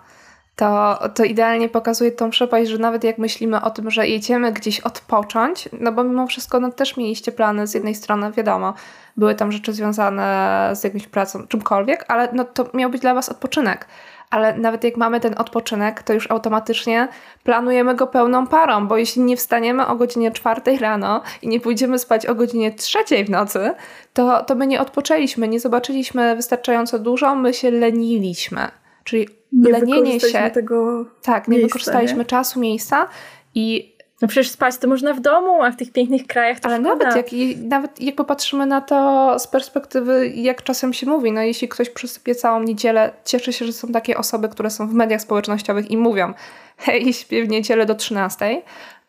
to, 0.56 0.98
to 1.14 1.24
idealnie 1.24 1.68
pokazuje 1.68 2.12
tą 2.12 2.30
przepaść, 2.30 2.70
że 2.70 2.78
nawet 2.78 3.04
jak 3.04 3.18
myślimy 3.18 3.60
o 3.60 3.70
tym, 3.70 3.90
że 3.90 4.08
jedziemy 4.08 4.52
gdzieś 4.52 4.80
odpocząć, 4.80 5.68
no 5.80 5.92
bo 5.92 6.04
mimo 6.04 6.26
wszystko 6.26 6.60
no, 6.60 6.72
też 6.72 6.96
mieliście 6.96 7.32
plany 7.32 7.66
z 7.66 7.74
jednej 7.74 7.94
strony, 7.94 8.32
wiadomo, 8.32 8.74
były 9.16 9.34
tam 9.34 9.52
rzeczy 9.52 9.72
związane 9.72 10.70
z 10.72 10.84
jakąś 10.84 11.06
pracą, 11.06 11.46
czymkolwiek, 11.46 12.04
ale 12.08 12.28
no, 12.32 12.44
to 12.44 12.66
miał 12.74 12.90
być 12.90 13.00
dla 13.00 13.14
Was 13.14 13.28
odpoczynek 13.28 13.86
ale 14.34 14.58
nawet 14.58 14.84
jak 14.84 14.96
mamy 14.96 15.20
ten 15.20 15.34
odpoczynek, 15.38 16.02
to 16.02 16.12
już 16.12 16.30
automatycznie 16.30 17.08
planujemy 17.42 17.94
go 17.94 18.06
pełną 18.06 18.46
parą, 18.46 18.86
bo 18.86 18.96
jeśli 18.96 19.22
nie 19.22 19.36
wstaniemy 19.36 19.86
o 19.86 19.96
godzinie 19.96 20.32
czwartej 20.32 20.78
rano 20.78 21.22
i 21.42 21.48
nie 21.48 21.60
pójdziemy 21.60 21.98
spać 21.98 22.26
o 22.26 22.34
godzinie 22.34 22.72
trzeciej 22.72 23.24
w 23.24 23.30
nocy, 23.30 23.70
to, 24.12 24.42
to 24.42 24.54
my 24.54 24.66
nie 24.66 24.80
odpoczęliśmy, 24.80 25.48
nie 25.48 25.60
zobaczyliśmy 25.60 26.36
wystarczająco 26.36 26.98
dużo, 26.98 27.34
my 27.34 27.54
się 27.54 27.70
leniliśmy. 27.70 28.68
Czyli 29.04 29.28
nie 29.52 29.70
lenienie 29.70 30.20
się. 30.20 30.50
Tego 30.54 31.04
tak, 31.22 31.48
nie 31.48 31.56
miejsca, 31.56 31.66
wykorzystaliśmy 31.66 32.18
nie? 32.18 32.24
czasu, 32.24 32.60
miejsca 32.60 33.08
i 33.54 33.93
no 34.22 34.28
przecież 34.28 34.50
spać 34.50 34.78
to 34.78 34.88
można 34.88 35.14
w 35.14 35.20
domu, 35.20 35.62
a 35.62 35.70
w 35.70 35.76
tych 35.76 35.92
pięknych 35.92 36.26
krajach 36.26 36.60
to 36.60 36.68
Ale 36.68 36.78
nawet 36.78 37.16
jak, 37.16 37.26
nawet 37.56 38.00
jak 38.00 38.14
popatrzymy 38.14 38.66
na 38.66 38.80
to 38.80 39.38
z 39.38 39.46
perspektywy, 39.46 40.28
jak 40.28 40.62
czasem 40.62 40.92
się 40.92 41.06
mówi, 41.06 41.32
no 41.32 41.40
jeśli 41.40 41.68
ktoś 41.68 41.90
przesypie 41.90 42.34
całą 42.34 42.62
niedzielę, 42.62 43.12
cieszę 43.24 43.52
się, 43.52 43.64
że 43.64 43.72
są 43.72 43.88
takie 43.88 44.18
osoby, 44.18 44.48
które 44.48 44.70
są 44.70 44.88
w 44.88 44.94
mediach 44.94 45.20
społecznościowych 45.20 45.90
i 45.90 45.96
mówią 45.96 46.34
hej, 46.76 47.12
śpię 47.20 47.44
w 47.44 47.48
niedzielę 47.48 47.86
do 47.86 47.94
13, 47.94 48.62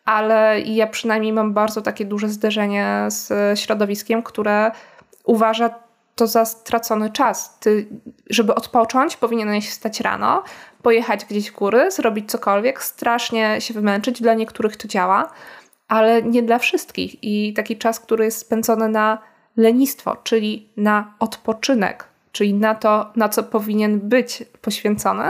ale 0.04 0.60
ja 0.60 0.86
przynajmniej 0.86 1.32
mam 1.32 1.52
bardzo 1.52 1.82
takie 1.82 2.04
duże 2.04 2.28
zderzenie 2.28 3.04
z 3.08 3.58
środowiskiem, 3.58 4.22
które 4.22 4.70
uważa 5.24 5.70
to 6.14 6.26
za 6.26 6.44
stracony 6.44 7.10
czas. 7.10 7.58
Ty, 7.58 7.86
żeby 8.30 8.54
odpocząć, 8.54 9.16
powinieneś 9.16 9.70
wstać 9.70 10.00
rano, 10.00 10.42
pojechać 10.86 11.24
gdzieś 11.24 11.50
w 11.50 11.54
góry, 11.54 11.90
zrobić 11.90 12.30
cokolwiek, 12.30 12.82
strasznie 12.82 13.60
się 13.60 13.74
wymęczyć. 13.74 14.22
Dla 14.22 14.34
niektórych 14.34 14.76
to 14.76 14.88
działa, 14.88 15.32
ale 15.88 16.22
nie 16.22 16.42
dla 16.42 16.58
wszystkich. 16.58 17.24
I 17.24 17.52
taki 17.52 17.76
czas, 17.76 18.00
który 18.00 18.24
jest 18.24 18.38
spędzony 18.38 18.88
na 18.88 19.18
lenistwo, 19.56 20.16
czyli 20.24 20.68
na 20.76 21.14
odpoczynek, 21.18 22.04
czyli 22.32 22.54
na 22.54 22.74
to, 22.74 23.12
na 23.16 23.28
co 23.28 23.42
powinien 23.42 24.00
być 24.00 24.44
poświęcony, 24.60 25.24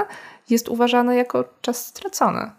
jest 0.51 0.69
uważany 0.69 1.17
jako 1.17 1.45
czas 1.61 1.87
stracony. 1.87 2.51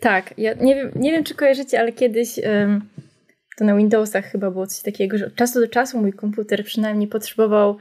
Tak, 0.00 0.34
ja 0.38 0.54
nie 0.54 0.74
wiem, 0.74 0.92
nie 0.96 1.12
wiem 1.12 1.24
czy 1.24 1.34
kojarzycie, 1.34 1.80
ale 1.80 1.92
kiedyś 1.92 2.40
to 3.56 3.64
na 3.64 3.76
Windowsach 3.76 4.24
chyba 4.24 4.50
było 4.50 4.66
coś 4.66 4.82
takiego, 4.82 5.18
że 5.18 5.26
od 5.26 5.34
czasu 5.34 5.60
do 5.60 5.68
czasu 5.68 6.00
mój 6.00 6.12
komputer 6.12 6.64
przynajmniej 6.64 7.08
potrzebował 7.08 7.78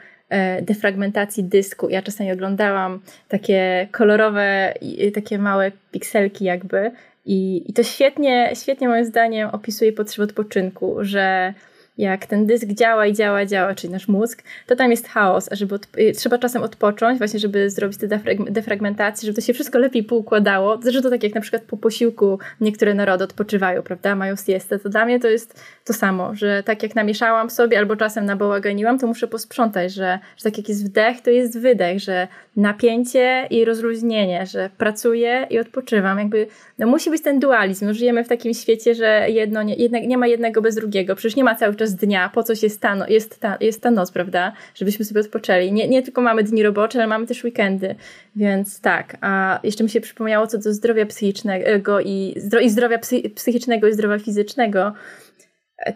defragmentacji 0.62 1.44
dysku. 1.44 1.90
Ja 1.90 2.02
czasami 2.02 2.32
oglądałam 2.32 3.00
takie 3.28 3.88
kolorowe, 3.92 4.74
takie 5.14 5.38
małe 5.38 5.72
pikselki 5.92 6.46
jakby 6.46 6.92
i, 7.26 7.64
i 7.68 7.74
to 7.74 7.84
świetnie, 7.84 8.52
świetnie 8.54 8.88
moim 8.88 9.06
zdaniem 9.06 9.50
opisuje 9.50 9.94
potrzebę 9.94 10.24
odpoczynku, 10.24 10.98
że 11.02 11.54
jak 11.98 12.26
ten 12.26 12.46
dysk 12.46 12.68
działa 12.68 13.08
i 13.08 13.14
działa, 13.14 13.46
działa, 13.46 13.76
czyli 13.76 13.94
nasz 13.94 14.08
mózg, 14.08 14.44
to 14.68 14.76
tam 14.76 14.92
jest 14.92 15.08
chaos, 15.08 15.52
a 15.52 15.56
żeby 15.56 15.80
trzeba 16.16 16.38
czasem 16.38 16.64
odpocząć, 16.64 17.18
właśnie 17.18 17.40
żeby 17.40 17.70
zrobić 17.70 17.98
te 17.98 18.08
defragmentacje, 18.50 19.26
żeby 19.26 19.36
to 19.36 19.42
się 19.42 19.54
wszystko 19.54 19.80
lepiej 19.80 20.04
poukładało. 20.04 20.80
Zresztą 20.84 21.10
tak 21.10 21.24
jak 21.24 21.36
na 21.36 21.42
przykład 21.42 21.64
po 21.64 21.78
posiłku 21.78 22.40
niektóre 22.62 22.94
narody 22.94 23.24
odpoczywają, 23.24 23.82
prawda, 23.82 24.16
mają 24.16 24.36
siestę, 24.36 24.80
to 24.80 24.90
dla 24.90 25.06
mnie 25.06 25.20
to 25.20 25.28
jest 25.28 25.64
to 25.86 25.94
samo, 25.94 26.36
że 26.36 26.64
tak 26.64 26.84
jak 26.84 26.96
namieszałam 26.96 27.50
sobie 27.50 27.78
albo 27.78 27.96
czasem 27.96 28.26
nabałaganiłam, 28.26 29.00
to 29.00 29.08
muszę 29.08 29.28
posprzątać, 29.28 29.94
że, 29.94 30.20
że 30.38 30.44
tak 30.44 30.58
jak 30.58 30.70
jest 30.70 30.86
wdech, 30.86 31.22
to 31.22 31.30
jest 31.30 31.60
wydech, 31.60 32.00
że 32.00 32.28
napięcie 32.56 33.48
i 33.50 33.66
rozluźnienie, 33.66 34.46
że 34.46 34.70
pracuję 34.78 35.48
i 35.50 35.60
odpoczywam. 35.60 36.20
Jakby 36.20 36.48
no 36.80 36.88
musi 36.88 37.10
być 37.10 37.24
ten 37.24 37.40
dualizm. 37.40 37.86
No, 37.86 37.94
żyjemy 37.94 38.24
w 38.24 38.28
takim 38.28 38.54
świecie, 38.54 38.96
że 38.96 39.26
jedno 39.30 39.64
nie, 39.64 39.76
jednak 39.76 40.04
nie 40.04 40.18
ma 40.18 40.28
jednego 40.28 40.62
bez 40.62 40.76
drugiego. 40.76 41.16
Przecież 41.16 41.36
nie 41.36 41.44
ma 41.44 41.56
cały 41.56 41.76
czas 41.76 41.96
dnia, 41.96 42.30
po 42.34 42.44
coś 42.44 42.64
jest 42.64 42.82
ta, 42.82 42.96
no, 42.96 43.08
jest 43.08 43.40
ta, 43.40 43.58
jest 43.60 43.82
ta 43.82 43.92
noc, 43.92 44.12
prawda? 44.12 44.54
Żebyśmy 44.76 45.06
sobie 45.06 45.22
odpoczęli. 45.22 45.72
Nie, 45.72 45.88
nie 45.88 46.02
tylko 46.02 46.22
mamy 46.22 46.44
dni 46.44 46.64
robocze, 46.64 47.00
ale 47.00 47.08
mamy 47.08 47.28
też 47.28 47.44
weekendy. 47.44 47.96
Więc 48.36 48.82
tak. 48.82 49.18
A 49.22 49.60
jeszcze 49.64 49.84
mi 49.84 49.90
się 49.90 50.02
przypomniało 50.02 50.48
co 50.48 50.58
do 50.58 50.74
zdrowia 50.74 51.06
psychicznego 51.06 52.00
i, 52.00 52.34
zdro, 52.38 52.60
i 52.60 52.70
zdrowia 52.70 52.98
psy, 52.98 53.22
psychicznego 53.36 53.88
i 53.88 53.94
zdrowia 53.94 54.20
fizycznego 54.20 54.94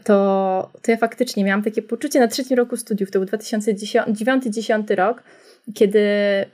to, 0.04 0.70
to 0.82 0.92
ja 0.92 0.98
faktycznie 0.98 1.44
miałam 1.44 1.64
takie 1.64 1.82
poczucie 1.82 2.20
na 2.20 2.28
trzecim 2.28 2.58
roku 2.58 2.78
studiów, 2.78 3.12
to 3.12 3.20
był 3.20 3.28
2009-2010 3.28 4.96
rok, 4.96 5.24
kiedy 5.74 6.00
e, 6.00 6.46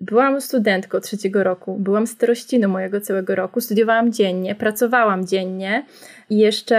byłam 0.00 0.40
studentką 0.40 1.00
trzeciego 1.00 1.44
roku, 1.44 1.76
byłam 1.78 2.06
starościną 2.06 2.68
mojego 2.68 3.00
całego 3.00 3.34
roku, 3.34 3.60
studiowałam 3.60 4.12
dziennie, 4.12 4.54
pracowałam 4.54 5.26
dziennie 5.26 5.86
i 6.30 6.38
jeszcze 6.38 6.78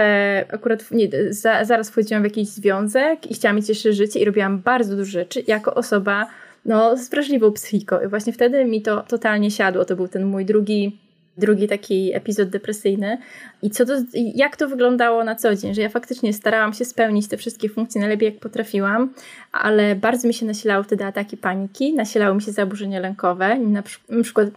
akurat 0.52 0.90
nie, 0.90 1.08
za, 1.30 1.64
zaraz 1.64 1.90
wchodziłam 1.90 2.22
w 2.22 2.26
jakiś 2.26 2.48
związek 2.48 3.30
i 3.30 3.34
chciałam 3.34 3.56
mieć 3.56 3.68
jeszcze 3.68 3.92
życie 3.92 4.20
i 4.20 4.24
robiłam 4.24 4.58
bardzo 4.58 4.96
dużo 4.96 5.10
rzeczy 5.10 5.42
jako 5.46 5.74
osoba 5.74 6.26
no, 6.64 6.96
z 6.96 7.08
wrażliwą 7.08 7.52
psychiką. 7.52 8.00
I 8.00 8.08
właśnie 8.08 8.32
wtedy 8.32 8.64
mi 8.64 8.82
to 8.82 9.02
totalnie 9.02 9.50
siadło. 9.50 9.84
To 9.84 9.96
był 9.96 10.08
ten 10.08 10.24
mój 10.24 10.44
drugi 10.44 10.98
drugi 11.38 11.68
taki 11.68 12.14
epizod 12.14 12.48
depresyjny. 12.48 13.18
I 13.62 13.70
co 13.70 13.86
to, 13.86 13.92
jak 14.34 14.56
to 14.56 14.68
wyglądało 14.68 15.24
na 15.24 15.34
co 15.34 15.56
dzień, 15.56 15.74
że 15.74 15.82
ja 15.82 15.88
faktycznie 15.88 16.32
starałam 16.32 16.72
się 16.72 16.84
spełnić 16.84 17.28
te 17.28 17.36
wszystkie 17.36 17.68
funkcje 17.68 18.00
najlepiej 18.00 18.32
jak 18.32 18.40
potrafiłam, 18.40 19.12
ale 19.52 19.96
bardzo 19.96 20.28
mi 20.28 20.34
się 20.34 20.46
nasilały 20.46 20.84
wtedy 20.84 21.04
ataki 21.04 21.36
paniki, 21.36 21.94
nasilały 21.94 22.34
mi 22.34 22.42
się 22.42 22.52
zaburzenia 22.52 23.00
lękowe. 23.00 23.58
Na 23.58 24.22
przykład 24.22 24.48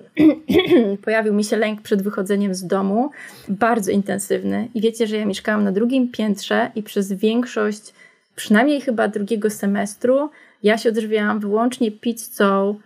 pojawił 1.05 1.33
mi 1.33 1.43
się 1.43 1.57
lęk 1.57 1.81
przed 1.81 2.01
wychodzeniem 2.01 2.55
z 2.55 2.67
domu, 2.67 3.11
bardzo 3.49 3.91
intensywny. 3.91 4.67
I 4.73 4.81
wiecie, 4.81 5.07
że 5.07 5.17
ja 5.17 5.25
mieszkałam 5.25 5.63
na 5.63 5.71
drugim 5.71 6.11
piętrze 6.11 6.71
i 6.75 6.83
przez 6.83 7.13
większość, 7.13 7.93
przynajmniej 8.35 8.81
chyba 8.81 9.07
drugiego 9.07 9.49
semestru, 9.49 10.29
ja 10.63 10.77
się 10.77 10.89
odżywiałam 10.89 11.39
wyłącznie 11.39 11.91
pizzą 11.91 12.79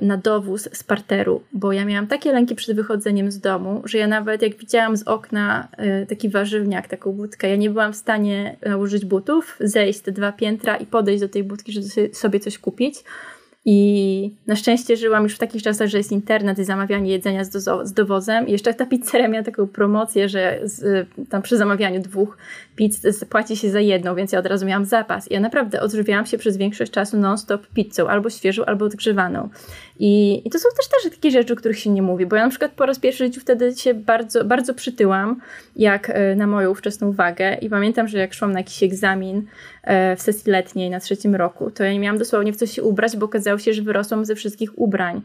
na 0.00 0.16
dowóz 0.16 0.68
z 0.72 0.84
parteru, 0.84 1.42
bo 1.52 1.72
ja 1.72 1.84
miałam 1.84 2.06
takie 2.06 2.32
lęki 2.32 2.54
przed 2.54 2.76
wychodzeniem 2.76 3.32
z 3.32 3.38
domu, 3.40 3.82
że 3.84 3.98
ja 3.98 4.06
nawet 4.06 4.42
jak 4.42 4.56
widziałam 4.56 4.96
z 4.96 5.02
okna 5.02 5.68
e, 5.76 6.06
taki 6.06 6.28
warzywniak, 6.28 6.88
taką 6.88 7.12
budkę, 7.12 7.48
ja 7.48 7.56
nie 7.56 7.70
byłam 7.70 7.92
w 7.92 7.96
stanie 7.96 8.56
nałożyć 8.66 9.04
butów, 9.04 9.56
zejść 9.60 10.00
te 10.00 10.12
dwa 10.12 10.32
piętra 10.32 10.76
i 10.76 10.86
podejść 10.86 11.20
do 11.20 11.28
tej 11.28 11.44
budki, 11.44 11.72
żeby 11.72 12.14
sobie 12.14 12.40
coś 12.40 12.58
kupić, 12.58 13.04
i 13.64 14.30
na 14.46 14.56
szczęście 14.56 14.96
żyłam 14.96 15.22
już 15.22 15.34
w 15.34 15.38
takich 15.38 15.62
czasach, 15.62 15.88
że 15.88 15.98
jest 15.98 16.12
internet 16.12 16.58
i 16.58 16.64
zamawianie 16.64 17.10
jedzenia 17.10 17.44
z, 17.44 17.50
dozo- 17.50 17.86
z 17.86 17.92
dowozem. 17.92 18.48
I 18.48 18.52
jeszcze 18.52 18.74
ta 18.74 18.86
pizzeria 18.86 19.28
miała 19.28 19.44
taką 19.44 19.68
promocję, 19.68 20.28
że 20.28 20.60
z, 20.62 21.08
tam 21.28 21.42
przy 21.42 21.56
zamawianiu 21.56 22.00
dwóch 22.00 22.36
pizz 22.76 23.24
płaci 23.30 23.56
się 23.56 23.70
za 23.70 23.80
jedną, 23.80 24.14
więc 24.14 24.32
ja 24.32 24.38
od 24.38 24.46
razu 24.46 24.66
miałam 24.66 24.84
zapas. 24.84 25.30
I 25.30 25.34
ja 25.34 25.40
naprawdę 25.40 25.80
odżywiałam 25.80 26.26
się 26.26 26.38
przez 26.38 26.56
większość 26.56 26.92
czasu 26.92 27.16
non-stop 27.16 27.66
pizzą, 27.66 28.08
albo 28.08 28.30
świeżą, 28.30 28.64
albo 28.64 28.84
odgrzewaną. 28.84 29.48
I, 29.98 30.42
I 30.44 30.50
to 30.50 30.58
są 30.58 30.68
też, 30.76 30.88
też 30.88 31.12
takie 31.12 31.30
rzeczy, 31.30 31.52
o 31.52 31.56
których 31.56 31.78
się 31.78 31.90
nie 31.90 32.02
mówi, 32.02 32.26
bo 32.26 32.36
ja 32.36 32.44
na 32.44 32.50
przykład 32.50 32.72
po 32.72 32.86
raz 32.86 32.98
pierwszy 32.98 33.24
w 33.24 33.26
życiu 33.26 33.40
wtedy 33.40 33.74
się 33.76 33.94
bardzo, 33.94 34.44
bardzo 34.44 34.74
przytyłam, 34.74 35.40
jak 35.76 36.10
e, 36.10 36.36
na 36.36 36.46
moją 36.46 36.70
ówczesną 36.70 37.12
wagę. 37.12 37.54
I 37.54 37.70
pamiętam, 37.70 38.08
że 38.08 38.18
jak 38.18 38.34
szłam 38.34 38.52
na 38.52 38.60
jakiś 38.60 38.82
egzamin 38.82 39.46
w 40.16 40.22
sesji 40.22 40.52
letniej 40.52 40.90
na 40.90 41.00
trzecim 41.00 41.34
roku, 41.34 41.70
to 41.70 41.84
ja 41.84 41.92
nie 41.92 42.00
miałam 42.00 42.18
dosłownie 42.18 42.52
w 42.52 42.56
co 42.56 42.66
się 42.66 42.82
ubrać, 42.82 43.16
bo 43.16 43.26
okazało 43.26 43.58
się, 43.58 43.72
że 43.72 43.82
wyrosłam 43.82 44.24
ze 44.24 44.34
wszystkich 44.34 44.78
ubrań. 44.78 45.22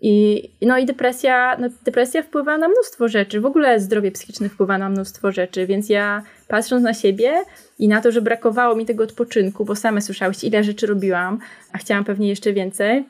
I, 0.00 0.42
no 0.62 0.78
i 0.78 0.86
depresja, 0.86 1.56
no 1.60 1.68
depresja 1.84 2.22
wpływa 2.22 2.58
na 2.58 2.68
mnóstwo 2.68 3.08
rzeczy. 3.08 3.40
W 3.40 3.46
ogóle 3.46 3.80
zdrowie 3.80 4.12
psychiczne 4.12 4.48
wpływa 4.48 4.78
na 4.78 4.88
mnóstwo 4.88 5.32
rzeczy, 5.32 5.66
więc 5.66 5.88
ja 5.88 6.22
patrząc 6.48 6.82
na 6.82 6.94
siebie 6.94 7.32
i 7.78 7.88
na 7.88 8.00
to, 8.00 8.12
że 8.12 8.22
brakowało 8.22 8.76
mi 8.76 8.86
tego 8.86 9.04
odpoczynku, 9.04 9.64
bo 9.64 9.76
same 9.76 10.00
słyszałyście, 10.00 10.46
ile 10.46 10.64
rzeczy 10.64 10.86
robiłam, 10.86 11.38
a 11.72 11.78
chciałam 11.78 12.04
pewnie 12.04 12.28
jeszcze 12.28 12.52
więcej, 12.52 13.04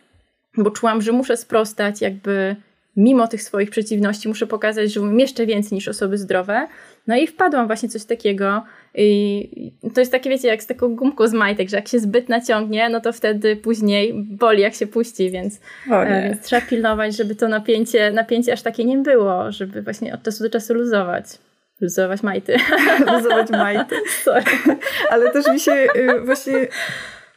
bo 0.57 0.71
czułam, 0.71 1.03
że 1.03 1.13
muszę 1.13 1.37
sprostać 1.37 2.01
jakby 2.01 2.57
mimo 2.97 3.29
tych 3.29 3.43
swoich 3.43 3.71
przeciwności, 3.71 4.29
muszę 4.29 4.47
pokazać, 4.47 4.93
że 4.93 5.01
umiem 5.01 5.21
jeszcze 5.21 5.47
więcej 5.47 5.77
niż 5.77 5.89
osoby 5.89 6.19
zdrowe. 6.19 6.69
No 7.07 7.17
i 7.17 7.27
wpadłam 7.27 7.67
właśnie 7.67 7.89
coś 7.89 8.05
takiego 8.05 8.65
i 8.95 9.73
to 9.95 10.01
jest 10.01 10.13
takie, 10.13 10.31
wiecie, 10.31 10.49
jak 10.49 10.63
z 10.63 10.67
taką 10.67 10.97
gumką 10.97 11.29
z 11.29 11.33
majtek, 11.33 11.69
że 11.69 11.77
jak 11.77 11.89
się 11.89 11.99
zbyt 11.99 12.29
naciągnie, 12.29 12.89
no 12.89 13.01
to 13.01 13.13
wtedy 13.13 13.57
później 13.57 14.15
boli, 14.15 14.63
jak 14.63 14.75
się 14.75 14.87
puści, 14.87 15.31
więc, 15.31 15.61
e, 15.91 16.23
więc 16.23 16.43
trzeba 16.43 16.63
pilnować, 16.63 17.17
żeby 17.17 17.35
to 17.35 17.49
napięcie, 17.49 18.13
napięcie 18.13 18.53
aż 18.53 18.63
takie 18.63 18.85
nie 18.85 18.99
było, 18.99 19.53
żeby 19.53 19.83
właśnie 19.83 20.15
od 20.15 20.23
czasu 20.23 20.45
do 20.45 20.51
czasu 20.51 20.75
luzować. 20.75 21.27
Luzować 21.81 22.23
majty. 22.23 22.57
Luzować 23.13 23.51
majty. 23.51 23.97
Sorry. 24.25 24.45
Ale 25.11 25.31
też 25.31 25.47
mi 25.47 25.61
się 25.61 25.73
y, 25.73 26.21
właśnie 26.21 26.55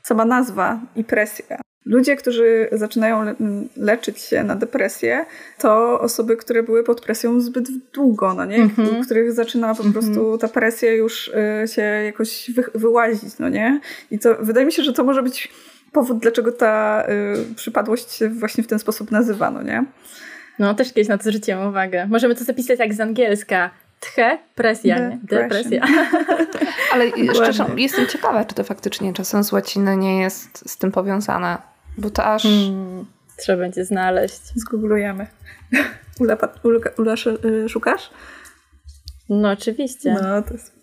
sama 0.04 0.26
nazwa 0.26 0.82
i 0.96 1.04
presja 1.04 1.62
Ludzie, 1.88 2.16
którzy 2.16 2.68
zaczynają 2.72 3.24
le 3.24 3.36
leczyć 3.78 4.22
się 4.22 4.44
na 4.44 4.56
depresję, 4.56 5.26
to 5.58 6.00
osoby, 6.00 6.38
które 6.38 6.64
były 6.64 6.84
pod 6.84 7.02
presją 7.02 7.40
zbyt 7.40 7.68
długo, 7.94 8.34
no 8.34 8.46
nie? 8.46 8.56
Mm 8.56 8.70
-hmm. 8.70 9.06
których 9.06 9.32
zaczyna 9.32 9.76
po 9.76 9.84
mm 9.84 9.94
-hmm. 9.94 9.94
prostu 9.94 10.38
ta 10.38 10.48
presja 10.48 10.94
już 10.94 11.28
y, 11.28 11.68
się 11.68 11.82
jakoś 11.82 12.52
wy 12.56 12.64
wyłazić, 12.76 13.40
no 13.40 13.50
nie? 13.50 13.80
I 14.12 14.20
to 14.20 14.36
wydaje 14.40 14.66
mi 14.66 14.72
się, 14.72 14.84
że 14.84 14.94
to 14.94 15.04
może 15.04 15.24
być 15.24 15.50
powód, 15.92 16.20
dlaczego 16.20 16.52
ta 16.52 17.04
y, 17.52 17.56
przypadłość 17.56 18.12
się 18.12 18.30
właśnie 18.30 18.64
w 18.64 18.68
ten 18.68 18.80
sposób 18.80 19.12
nazywa, 19.12 19.52
no 19.52 19.62
nie? 19.62 19.86
No, 20.60 20.74
też 20.74 20.94
kiedyś 20.94 21.08
na 21.08 21.18
to 21.18 21.24
zwróciłam 21.24 21.68
uwagę. 21.68 22.08
Możemy 22.08 22.36
to 22.36 22.44
zapisać 22.44 22.80
jak 22.80 22.94
z 22.94 23.00
angielska. 23.00 23.70
Tche, 24.00 24.38
presja, 24.56 25.10
nie? 25.10 25.20
Depresja. 25.24 25.86
Ale 26.94 27.12
szczerze, 27.34 27.66
jestem 27.78 28.08
ciekawa, 28.08 28.46
czy 28.46 28.56
to 28.56 28.64
faktycznie 28.64 29.14
czasem 29.14 29.44
z 29.44 29.52
łaciny 29.52 29.98
nie 29.98 30.22
jest 30.22 30.70
z 30.70 30.78
tym 30.78 30.92
powiązane. 30.92 31.58
Bo 31.98 32.10
to 32.10 32.26
aż... 32.26 32.44
Hmm, 32.44 33.06
trzeba 33.38 33.60
będzie 33.60 33.86
znaleźć. 33.86 34.42
Zgooglujemy. 34.56 35.28
Ula, 36.20 36.38
Ula, 36.64 36.80
Ula 36.98 37.14
y, 37.46 37.70
szukasz? 37.70 38.10
No 39.30 39.52
oczywiście. 39.52 40.14
No, 40.14 40.42
to 40.42 40.54
jest... 40.54 40.78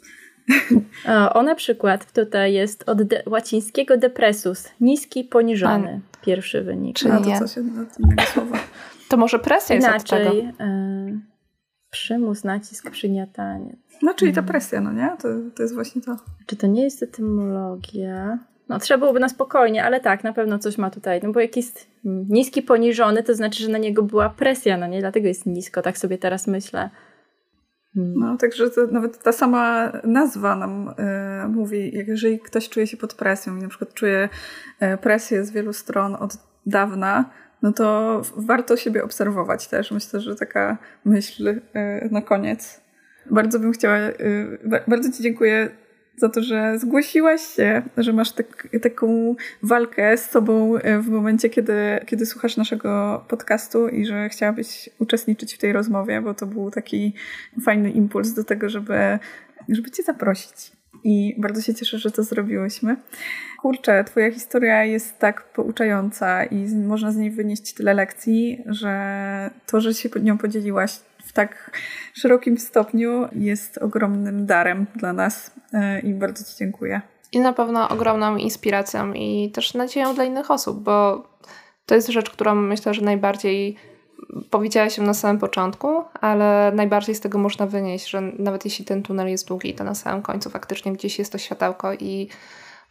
o, 1.08 1.32
o, 1.32 1.42
na 1.42 1.54
przykład 1.54 2.12
tutaj 2.12 2.52
jest 2.52 2.88
od 2.88 3.02
de 3.02 3.22
łacińskiego 3.26 3.96
depresus, 3.96 4.68
niski, 4.80 5.24
poniżony. 5.24 6.00
A, 6.12 6.24
Pierwszy 6.24 6.62
wynik. 6.62 6.96
Czyli 6.96 7.12
to 7.12 7.38
coś 7.38 7.56
innego 7.56 8.22
słowa. 8.22 8.58
To 9.08 9.16
może 9.16 9.38
presja 9.38 9.76
jest 9.76 9.88
Inaczej, 9.88 10.26
od 10.26 10.34
tego. 10.34 10.64
Y 10.64 11.34
przymus, 11.94 12.44
nacisk, 12.44 12.90
przygniatanie. 12.90 13.76
No, 14.02 14.14
czyli 14.14 14.32
ta 14.32 14.40
hmm. 14.40 14.48
presja, 14.48 14.80
no 14.80 14.92
nie? 14.92 15.16
To, 15.22 15.28
to 15.56 15.62
jest 15.62 15.74
właśnie 15.74 16.02
to. 16.02 16.16
Czy 16.46 16.56
to 16.56 16.66
nie 16.66 16.82
jest 16.82 17.02
etymologia? 17.02 18.38
No, 18.68 18.78
trzeba 18.78 18.98
byłoby 18.98 19.20
na 19.20 19.28
spokojnie, 19.28 19.84
ale 19.84 20.00
tak, 20.00 20.24
na 20.24 20.32
pewno 20.32 20.58
coś 20.58 20.78
ma 20.78 20.90
tutaj. 20.90 21.20
No 21.22 21.32
bo 21.32 21.40
jak 21.40 21.56
jest 21.56 21.86
niski, 22.04 22.62
poniżony, 22.62 23.22
to 23.22 23.34
znaczy, 23.34 23.62
że 23.62 23.68
na 23.68 23.78
niego 23.78 24.02
była 24.02 24.30
presja, 24.30 24.76
no 24.76 24.86
nie? 24.86 25.00
Dlatego 25.00 25.28
jest 25.28 25.46
nisko, 25.46 25.82
tak 25.82 25.98
sobie 25.98 26.18
teraz 26.18 26.46
myślę. 26.46 26.90
Hmm. 27.94 28.14
No, 28.16 28.36
także 28.36 28.70
to, 28.70 28.86
nawet 28.86 29.22
ta 29.22 29.32
sama 29.32 29.92
nazwa 30.04 30.56
nam 30.56 30.88
y, 31.44 31.48
mówi, 31.48 31.90
jeżeli 31.94 32.40
ktoś 32.40 32.68
czuje 32.68 32.86
się 32.86 32.96
pod 32.96 33.14
presją 33.14 33.56
i 33.56 33.62
na 33.62 33.68
przykład 33.68 33.94
czuje 33.94 34.28
y, 34.82 34.98
presję 34.98 35.44
z 35.44 35.50
wielu 35.50 35.72
stron 35.72 36.14
od 36.14 36.36
dawna, 36.66 37.30
no 37.62 37.72
to 37.72 38.20
warto 38.36 38.76
siebie 38.76 39.04
obserwować 39.04 39.68
też. 39.68 39.90
Myślę, 39.90 40.20
że 40.20 40.36
taka 40.36 40.78
myśl 41.04 41.48
y, 41.48 41.60
na 42.10 42.22
koniec. 42.22 42.80
Bardzo 43.30 43.58
bym 43.60 43.72
chciała, 43.72 43.98
bardzo 44.86 45.12
Ci 45.12 45.22
dziękuję 45.22 45.70
za 46.16 46.28
to, 46.28 46.42
że 46.42 46.78
zgłosiłaś 46.78 47.40
się, 47.40 47.82
że 47.96 48.12
masz 48.12 48.32
tak, 48.32 48.68
taką 48.82 49.34
walkę 49.62 50.16
z 50.16 50.30
sobą 50.30 50.76
e, 50.76 50.98
w 50.98 51.08
momencie, 51.08 51.50
kiedy, 51.50 51.74
kiedy 52.06 52.26
słuchasz 52.26 52.56
naszego 52.56 53.24
podcastu 53.28 53.88
i 53.88 54.06
że 54.06 54.28
chciałabyś 54.28 54.90
uczestniczyć 54.98 55.54
w 55.54 55.58
tej 55.58 55.72
rozmowie, 55.72 56.20
bo 56.20 56.34
to 56.34 56.46
był 56.46 56.70
taki 56.70 57.14
fajny 57.64 57.90
impuls 57.90 58.32
do 58.32 58.44
tego, 58.44 58.68
żeby, 58.68 59.18
żeby 59.68 59.90
Cię 59.90 60.02
zaprosić. 60.02 60.72
I 61.04 61.34
bardzo 61.38 61.62
się 61.62 61.74
cieszę, 61.74 61.98
że 61.98 62.10
to 62.10 62.22
zrobiłyśmy. 62.22 62.96
Kurczę, 63.62 64.04
Twoja 64.04 64.32
historia 64.32 64.84
jest 64.84 65.18
tak 65.18 65.52
pouczająca 65.52 66.44
i 66.44 66.76
można 66.76 67.12
z 67.12 67.16
niej 67.16 67.30
wynieść 67.30 67.74
tyle 67.74 67.94
lekcji, 67.94 68.62
że 68.66 69.50
to, 69.66 69.80
że 69.80 69.94
się 69.94 70.08
nią 70.22 70.38
podzieliłaś, 70.38 71.00
w 71.24 71.32
tak 71.32 71.70
szerokim 72.14 72.58
stopniu 72.58 73.28
jest 73.32 73.78
ogromnym 73.78 74.46
darem 74.46 74.86
dla 74.96 75.12
nas 75.12 75.50
i 76.02 76.14
bardzo 76.14 76.44
Ci 76.44 76.58
dziękuję. 76.58 77.00
I 77.32 77.40
na 77.40 77.52
pewno 77.52 77.88
ogromną 77.88 78.36
inspiracją 78.36 79.12
i 79.12 79.50
też 79.54 79.74
nadzieją 79.74 80.14
dla 80.14 80.24
innych 80.24 80.50
osób, 80.50 80.82
bo 80.82 81.26
to 81.86 81.94
jest 81.94 82.08
rzecz, 82.08 82.30
którą 82.30 82.54
myślę, 82.54 82.94
że 82.94 83.02
najbardziej 83.02 83.76
powiedziałaś 84.50 84.96
się 84.96 85.02
na 85.02 85.14
samym 85.14 85.38
początku, 85.38 86.02
ale 86.20 86.72
najbardziej 86.74 87.14
z 87.14 87.20
tego 87.20 87.38
można 87.38 87.66
wynieść, 87.66 88.08
że 88.08 88.20
nawet 88.20 88.64
jeśli 88.64 88.84
ten 88.84 89.02
tunel 89.02 89.28
jest 89.28 89.48
długi, 89.48 89.74
to 89.74 89.84
na 89.84 89.94
samym 89.94 90.22
końcu 90.22 90.50
faktycznie 90.50 90.92
gdzieś 90.92 91.18
jest 91.18 91.32
to 91.32 91.38
światełko 91.38 91.92
i 91.94 92.28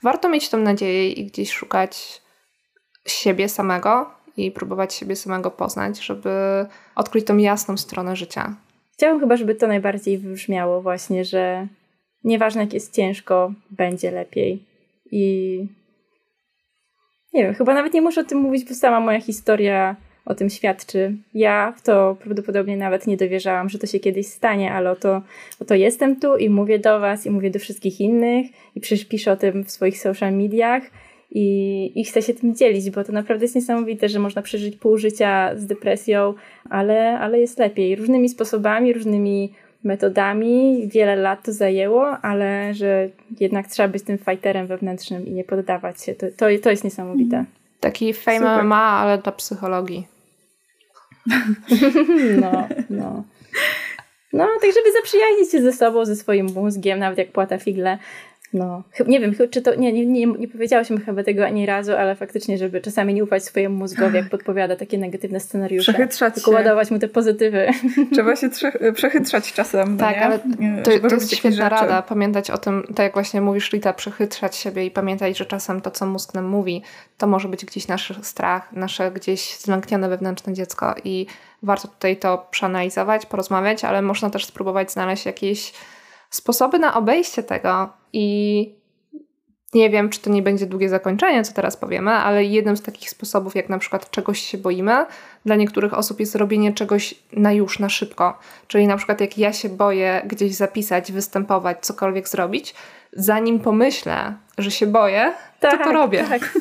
warto 0.04 0.30
mieć 0.30 0.50
tą 0.50 0.58
nadzieję 0.58 1.12
i 1.12 1.26
gdzieś 1.26 1.52
szukać 1.52 2.22
siebie 3.08 3.50
samego 3.50 4.12
i 4.38 4.52
próbować 4.52 4.94
siebie 4.94 5.16
samego 5.16 5.52
poznać, 5.52 6.00
żeby 6.00 6.30
odkryć 6.96 7.26
tą 7.26 7.38
jasną 7.38 7.78
stronę 7.78 8.16
życia. 8.16 8.56
Chciałabym 8.94 9.22
chyba, 9.22 9.38
żeby 9.38 9.56
to 9.56 9.68
najbardziej 9.68 10.18
wybrzmiało 10.18 10.82
właśnie, 10.82 11.26
że 11.26 11.68
nieważne 12.24 12.62
jak 12.62 12.74
jest 12.74 12.96
ciężko, 12.96 13.54
będzie 13.72 14.12
lepiej. 14.12 14.64
I 15.12 15.68
nie 17.34 17.44
wiem, 17.44 17.54
chyba 17.54 17.74
nawet 17.74 17.94
nie 17.94 18.02
muszę 18.02 18.22
o 18.22 18.24
tym 18.24 18.38
mówić, 18.38 18.66
bo 18.66 18.76
sama 18.76 19.00
moja 19.00 19.22
historia 19.22 19.96
o 20.26 20.36
tym 20.36 20.50
świadczy. 20.50 21.16
Ja 21.34 21.74
w 21.78 21.82
to 21.82 22.18
prawdopodobnie 22.24 22.78
nawet 22.78 23.08
nie 23.08 23.18
dowierzałam, 23.18 23.70
że 23.70 23.80
to 23.80 23.88
się 23.88 24.00
kiedyś 24.00 24.28
stanie, 24.28 24.74
ale 24.74 24.92
oto, 24.92 25.22
oto 25.60 25.76
jestem 25.76 26.20
tu 26.20 26.38
i 26.38 26.50
mówię 26.50 26.80
do 26.80 27.00
Was 27.00 27.26
i 27.26 27.30
mówię 27.30 27.52
do 27.52 27.60
wszystkich 27.60 28.02
innych 28.02 28.46
i 28.76 28.80
przecież 28.80 29.06
piszę 29.06 29.32
o 29.32 29.38
tym 29.38 29.64
w 29.64 29.72
swoich 29.72 30.00
social 30.00 30.34
mediach 30.34 30.84
i, 31.32 31.92
i 31.96 32.04
chcę 32.06 32.22
się 32.22 32.34
tym 32.34 32.56
dzielić, 32.56 32.90
bo 32.90 33.04
to 33.04 33.12
naprawdę 33.12 33.46
jest 33.46 33.56
niesamowite, 33.56 34.10
że 34.10 34.20
można 34.20 34.42
przeżyć 34.42 34.76
pół 34.76 34.98
życia 34.98 35.52
z 35.56 35.66
depresją, 35.66 36.34
ale, 36.70 37.20
ale 37.20 37.40
jest 37.40 37.60
lepiej. 37.60 37.96
Różnymi 37.96 38.30
sposobami, 38.30 38.94
różnymi 38.94 39.54
metodami, 39.84 40.88
wiele 40.88 41.16
lat 41.16 41.46
to 41.46 41.54
zajęło, 41.54 42.18
ale 42.22 42.74
że 42.74 43.10
jednak 43.40 43.68
trzeba 43.68 43.90
być 43.90 44.04
tym 44.04 44.18
fighterem 44.18 44.68
wewnętrznym 44.68 45.26
i 45.26 45.32
nie 45.32 45.44
poddawać 45.44 46.04
się. 46.04 46.16
To, 46.16 46.26
to, 46.38 46.46
to 46.64 46.70
jest 46.70 46.84
niesamowite. 46.84 47.46
Taki 47.80 48.14
fame 48.14 48.64
ma, 48.64 48.84
ale 48.84 49.18
dla 49.18 49.32
psychologii. 49.32 50.08
No, 52.42 52.68
no. 52.90 53.24
No, 54.34 54.48
tak 54.62 54.72
żeby 54.74 54.92
zaprzyjaźnić 54.92 55.52
się 55.52 55.62
ze 55.62 55.74
sobą, 55.74 56.06
ze 56.06 56.16
swoim 56.16 56.46
mózgiem, 56.56 57.00
nawet 57.00 57.18
jak 57.18 57.32
płata 57.32 57.58
figle, 57.58 57.98
no, 58.54 58.84
nie 59.08 59.20
wiem, 59.20 59.34
czy 59.52 59.62
to, 59.62 59.76
nie, 59.76 59.94
nie, 59.94 60.06
nie, 60.06 60.26
nie 60.26 60.48
powiedziałyśmy 60.48 61.00
chyba 61.00 61.24
tego 61.24 61.46
ani 61.46 61.66
razu, 61.66 61.92
ale 61.92 62.16
faktycznie, 62.16 62.58
żeby 62.58 62.82
czasami 62.82 63.14
nie 63.14 63.24
ufać 63.24 63.44
swojemu 63.44 63.78
mózgowi, 63.78 64.16
jak 64.16 64.30
podpowiada 64.30 64.76
takie 64.76 64.98
negatywne 64.98 65.40
scenariusze. 65.40 65.94
Przechytrzać 65.94 66.34
tylko 66.34 66.52
się. 66.52 66.58
ładować 66.58 66.92
mu 66.92 67.00
te 67.00 67.08
pozytywy. 67.08 67.68
Trzeba 68.14 68.36
się 68.36 68.50
przechytrzać 68.94 69.54
czasem. 69.54 69.98
Tak, 69.98 70.16
no 70.18 70.26
ale 70.26 70.40
to, 70.84 71.10
to 71.10 71.16
jest 71.16 71.32
świetna 71.36 71.52
rzeczy. 71.52 71.70
rada, 71.70 72.02
pamiętać 72.02 72.52
o 72.52 72.58
tym, 72.58 72.84
tak 72.88 73.00
jak 73.00 73.14
właśnie 73.14 73.42
mówisz 73.42 73.72
Rita, 73.72 73.94
przechytrzać 73.94 74.56
siebie 74.56 74.86
i 74.86 74.92
pamiętać, 74.92 75.38
że 75.38 75.46
czasem 75.46 75.82
to, 75.82 75.92
co 75.92 76.06
mózg 76.06 76.34
nam 76.34 76.46
mówi, 76.46 76.84
to 77.18 77.28
może 77.28 77.48
być 77.48 77.66
gdzieś 77.66 77.88
nasz 77.88 78.14
strach, 78.22 78.74
nasze 78.74 79.12
gdzieś 79.12 79.58
zlęknione 79.58 80.10
wewnętrzne 80.10 80.54
dziecko 80.54 80.96
i 81.04 81.26
warto 81.64 81.88
tutaj 81.88 82.18
to 82.18 82.48
przeanalizować, 82.52 83.26
porozmawiać, 83.26 83.86
ale 83.86 84.02
można 84.02 84.30
też 84.30 84.46
spróbować 84.46 84.92
znaleźć 84.92 85.26
jakieś 85.26 85.74
sposoby 86.30 86.80
na 86.80 86.94
obejście 86.94 87.44
tego 87.44 88.03
i 88.14 88.76
nie 89.74 89.90
wiem, 89.90 90.10
czy 90.10 90.20
to 90.20 90.30
nie 90.30 90.42
będzie 90.42 90.66
długie 90.66 90.90
zakończenie, 90.90 91.44
co 91.44 91.54
teraz 91.54 91.78
powiemy, 91.78 92.12
ale 92.12 92.44
jednym 92.44 92.78
z 92.78 92.82
takich 92.82 93.10
sposobów, 93.10 93.56
jak 93.56 93.70
na 93.70 93.78
przykład 93.78 94.12
czegoś 94.12 94.40
się 94.40 94.58
boimy, 94.58 95.06
dla 95.46 95.56
niektórych 95.56 95.94
osób 95.94 96.20
jest 96.20 96.36
robienie 96.36 96.74
czegoś 96.74 97.16
na 97.34 97.54
już, 97.54 97.80
na 97.80 97.90
szybko. 97.90 98.40
Czyli 98.68 98.88
na 98.88 98.98
przykład 98.98 99.22
jak 99.22 99.38
ja 99.38 99.54
się 99.54 99.70
boję 99.70 100.22
gdzieś 100.26 100.56
zapisać, 100.56 101.12
występować, 101.12 101.78
cokolwiek 101.82 102.30
zrobić, 102.30 102.76
zanim 103.14 103.60
pomyślę, 103.60 104.34
że 104.58 104.72
się 104.72 104.88
boję, 104.88 105.34
tak, 105.60 105.72
to 105.72 105.78
to 105.78 105.84
tak, 105.84 105.94
robię. 105.94 106.24
Tak. 106.30 106.60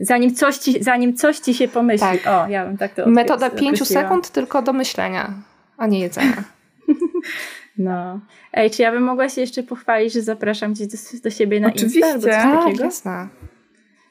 Zanim 0.00 0.34
coś, 0.34 0.58
ci, 0.58 0.82
zanim 0.82 1.16
coś 1.16 1.38
ci 1.38 1.54
się 1.54 1.68
pomyśli. 1.68 2.18
Tak. 2.18 2.26
O, 2.26 2.48
ja 2.48 2.66
bym 2.66 2.78
tak 2.78 2.94
to 2.94 3.06
Metoda 3.06 3.50
pięciu 3.50 3.84
sekund 3.84 4.30
tylko 4.30 4.62
do 4.62 4.72
myślenia, 4.72 5.32
a 5.76 5.86
nie 5.86 6.00
jedzenia. 6.00 6.44
No. 7.78 8.20
Ej, 8.52 8.70
czy 8.70 8.82
ja 8.82 8.92
bym 8.92 9.02
mogła 9.02 9.28
się 9.28 9.40
jeszcze 9.40 9.62
pochwalić, 9.62 10.12
że 10.12 10.22
zapraszam 10.22 10.74
cię 10.74 10.86
do, 10.86 10.96
do 11.24 11.30
siebie 11.30 11.60
na 11.60 11.68
Oczywiście. 11.68 11.98
Insta 11.98 12.12
albo 12.12 12.22
coś 12.22 12.64
takiego? 12.64 12.84
jasne. 12.84 13.28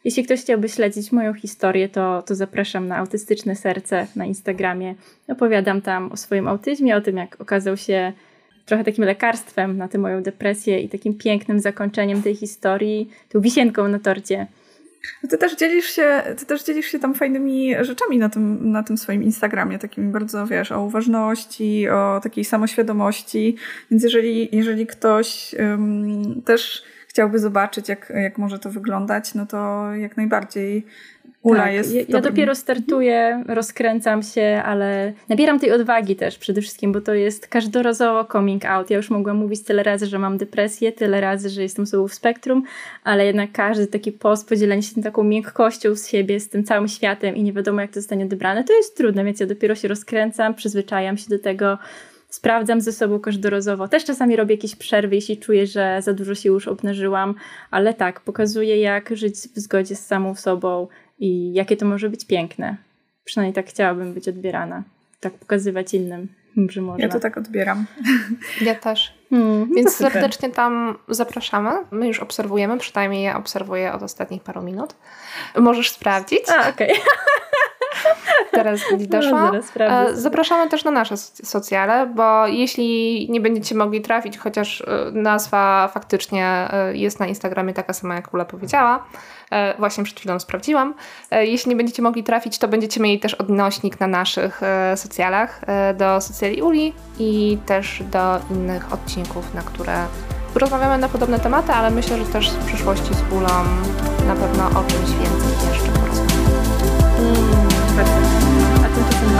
Jeśli 0.05 0.24
ktoś 0.24 0.41
chciałby 0.41 0.70
śledzić 0.70 1.12
moją 1.12 1.34
historię, 1.34 1.89
to, 1.89 2.22
to 2.22 2.36
zapraszam 2.36 2.88
na 2.88 2.97
Autystyczne 2.97 3.55
Serce 3.55 4.07
na 4.16 4.26
Instagramie. 4.26 4.95
Opowiadam 5.28 5.82
tam 5.82 6.12
o 6.12 6.18
swoim 6.18 6.47
autyzmie, 6.47 6.95
o 6.95 7.01
tym, 7.01 7.18
jak 7.18 7.41
okazał 7.41 7.78
się 7.78 8.14
trochę 8.66 8.84
takim 8.84 9.03
lekarstwem 9.03 9.78
na 9.78 9.88
tę 9.88 9.97
moją 9.97 10.24
depresję 10.24 10.82
i 10.82 10.89
takim 10.89 11.14
pięknym 11.18 11.60
zakończeniem 11.60 12.22
tej 12.22 12.36
historii, 12.36 13.10
tą 13.30 13.41
wisienką 13.41 13.88
na 13.88 13.99
torcie. 13.99 14.47
Ty 15.30 15.38
też 15.38 15.56
dzielisz 15.56 15.86
się, 15.86 16.24
ty 16.38 16.45
też 16.45 16.64
dzielisz 16.64 16.86
się 16.86 17.00
tam 17.00 17.16
fajnymi 17.16 17.76
rzeczami 17.82 18.18
na 18.18 18.30
tym, 18.30 18.72
na 18.72 18.84
tym 18.84 18.97
swoim 18.97 19.24
Instagramie, 19.24 19.80
takimi 19.80 20.12
bardzo, 20.12 20.47
wiesz, 20.47 20.72
o 20.72 20.82
uważności, 20.82 21.89
o 21.89 22.20
takiej 22.24 22.45
samoświadomości. 22.45 23.56
Więc 23.91 24.04
jeżeli, 24.04 24.56
jeżeli 24.56 24.88
ktoś 24.88 25.56
um, 25.60 26.41
też 26.41 26.84
chciałby 27.08 27.39
zobaczyć, 27.39 27.89
jak, 27.89 28.14
jak 28.16 28.38
może 28.38 28.60
to 28.60 28.70
wyglądać, 28.70 29.34
no 29.34 29.45
to 29.45 29.91
jak 29.95 30.18
najbardziej 30.18 30.86
Ula 31.43 31.63
tak, 31.63 31.73
jest. 31.73 31.95
Ja, 31.95 32.01
ja 32.07 32.21
dopiero 32.21 32.55
startuję, 32.55 33.43
rozkręcam 33.47 34.23
się, 34.23 34.61
ale 34.65 35.13
nabieram 35.29 35.59
tej 35.59 35.71
odwagi 35.71 36.15
też 36.15 36.37
przede 36.37 36.61
wszystkim, 36.61 36.91
bo 36.91 37.01
to 37.01 37.13
jest 37.13 37.47
każdorazowo 37.47 38.25
coming 38.31 38.65
out. 38.65 38.89
Ja 38.89 38.97
już 38.97 39.09
mogłam 39.09 39.37
mówić 39.37 39.63
tyle 39.63 39.83
razy, 39.83 40.05
że 40.05 40.19
mam 40.19 40.37
depresję, 40.37 40.91
tyle 40.91 41.21
razy, 41.21 41.49
że 41.49 41.61
jestem 41.61 41.87
sobą 41.87 42.07
w 42.07 42.13
spektrum, 42.13 42.63
ale 43.03 43.25
jednak 43.25 43.51
każdy 43.51 43.87
taki 43.87 44.11
post, 44.11 44.49
podzielenie 44.49 44.83
się 44.83 45.01
taką 45.01 45.23
miękkością 45.23 45.95
z 45.95 46.07
siebie, 46.07 46.39
z 46.39 46.49
tym 46.49 46.63
całym 46.63 46.87
światem 46.87 47.35
i 47.35 47.43
nie 47.43 47.53
wiadomo, 47.53 47.81
jak 47.81 47.89
to 47.89 47.99
zostanie 47.99 48.25
odebrane, 48.25 48.63
to 48.63 48.73
jest 48.73 48.97
trudne, 48.97 49.23
więc 49.25 49.39
ja 49.39 49.45
dopiero 49.45 49.75
się 49.75 49.87
rozkręcam, 49.87 50.55
przyzwyczajam 50.55 51.17
się 51.17 51.29
do 51.29 51.39
tego 51.39 51.77
sprawdzam 52.29 52.81
ze 52.81 52.91
sobą 52.91 53.19
każdorazowo. 53.19 53.87
Też 53.87 54.05
czasami 54.05 54.35
robię 54.35 54.55
jakieś 54.55 54.75
przerwy, 54.75 55.15
jeśli 55.15 55.37
czuję, 55.37 55.67
że 55.67 56.01
za 56.01 56.13
dużo 56.13 56.35
się 56.35 56.49
już 56.49 56.67
obnażyłam, 56.67 57.35
ale 57.71 57.93
tak, 57.93 58.21
pokazuję 58.21 58.77
jak 58.77 59.17
żyć 59.17 59.35
w 59.35 59.59
zgodzie 59.59 59.95
z 59.95 60.05
samą 60.05 60.35
sobą 60.35 60.87
i 61.20 61.53
jakie 61.53 61.78
to 61.78 61.86
może 61.86 62.09
być 62.09 62.26
piękne. 62.26 62.78
Przynajmniej 63.26 63.53
tak 63.53 63.67
chciałabym 63.67 64.13
być 64.13 64.28
odbierana. 64.28 64.84
Tak 65.20 65.34
pokazywać 65.34 65.93
innym, 65.93 66.28
że 66.70 66.82
można. 66.82 67.05
Ja 67.05 67.11
to 67.11 67.20
tak 67.20 67.38
odbieram. 67.38 67.86
Ja 68.61 68.76
też. 68.76 69.13
Hmm, 69.30 69.74
Więc 69.76 69.95
serdecznie 69.95 70.49
tam 70.49 70.97
zapraszamy. 71.07 71.70
My 71.91 72.07
już 72.07 72.20
obserwujemy, 72.20 72.78
przynajmniej 72.78 73.24
ja 73.24 73.38
obserwuję 73.38 73.93
od 73.93 74.03
ostatnich 74.03 74.43
paru 74.43 74.61
minut. 74.61 74.95
Możesz 75.57 75.91
sprawdzić. 75.91 76.49
A, 76.49 76.70
okej. 76.70 76.91
Okay. 76.91 77.01
teraz 78.51 78.82
doszła. 78.99 79.51
No, 79.51 79.86
e, 79.86 80.15
Zapraszamy 80.15 80.70
też 80.70 80.84
na 80.84 80.91
nasze 80.91 81.17
socjale, 81.17 82.07
bo 82.15 82.47
jeśli 82.47 83.28
nie 83.32 83.41
będziecie 83.41 83.76
mogli 83.76 84.01
trafić, 84.01 84.38
chociaż 84.38 84.82
e, 84.82 84.86
nazwa 85.13 85.89
faktycznie 85.93 86.45
e, 86.45 86.97
jest 86.97 87.20
na 87.20 87.28
Instagramie 87.28 87.74
taka 87.74 87.93
sama, 87.93 88.15
jak 88.15 88.34
Ula 88.34 88.45
powiedziała, 88.45 89.05
właśnie 89.80 90.04
przed 90.04 90.20
chwilą 90.20 90.39
sprawdziłam. 90.39 90.93
Jeśli 91.32 91.70
nie 91.70 91.76
będziecie 91.76 92.02
mogli 92.02 92.24
trafić, 92.24 92.58
to 92.58 92.68
będziecie 92.68 93.02
mieli 93.02 93.20
też 93.20 93.34
odnośnik 93.34 94.00
na 94.00 94.08
naszych 94.08 94.62
socjalach 94.95 95.62
do 95.97 96.22
socjali 96.22 96.62
Uli 96.62 96.93
i 97.20 97.58
też 97.66 98.04
do 98.12 98.39
innych 98.52 98.93
odcinków, 98.93 99.54
na 99.54 99.62
które 99.62 100.06
rozmawiamy 100.56 100.97
na 100.97 101.10
podobne 101.10 101.39
tematy, 101.39 101.72
ale 101.72 101.91
myślę, 101.91 102.18
że 102.18 102.26
też 102.26 102.52
w 102.52 102.66
przyszłości 102.66 103.14
z 103.14 103.34
Ulą 103.34 103.64
na 104.28 104.36
pewno 104.36 104.80
o 104.80 104.84
czymś 104.84 105.10
więcej 105.10 105.70
jeszcze 105.72 106.00
porozmawiamy. 106.00 106.50
Mm, 107.20 107.70
tymczasem 107.88 108.28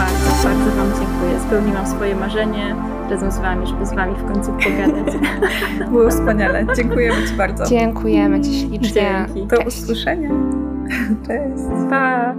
bardzo, 0.00 0.48
bardzo 0.48 0.70
Wam 0.76 0.88
dziękuję. 1.00 1.40
Spełniłam 1.46 1.86
swoje 1.86 2.14
marzenie 2.14 2.76
razem 3.10 3.32
z 3.32 3.38
Wami, 3.38 3.66
żeby 3.66 3.86
z 3.86 3.92
Wami 3.92 4.14
w 4.14 4.32
końcu 4.32 4.52
pogadać. 4.52 5.14
Było 5.90 6.10
wspaniale. 6.10 6.66
Dziękujemy 6.76 7.28
Ci 7.28 7.34
bardzo. 7.34 7.66
Dziękujemy 7.66 8.40
Ci 8.40 8.60
ślicznie. 8.60 9.26
Dzięki. 9.34 9.46
Do 9.46 9.60
usłyszenia. 9.60 10.30
Cześć. 11.26 11.64
Pa. 11.90 12.34